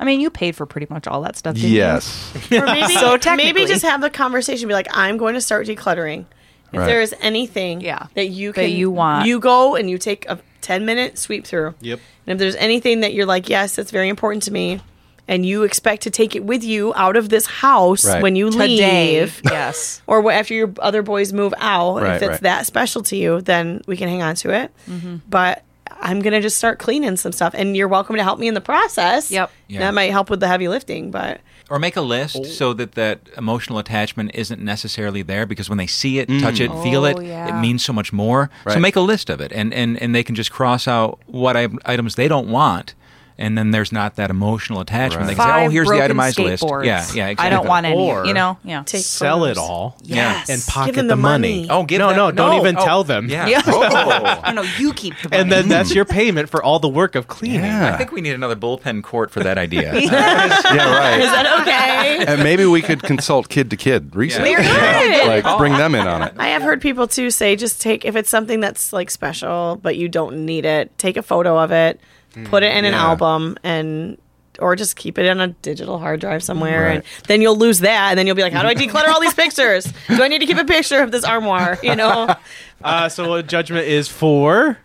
I 0.00 0.04
mean, 0.04 0.18
you 0.20 0.30
paid 0.30 0.56
for 0.56 0.64
pretty 0.66 0.86
much 0.90 1.06
all 1.06 1.20
that 1.22 1.36
stuff. 1.36 1.54
Didn't 1.54 1.70
you? 1.70 1.76
Yes. 1.76 2.32
Or 2.50 2.64
maybe, 2.66 2.94
So 2.94 3.18
maybe 3.36 3.66
just 3.66 3.82
have 3.82 4.00
the 4.00 4.10
conversation. 4.10 4.66
Be 4.66 4.74
like, 4.74 4.88
I'm 4.90 5.18
going 5.18 5.34
to 5.34 5.40
start 5.40 5.66
decluttering. 5.66 6.24
If 6.72 6.78
Right. 6.78 6.86
there 6.86 7.00
is 7.02 7.14
anything 7.20 7.80
Yeah. 7.82 8.06
that 8.14 8.28
you 8.28 8.52
That 8.52 8.70
you 8.70 8.90
want. 8.90 9.26
you 9.26 9.38
go 9.40 9.76
and 9.76 9.90
you 9.90 9.98
take 9.98 10.24
a 10.28 10.38
10 10.62 10.84
minute 10.86 11.18
sweep 11.18 11.44
through. 11.46 11.74
Yep. 11.80 12.00
And 12.26 12.32
if 12.32 12.38
there's 12.38 12.56
anything 12.56 13.00
that 13.00 13.12
you're 13.12 13.26
like, 13.26 13.48
yes, 13.48 13.76
that's 13.76 13.90
very 13.90 14.08
important 14.08 14.42
to 14.44 14.52
me, 14.52 14.80
and 15.28 15.44
you 15.44 15.64
expect 15.64 16.02
to 16.04 16.10
take 16.10 16.34
it 16.34 16.44
with 16.44 16.64
you 16.64 16.92
out 16.96 17.16
of 17.16 17.28
this 17.28 17.46
house 17.46 18.04
Right. 18.06 18.22
when 18.22 18.36
you 18.36 18.50
Today, 18.50 19.20
leave, 19.20 19.40
yes. 19.50 20.00
or 20.06 20.30
after 20.32 20.54
your 20.54 20.72
other 20.80 21.02
boys 21.02 21.32
move 21.32 21.52
out, 21.58 22.02
Right, 22.02 22.16
if 22.16 22.22
it's 22.22 22.30
right. 22.30 22.40
that 22.42 22.66
special 22.66 23.02
to 23.04 23.16
you, 23.16 23.40
then 23.40 23.82
we 23.86 23.96
can 23.96 24.08
hang 24.08 24.22
on 24.22 24.34
to 24.36 24.50
it. 24.50 24.70
Mm-hmm. 24.88 25.16
But 25.28 25.62
I'm 26.02 26.20
gonna 26.20 26.40
just 26.40 26.56
start 26.58 26.78
cleaning 26.78 27.16
some 27.16 27.32
stuff, 27.32 27.54
and 27.56 27.76
you're 27.76 27.88
welcome 27.88 28.16
to 28.16 28.22
help 28.22 28.38
me 28.38 28.48
in 28.48 28.54
the 28.54 28.60
process. 28.60 29.30
Yep. 29.30 29.50
Yeah. 29.68 29.80
That 29.80 29.94
might 29.94 30.10
help 30.10 30.30
with 30.30 30.40
the 30.40 30.48
heavy 30.48 30.68
lifting, 30.68 31.10
but 31.10 31.40
Or 31.68 31.78
make 31.78 31.96
a 31.96 32.00
list 32.00 32.36
oh. 32.38 32.44
so 32.44 32.72
that 32.74 32.92
that 32.92 33.20
emotional 33.36 33.78
attachment 33.78 34.32
isn't 34.34 34.60
necessarily 34.60 35.22
there 35.22 35.46
because 35.46 35.68
when 35.68 35.78
they 35.78 35.86
see 35.86 36.18
it, 36.18 36.28
touch 36.40 36.58
it, 36.60 36.70
mm. 36.70 36.82
feel 36.82 37.04
it, 37.04 37.16
Oh, 37.18 37.20
yeah. 37.20 37.56
it 37.56 37.60
means 37.60 37.84
so 37.84 37.92
much 37.92 38.12
more. 38.12 38.50
So 38.68 38.80
make 38.80 38.96
a 38.96 39.00
list 39.00 39.30
of 39.30 39.40
it, 39.40 39.52
and 39.52 39.72
and 39.72 40.00
and 40.00 40.14
they 40.14 40.22
can 40.24 40.34
just 40.34 40.50
cross 40.50 40.88
out 40.88 41.20
what 41.26 41.56
I, 41.56 41.68
items 41.84 42.14
they 42.16 42.28
don't 42.28 42.48
want. 42.48 42.94
And 43.40 43.56
then 43.56 43.70
there's 43.70 43.90
not 43.90 44.16
that 44.16 44.28
emotional 44.28 44.80
attachment. 44.80 45.26
They 45.26 45.34
can 45.34 45.44
say, 45.44 45.64
"Oh, 45.64 45.70
here's 45.70 45.88
the 45.88 46.02
itemized 46.02 46.38
list." 46.38 46.62
Yeah, 46.62 46.78
yeah. 46.84 47.28
Exactly. 47.28 47.46
I 47.46 47.48
don't 47.48 47.66
want 47.66 47.86
any. 47.86 47.96
Or- 47.96 48.26
you 48.26 48.34
know, 48.34 48.58
yeah. 48.62 48.82
take 48.84 49.02
Sell 49.02 49.46
it 49.46 49.56
all. 49.56 49.96
Yes. 50.02 50.50
And 50.50 50.62
pocket 50.66 50.94
them 50.94 51.06
the, 51.06 51.14
the 51.14 51.20
money. 51.20 51.66
money. 51.66 51.70
Oh, 51.70 51.84
give 51.84 52.00
no, 52.00 52.10
that- 52.10 52.16
no, 52.16 52.30
don't 52.30 52.60
even 52.60 52.76
Oh, 52.76 52.84
tell 52.84 53.02
them. 53.02 53.28
Yeah. 53.28 53.46
Yeah. 53.50 53.62
Oh. 53.66 54.40
Oh 54.50 54.52
no, 54.52 54.62
you 54.78 54.92
keep 54.92 55.14
the 55.22 55.28
money. 55.30 55.40
And 55.42 55.50
then 55.52 55.68
that's 55.68 55.94
your 55.94 56.04
payment 56.04 56.50
for 56.50 56.62
all 56.62 56.78
the 56.78 56.88
work 56.88 57.14
of 57.14 57.28
cleaning. 57.28 57.60
Yeah. 57.62 57.94
I 57.94 57.96
think 57.96 58.12
we 58.12 58.20
need 58.20 58.34
another 58.34 58.56
bullpen 58.56 59.02
court 59.02 59.30
for 59.30 59.40
that 59.40 59.56
idea. 59.58 59.94
yeah, 59.98 60.98
right. 60.98 61.20
Is 61.20 61.30
that 61.30 61.60
okay? 61.62 62.24
and 62.26 62.42
maybe 62.42 62.64
we 62.66 62.82
could 62.82 63.02
consult 63.02 63.48
kid 63.48 63.70
to 63.70 63.76
kid 63.76 64.14
research. 64.14 64.42
Very 64.42 64.62
good. 64.62 65.26
Like 65.26 65.58
bring 65.58 65.72
them 65.72 65.94
in 65.94 66.06
on 66.06 66.22
it. 66.22 66.34
I 66.36 66.48
have 66.48 66.62
heard 66.62 66.80
people 66.80 67.06
too 67.06 67.30
say 67.30 67.56
just 67.56 67.80
take 67.80 68.04
if 68.04 68.16
it's 68.16 68.28
something 68.30 68.60
that's 68.60 68.92
like 68.92 69.10
special 69.10 69.78
but 69.82 69.96
you 69.96 70.08
don't 70.08 70.44
need 70.44 70.64
it, 70.64 70.96
take 70.98 71.16
a 71.16 71.22
photo 71.22 71.58
of 71.58 71.72
it, 71.72 72.00
put 72.44 72.62
it 72.62 72.74
in 72.76 72.84
an 72.84 72.94
album 72.94 73.56
and 73.62 74.18
or 74.58 74.76
just 74.76 74.96
keep 74.96 75.16
it 75.18 75.26
on 75.28 75.40
a 75.40 75.48
digital 75.48 75.98
hard 75.98 76.20
drive 76.20 76.42
somewhere 76.42 76.84
Right. 76.84 76.94
and 76.96 77.04
then 77.28 77.40
you'll 77.40 77.56
lose 77.56 77.78
that 77.80 78.10
and 78.10 78.18
then 78.18 78.26
you'll 78.26 78.36
be 78.36 78.42
like, 78.42 78.52
How 78.52 78.62
do 78.62 78.68
I 78.68 78.74
declutter 78.74 79.08
all 79.08 79.20
these 79.20 79.32
pictures? 79.34 79.84
Do 80.08 80.22
I 80.22 80.28
need 80.28 80.40
to 80.40 80.46
keep 80.46 80.58
a 80.58 80.64
picture 80.64 81.02
of 81.02 81.10
this 81.12 81.24
armoire? 81.24 81.78
You 81.82 81.96
know? 81.96 82.34
Uh, 82.82 83.10
so 83.10 83.28
what 83.28 83.46
judgment 83.46 83.86
is 83.86 84.08
for? 84.08 84.78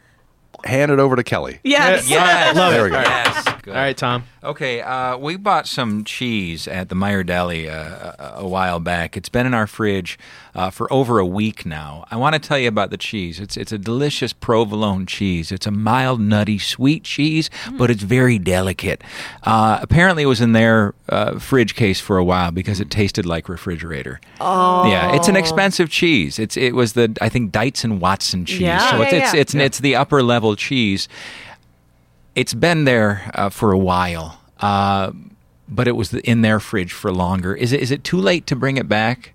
Hand 0.66 0.92
it 0.92 1.00
over 1.00 1.16
to 1.16 1.24
Kelly. 1.24 1.60
Yes. 1.64 2.10
Yes. 2.10 2.54
Love 2.58 2.74
it. 2.74 2.76
There 2.76 2.84
we 2.84 2.90
go. 2.90 3.00
Yes. 3.00 3.48
Good. 3.66 3.74
All 3.74 3.82
right, 3.82 3.98
Tom. 3.98 4.26
Okay, 4.44 4.80
uh, 4.82 5.18
we 5.18 5.38
bought 5.38 5.66
some 5.66 6.04
cheese 6.04 6.68
at 6.68 6.90
the 6.90 6.96
Meijer 6.96 7.26
Deli 7.26 7.68
uh, 7.68 7.74
a, 8.20 8.34
a 8.38 8.48
while 8.48 8.80
back. 8.80 9.18
It's 9.18 9.28
been 9.28 9.48
in 9.48 9.56
our 9.56 9.66
fridge 9.66 10.20
uh, 10.54 10.70
for 10.70 10.92
over 10.94 11.18
a 11.18 11.26
week 11.26 11.66
now. 11.66 12.06
I 12.12 12.16
want 12.16 12.34
to 12.34 12.40
tell 12.40 12.60
you 12.60 12.68
about 12.68 12.92
the 12.92 12.98
cheese. 12.98 13.40
It's 13.40 13.58
it's 13.58 13.72
a 13.72 13.80
delicious 13.80 14.34
provolone 14.34 15.08
cheese. 15.08 15.52
It's 15.52 15.66
a 15.66 15.72
mild, 15.72 16.22
nutty, 16.22 16.60
sweet 16.60 17.04
cheese, 17.06 17.50
but 17.76 17.90
it's 17.90 18.04
very 18.04 18.38
delicate. 18.38 19.04
Uh, 19.42 19.80
apparently, 19.82 20.22
it 20.22 20.28
was 20.28 20.42
in 20.42 20.52
their 20.52 20.94
uh, 21.10 21.40
fridge 21.40 21.74
case 21.74 22.00
for 22.00 22.20
a 22.20 22.24
while 22.24 22.52
because 22.52 22.80
it 22.80 22.92
tasted 22.92 23.26
like 23.26 23.50
refrigerator. 23.50 24.22
Oh, 24.40 24.88
yeah, 24.88 25.16
it's 25.16 25.28
an 25.28 25.36
expensive 25.36 25.90
cheese. 25.90 26.38
It's 26.38 26.56
it 26.56 26.76
was 26.76 26.94
the 26.94 27.18
I 27.20 27.30
think 27.30 27.52
Dietz 27.52 27.84
and 27.84 28.00
Watson 28.00 28.46
cheese. 28.46 28.62
Yeah. 28.62 28.92
so 28.92 29.02
it's 29.02 29.12
Yeah, 29.12 29.18
it's 29.24 29.34
yeah. 29.34 29.40
it's 29.42 29.56
it's 29.56 29.80
the 29.80 29.96
upper 29.96 30.22
level 30.22 30.56
cheese 30.56 31.08
it's 32.36 32.54
been 32.54 32.84
there 32.86 33.32
uh, 33.34 33.50
for 33.50 33.72
a 33.72 33.78
while, 33.78 34.40
uh, 34.60 35.12
but 35.68 35.88
it 35.88 35.96
was 35.96 36.14
in 36.14 36.42
their 36.42 36.60
fridge 36.60 36.94
for 36.94 37.12
longer. 37.12 37.56
Is 37.56 37.72
it 37.72 37.82
is 37.82 37.92
it 37.92 38.04
too 38.04 38.20
late 38.20 38.46
to 38.48 38.56
bring 38.56 38.78
it 38.78 38.88
back? 38.88 39.32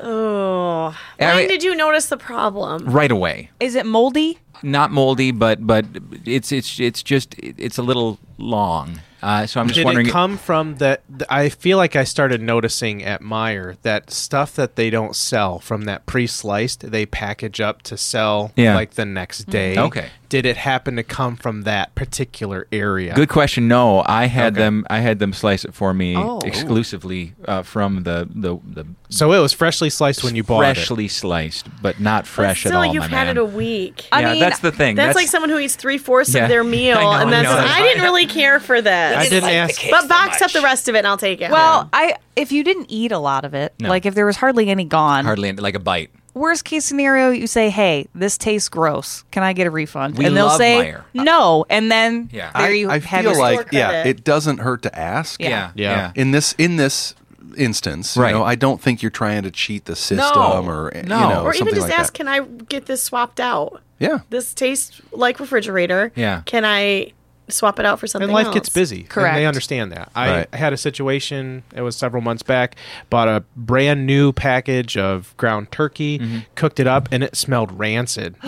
Oh, 0.00 0.96
I 1.18 1.24
When 1.26 1.36
mean, 1.38 1.48
did 1.48 1.64
you 1.64 1.74
notice 1.74 2.06
the 2.06 2.16
problem? 2.16 2.84
right 2.86 3.10
away. 3.10 3.50
Is 3.58 3.74
it 3.74 3.84
moldy? 3.84 4.38
Not 4.62 4.90
moldy, 4.92 5.32
but 5.32 5.66
but 5.66 5.86
it's 6.24 6.52
it's 6.52 6.78
it's 6.78 7.02
just 7.02 7.34
it's 7.38 7.78
a 7.78 7.82
little 7.82 8.18
long. 8.38 9.00
Uh, 9.20 9.46
so 9.46 9.58
I'm 9.60 9.66
just 9.66 9.78
Did 9.78 9.84
wondering. 9.84 10.06
it 10.06 10.10
come 10.12 10.36
from 10.38 10.76
that? 10.76 11.02
I 11.28 11.48
feel 11.48 11.76
like 11.76 11.96
I 11.96 12.04
started 12.04 12.40
noticing 12.40 13.02
at 13.02 13.20
Meijer 13.20 13.76
that 13.82 14.12
stuff 14.12 14.54
that 14.54 14.76
they 14.76 14.90
don't 14.90 15.16
sell 15.16 15.58
from 15.58 15.82
that 15.86 16.06
pre-sliced, 16.06 16.92
they 16.92 17.04
package 17.04 17.60
up 17.60 17.82
to 17.82 17.96
sell 17.96 18.52
Yeah. 18.54 18.76
like 18.76 18.92
the 18.92 19.04
next 19.04 19.46
day. 19.50 19.76
Okay. 19.76 20.10
Did 20.28 20.44
it 20.44 20.58
happen 20.58 20.96
to 20.96 21.02
come 21.02 21.36
from 21.36 21.62
that 21.62 21.94
particular 21.94 22.66
area? 22.70 23.14
Good 23.14 23.30
question. 23.30 23.66
No, 23.66 24.02
I 24.06 24.26
had 24.26 24.52
Okay. 24.52 24.60
them. 24.62 24.86
I 24.90 24.98
had 24.98 25.20
them 25.20 25.32
slice 25.32 25.64
it 25.64 25.72
for 25.72 25.94
me 25.94 26.16
Oh. 26.16 26.38
exclusively 26.44 27.32
uh, 27.46 27.62
from 27.62 28.02
the 28.02 28.28
the, 28.34 28.58
the 28.66 28.86
So 29.08 29.32
it 29.32 29.38
was 29.40 29.54
freshly 29.54 29.88
sliced 29.88 30.22
when 30.22 30.36
you 30.36 30.42
bought 30.44 30.60
it. 30.60 30.74
freshly 30.74 31.08
sliced, 31.08 31.66
but 31.80 31.98
not 31.98 32.24
But 32.24 32.28
fresh 32.28 32.60
still, 32.60 32.82
at 32.82 32.86
all. 32.88 32.94
you've 32.94 33.10
my 33.10 33.16
had 33.16 33.26
man. 33.28 33.38
it 33.38 33.40
a 33.40 33.44
week. 33.44 34.06
I 34.12 34.20
yeah, 34.20 34.30
mean, 34.32 34.40
that's 34.40 34.58
the 34.58 34.70
thing. 34.70 34.96
That's, 34.96 35.16
like 35.16 35.28
someone 35.28 35.48
who 35.48 35.58
eats 35.58 35.76
three 35.76 35.96
fourths 35.96 36.34
Yeah. 36.34 36.42
of 36.42 36.48
their 36.50 36.62
meal, 36.76 36.96
know, 37.00 37.10
and 37.10 37.28
I 37.28 37.30
then 37.30 37.44
know, 37.44 37.54
that's 37.54 37.70
"I 37.78 37.82
didn't 37.82 38.02
really 38.02 38.26
care 38.26 38.60
for 38.60 38.82
this. 38.82 39.16
I 39.16 39.28
didn't 39.30 39.48
ask. 39.48 39.80
but 39.90 40.08
box 40.08 40.42
up 40.42 40.52
the 40.52 40.60
rest 40.60 40.88
of 40.88 40.94
it, 40.94 40.98
and 40.98 41.06
I'll 41.06 41.16
take 41.16 41.40
it. 41.40 41.50
Well, 41.50 41.88
I 41.92 42.16
if 42.36 42.52
you 42.52 42.62
didn't 42.64 42.86
eat 42.90 43.12
a 43.12 43.18
lot 43.18 43.44
of 43.46 43.54
it, 43.54 43.72
No. 43.80 43.88
like 43.88 44.04
if 44.04 44.14
there 44.14 44.26
was 44.26 44.36
hardly 44.36 44.68
any 44.68 44.84
gone, 44.84 45.24
hardly 45.24 45.50
like 45.52 45.74
a 45.74 45.78
bite. 45.80 46.10
Worst 46.38 46.64
case 46.64 46.84
scenario, 46.84 47.30
you 47.30 47.46
say, 47.46 47.68
"Hey, 47.70 48.06
this 48.14 48.38
tastes 48.38 48.68
gross. 48.68 49.24
Can 49.30 49.42
I 49.42 49.52
get 49.52 49.66
a 49.66 49.70
refund?" 49.70 50.16
We 50.16 50.24
and 50.24 50.36
they'll 50.36 50.46
love 50.46 50.56
say, 50.58 50.94
Meijer. 50.94 51.24
"No," 51.24 51.66
and 51.68 51.90
then 51.90 52.28
Yeah. 52.32 52.50
there 52.54 52.66
I, 52.66 52.68
you 52.70 52.88
I 52.90 52.98
have 53.00 53.22
feel 53.24 53.32
your 53.32 53.40
like 53.40 53.68
yeah, 53.72 54.04
it 54.04 54.24
doesn't 54.24 54.58
hurt 54.58 54.82
to 54.82 54.98
ask. 54.98 55.40
Yeah. 55.40 55.70
Yeah. 55.74 56.12
In 56.14 56.30
this 56.30 56.54
in 56.58 56.76
this 56.76 57.14
instance, 57.56 58.16
Right. 58.16 58.28
you 58.30 58.34
know, 58.38 58.44
I 58.44 58.54
don't 58.54 58.80
think 58.80 59.02
you're 59.02 59.10
trying 59.10 59.42
to 59.42 59.50
cheat 59.50 59.86
the 59.86 59.96
system 59.96 60.18
No. 60.34 60.62
or 60.64 60.92
you 60.94 61.02
No. 61.02 61.28
know 61.30 61.42
or 61.44 61.54
even 61.54 61.68
just 61.74 61.88
like 61.88 61.98
ask, 61.98 62.12
that. 62.12 62.18
"Can 62.18 62.28
I 62.28 62.40
get 62.40 62.86
this 62.86 63.02
swapped 63.02 63.40
out? 63.40 63.80
Yeah. 63.98 64.18
This 64.30 64.54
tastes 64.54 65.00
like 65.12 65.40
refrigerator. 65.40 66.12
Yeah. 66.14 66.42
Can 66.46 66.64
I 66.64 67.12
swap 67.50 67.78
it 67.78 67.86
out 67.86 67.98
for 67.98 68.06
something 68.06 68.28
and 68.28 68.34
life 68.34 68.46
else?" 68.46 68.54
gets 68.54 68.68
busy. 68.68 69.00
and 69.00 69.08
Correct. 69.08 69.34
they 69.36 69.46
understand 69.46 69.92
that. 69.92 70.10
I 70.14 70.30
Right. 70.30 70.54
had 70.54 70.72
a 70.72 70.76
situation. 70.76 71.62
It 71.74 71.82
was 71.82 71.96
several 71.96 72.22
months 72.22 72.42
back. 72.42 72.76
Bought 73.10 73.28
a 73.28 73.44
brand 73.56 74.06
new 74.06 74.32
package 74.32 74.96
of 74.96 75.36
ground 75.36 75.70
turkey, 75.72 76.18
Mm-hmm. 76.18 76.38
cooked 76.54 76.80
it 76.80 76.86
up, 76.86 77.08
and 77.12 77.22
it 77.22 77.36
smelled 77.36 77.78
rancid. 77.78 78.34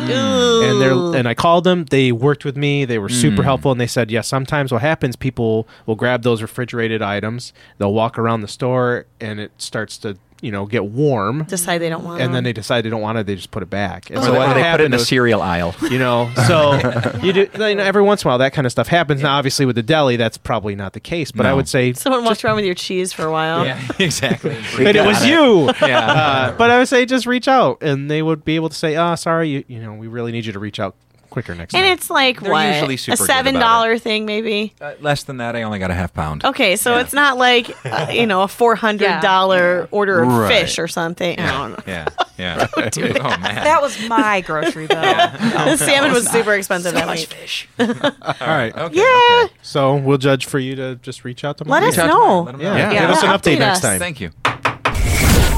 And 0.60 0.80
they 0.80 1.18
and 1.18 1.26
I 1.28 1.34
called 1.34 1.64
them. 1.64 1.86
They 1.90 2.12
worked 2.12 2.44
with 2.44 2.56
me. 2.56 2.84
They 2.84 2.98
were 2.98 3.08
Mm. 3.08 3.20
super 3.20 3.42
helpful, 3.42 3.72
and 3.72 3.80
they 3.80 3.86
said, 3.86 4.10
"Yeah, 4.10 4.20
sometimes 4.20 4.72
what 4.72 4.82
happens, 4.82 5.16
people 5.16 5.66
will 5.86 5.94
grab 5.96 6.22
those 6.22 6.42
refrigerated 6.42 7.00
items. 7.02 7.52
They'll 7.78 7.94
walk 7.94 8.18
around 8.18 8.40
the 8.42 8.48
store, 8.48 9.06
and 9.20 9.40
it 9.40 9.52
starts 9.58 9.96
to." 9.98 10.16
You 10.42 10.50
know, 10.52 10.64
get 10.66 10.84
warm, 10.86 11.44
decide 11.44 11.78
they 11.78 11.88
don't 11.90 12.02
want. 12.04 12.20
It. 12.20 12.24
And 12.24 12.34
then 12.34 12.44
they 12.44 12.52
decide 12.52 12.82
they 12.84 12.90
don't 12.90 13.00
want 13.02 13.18
it. 13.18 13.26
They 13.26 13.34
just 13.36 13.50
put 13.50 13.62
it 13.62 13.68
back. 13.70 14.08
And 14.10 14.18
Or 14.18 14.22
so 14.22 14.32
they, 14.32 14.38
what 14.38 14.50
or 14.50 14.54
they 14.54 14.62
put 14.70 14.80
it 14.80 14.84
in 14.84 14.90
the 14.90 14.96
was- 14.96 15.08
cereal 15.08 15.42
aisle. 15.42 15.74
you 15.90 15.98
know 15.98 16.30
so 16.46 16.74
you 17.22 17.32
do 17.32 17.40
you 17.58 17.74
know, 17.74 17.82
every 17.82 18.02
once 18.02 18.22
in 18.22 18.28
a 18.28 18.30
while 18.30 18.38
that 18.38 18.52
kind 18.52 18.66
of 18.66 18.72
stuff 18.72 18.88
happens 18.88 19.22
now 19.22 19.36
obviously 19.36 19.66
with 19.66 19.76
the 19.76 19.82
deli 19.82 20.16
that's 20.16 20.38
probably 20.38 20.74
not 20.74 20.92
the 20.92 21.00
case 21.00 21.30
but 21.32 21.44
i 21.46 21.52
would 21.52 21.68
say 21.68 21.92
Someone 21.92 22.24
walked 22.24 22.44
around 22.44 22.56
with 22.56 22.64
your 22.64 22.74
cheese 22.74 23.12
for 23.12 23.24
a 23.24 23.30
while. 23.32 23.64
yeah, 23.66 23.80
exactly. 23.98 24.56
and 24.78 24.96
it 24.96 25.04
was 25.06 25.24
you 25.26 25.66
Yeah. 25.86 25.98
uh, 26.12 26.56
but 26.56 26.70
i 26.70 26.78
would 26.78 26.88
say 26.88 27.04
just 27.06 27.26
reach 27.26 27.48
out 27.48 27.82
and 27.82 28.10
they 28.10 28.22
would 28.22 28.44
be 28.44 28.56
able 28.56 28.68
to 28.68 28.74
say 28.74 28.96
oh 28.96 29.14
sorry 29.14 29.48
you, 29.50 29.64
you 29.68 29.80
know 29.80 29.94
we 29.94 30.06
really 30.06 30.32
need 30.32 30.46
you 30.46 30.52
to 30.52 30.58
reach 30.58 30.78
out 30.80 30.94
quicker 31.30 31.54
next 31.54 31.72
time. 31.72 31.82
And 31.82 31.86
time 31.88 31.92
it's 31.98 32.10
like 32.10 32.40
They're 32.40 32.52
what 32.52 32.66
usually 32.74 32.94
a 32.94 32.98
super 32.98 33.16
good 33.18 33.26
seven 33.26 33.56
about 33.56 33.66
dollar 33.66 33.98
thing, 33.98 34.26
maybe. 34.26 34.74
Uh, 34.80 34.94
less 35.00 35.22
than 35.22 35.38
that, 35.38 35.56
I 35.56 35.62
only 35.62 35.78
got 35.78 35.90
a 35.90 35.94
half 35.94 36.12
pound. 36.12 36.44
Okay, 36.44 36.76
so 36.76 36.98
it's 36.98 37.12
not 37.12 37.38
like 37.38 37.74
uh, 37.86 38.08
you 38.12 38.26
know 38.26 38.42
a 38.42 38.48
four 38.48 38.74
hundred 38.76 39.20
dollar 39.22 39.88
order 39.90 40.22
of 40.22 40.28
Right. 40.28 40.48
fish 40.62 40.78
or 40.78 40.88
something. 40.88 41.38
I 41.38 41.50
don't 41.52 41.70
know. 41.72 41.84
Yeah, 41.86 42.06
yeah. 42.38 42.66
oh 42.76 42.80
man. 42.82 43.64
That 43.64 43.78
was 43.80 43.98
my 44.08 44.40
grocery 44.42 44.86
though. 44.86 44.94
the 45.00 45.76
salmon 45.76 46.12
was 46.12 46.28
super 46.28 46.52
expensive 46.54 46.94
that 46.94 47.08
week. 47.08 47.28
fish. 47.28 47.68
all 47.78 47.86
right 48.40 48.74
Okay, 48.76 48.96
Yeah. 48.96 49.44
okay. 49.44 49.54
so 49.62 49.96
we'll 49.96 50.18
judge 50.18 50.46
for 50.46 50.58
you 50.58 50.74
to 50.76 50.96
just 50.96 51.24
reach 51.24 51.44
out 51.44 51.58
to 51.58 51.64
Let 51.64 51.82
us 51.82 51.90
Reach 51.96 51.98
out 52.00 52.06
to 52.06 52.12
know. 52.12 52.44
Mike, 52.44 52.54
let 52.54 52.62
know. 52.62 52.76
yeah, 52.76 52.92
Yeah. 52.92 53.00
give 53.02 53.10
us 53.10 53.22
an 53.22 53.28
Yeah, 53.30 53.36
update 53.36 53.40
update 53.56 53.58
next 53.58 53.78
us. 53.78 53.82
time 53.82 53.98
Thank 53.98 54.20
you. 54.20 54.30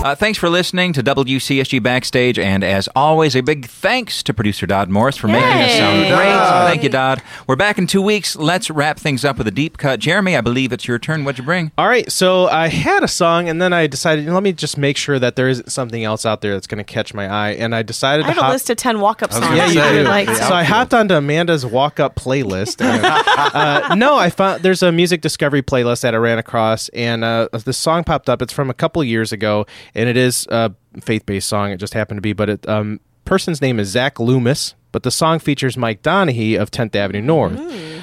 Uh, 0.02 0.16
thanks 0.16 0.36
for 0.36 0.48
listening 0.48 0.92
to 0.92 1.00
WCSG 1.00 1.80
Backstage, 1.80 2.36
and 2.36 2.64
as 2.64 2.88
always, 2.96 3.36
a 3.36 3.40
big 3.40 3.66
thanks 3.66 4.24
to 4.24 4.34
producer 4.34 4.66
Dodd 4.66 4.90
Morris 4.90 5.16
for 5.16 5.28
making 5.28 5.44
us 5.44 5.70
sound 5.76 6.00
Yay. 6.00 6.08
great. 6.08 6.24
Dodd. 6.24 6.68
Thank 6.68 6.82
you, 6.82 6.88
Dodd. 6.88 7.22
We're 7.46 7.54
back 7.54 7.78
in 7.78 7.86
two 7.86 8.02
weeks. 8.02 8.34
Let's 8.34 8.68
wrap 8.68 8.98
things 8.98 9.24
up 9.24 9.38
with 9.38 9.46
a 9.46 9.52
deep 9.52 9.78
cut. 9.78 10.00
Jeremy, 10.00 10.36
I 10.36 10.40
believe 10.40 10.72
it's 10.72 10.88
your 10.88 10.98
turn. 10.98 11.22
What'd 11.22 11.38
you 11.38 11.44
bring? 11.44 11.70
All 11.78 11.86
right, 11.86 12.10
so 12.10 12.48
I 12.48 12.66
had 12.66 13.04
a 13.04 13.08
song, 13.08 13.48
and 13.48 13.62
then 13.62 13.72
I 13.72 13.86
decided 13.86 14.26
let 14.26 14.42
me 14.42 14.52
just 14.52 14.76
make 14.76 14.96
sure 14.96 15.20
that 15.20 15.36
there 15.36 15.48
isn't 15.48 15.70
something 15.70 16.02
else 16.02 16.26
out 16.26 16.40
there 16.40 16.54
that's 16.54 16.66
going 16.66 16.84
to 16.84 16.92
catch 16.92 17.14
my 17.14 17.28
eye, 17.32 17.50
and 17.50 17.72
I 17.72 17.82
decided 17.82 18.26
I 18.26 18.32
have 18.32 18.38
to 18.38 18.48
a 18.48 18.50
list 18.50 18.70
of 18.70 18.78
ten 18.78 18.98
walk 18.98 19.22
up 19.22 19.32
songs. 19.32 19.44
gonna 19.44 19.56
Yeah, 19.56 19.68
you 19.70 19.80
I 19.82 19.90
would 19.92 19.98
do. 19.98 20.08
like 20.08 20.26
to- 20.26 20.34
so 20.34 20.52
I 20.52 20.64
hopped 20.64 20.94
onto 20.94 21.14
Amanda's 21.14 21.64
walk 21.64 22.00
up 22.00 22.16
playlist. 22.16 22.84
And, 22.84 23.04
uh, 23.86 23.94
no, 23.94 24.16
I 24.16 24.30
found 24.30 24.64
there's 24.64 24.82
a 24.82 24.90
music 24.90 25.20
discovery 25.20 25.62
playlist 25.62 26.00
that 26.00 26.12
I 26.12 26.16
ran 26.18 26.38
across, 26.38 26.88
and 26.88 27.22
uh, 27.22 27.46
this 27.64 27.78
song 27.78 28.02
popped 28.02 28.28
up. 28.28 28.42
It's 28.42 28.52
from 28.52 28.68
a 28.68 28.74
couple 28.74 29.04
years 29.04 29.30
ago, 29.30 29.64
and 29.94 30.09
it 30.09 30.16
is 30.16 30.46
a 30.50 30.72
faith 31.00 31.26
based 31.26 31.48
song. 31.48 31.70
It 31.70 31.78
just 31.78 31.94
happened 31.94 32.18
to 32.18 32.22
be, 32.22 32.33
but 32.33 32.48
it 32.48 32.68
um, 32.68 33.00
person's 33.24 33.61
name 33.61 33.78
is 33.81 33.88
Zach 33.88 34.18
Loomis. 34.18 34.74
But 34.92 35.05
the 35.05 35.11
song 35.11 35.38
features 35.38 35.78
Mike 35.78 36.02
Donehey 36.02 36.61
of 36.61 36.70
10th 36.70 36.94
Avenue 36.94 37.22
North. 37.22 37.59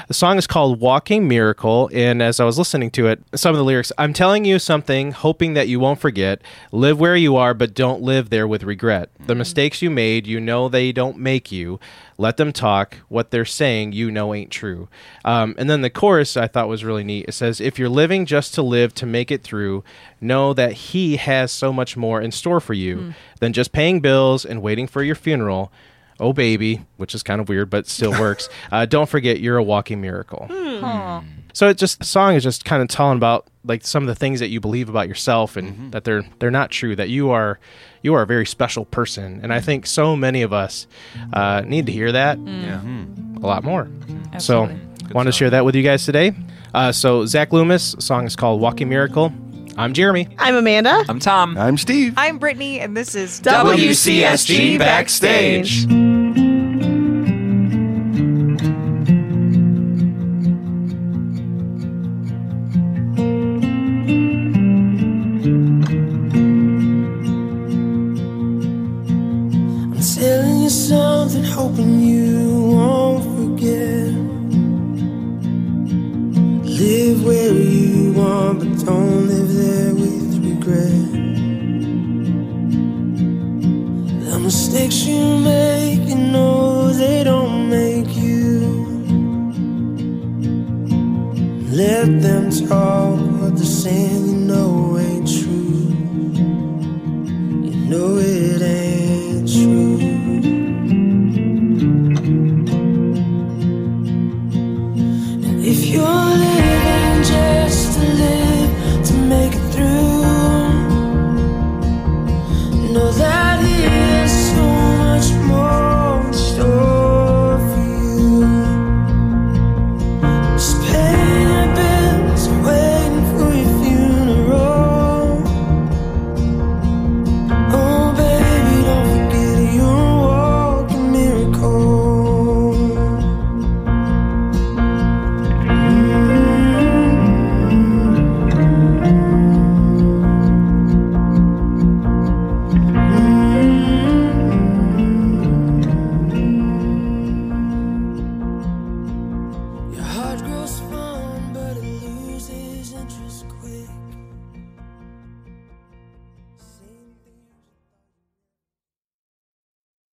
The 0.10 0.16
song 0.16 0.40
is 0.40 0.48
called 0.48 0.80
Walking 0.80 1.28
Miracle, 1.28 1.88
and 1.94 2.20
as 2.20 2.40
I 2.40 2.44
was 2.44 2.58
listening 2.58 2.90
to 2.92 3.06
it, 3.06 3.22
some 3.36 3.52
of 3.52 3.60
the 3.60 3.64
lyrics 3.64 3.92
I'm 3.96 4.12
telling 4.12 4.44
you 4.44 4.58
something, 4.58 5.12
hoping 5.12 5.54
that 5.54 5.68
you 5.68 5.80
won't 5.80 6.00
forget. 6.00 6.42
Live 6.72 7.00
where 7.00 7.16
you 7.16 7.36
are, 7.36 7.54
but 7.54 7.76
don't 7.76 8.02
live 8.02 8.32
there 8.32 8.48
with 8.48 8.64
regret. 8.64 9.12
The 9.28 9.36
mistakes 9.36 9.84
you 9.84 9.92
made, 9.92 10.26
you 10.26 10.40
know 10.40 10.68
they 10.68 10.92
don't 10.92 11.20
make 11.20 11.52
you. 11.52 11.80
Let 12.18 12.38
them 12.38 12.52
talk. 12.52 12.98
What 13.08 13.30
they're 13.30 13.46
saying, 13.46 13.92
you 13.92 14.10
know 14.10 14.34
ain't 14.34 14.50
true. 14.50 14.90
Um, 15.24 15.54
and 15.60 15.70
then 15.70 15.82
the 15.82 15.92
chorus 15.92 16.36
I 16.36 16.48
thought 16.48 16.68
was 16.68 16.84
really 16.84 17.04
neat. 17.04 17.26
It 17.28 17.34
says, 17.34 17.62
If 17.62 17.78
you're 17.78 17.88
living 17.88 18.26
just 18.26 18.56
to 18.56 18.64
live, 18.64 18.96
to 18.96 19.06
make 19.06 19.30
it 19.30 19.44
through, 19.44 19.84
know 20.20 20.54
that 20.56 20.74
He 20.74 21.18
has 21.18 21.52
so 21.52 21.72
much 21.72 21.96
more 21.96 22.20
in 22.20 22.32
store 22.32 22.60
for 22.60 22.74
you 22.74 23.14
than 23.42 23.54
just 23.54 23.74
paying 23.74 24.00
bills 24.00 24.44
and 24.44 24.64
waiting 24.64 24.88
for 24.88 25.04
your 25.04 25.14
funeral. 25.14 25.72
Oh, 26.20 26.34
baby, 26.34 26.86
which 26.98 27.16
is 27.16 27.24
kind 27.24 27.40
of 27.40 27.50
weird, 27.50 27.70
but 27.70 27.88
still 27.88 28.12
works. 28.12 28.50
Uh, 28.72 28.86
don't 28.86 29.10
forget, 29.10 29.40
you're 29.40 29.58
a 29.58 29.64
walking 29.64 30.00
miracle. 30.00 30.46
Hmm. 30.50 30.78
Hmm. 30.86 31.28
So 31.54 31.68
it 31.70 31.78
just 31.78 32.00
the 32.00 32.06
song 32.06 32.36
is 32.36 32.44
just 32.44 32.66
kind 32.66 32.82
of 32.82 32.88
telling 32.88 33.18
about 33.18 33.48
like 33.66 33.86
some 33.86 34.04
of 34.04 34.08
the 34.08 34.16
things 34.16 34.40
that 34.40 34.50
you 34.50 34.60
believe 34.60 34.90
about 34.90 35.08
yourself 35.08 35.58
and 35.58 35.70
mm-hmm. 35.70 35.90
that 35.92 36.04
they're 36.04 36.24
they're 36.40 36.52
not 36.52 36.72
true. 36.72 36.96
That 36.96 37.10
you 37.10 37.32
are 37.32 37.60
you 38.02 38.14
are 38.14 38.22
a 38.22 38.28
very 38.28 38.46
special 38.46 38.86
person, 38.86 39.40
and 39.44 39.54
I 39.54 39.60
mm. 39.60 39.64
think 39.64 39.86
so 39.86 40.16
many 40.16 40.42
of 40.42 40.54
us 40.54 40.88
uh, 41.34 41.62
need 41.66 41.88
to 41.88 41.92
hear 41.92 42.12
that 42.12 42.38
mm. 42.38 42.64
Yeah. 42.64 42.80
Hmm. 42.80 43.38
a 43.44 43.48
lot 43.48 43.64
more. 43.64 43.86
Mm-hmm. 43.86 44.36
Absolutely. 44.36 44.80
So 45.08 45.14
wanted 45.14 45.32
to 45.32 45.38
share 45.38 45.50
that 45.50 45.66
with 45.66 45.76
you 45.76 45.84
guys 45.84 46.06
today. 46.06 46.34
Uh, 46.74 46.92
so 46.92 47.26
Zach 47.26 47.52
Loomis, 47.52 47.96
song 48.00 48.26
is 48.26 48.36
called 48.36 48.62
"Walking 48.62 48.90
Miracle." 48.90 49.34
I'm 49.78 49.94
Jeremy. 49.94 50.28
I'm 50.38 50.56
Amanda. 50.56 51.06
I'm 51.08 51.20
Tom. 51.20 51.58
I'm 51.58 51.78
Steve. 51.78 52.14
I'm 52.18 52.38
Brittany, 52.38 52.80
and 52.82 52.98
this 52.98 53.16
is 53.16 53.40
WCSG 53.42 54.78
Backstage. 54.78 55.86
I'm 55.86 56.09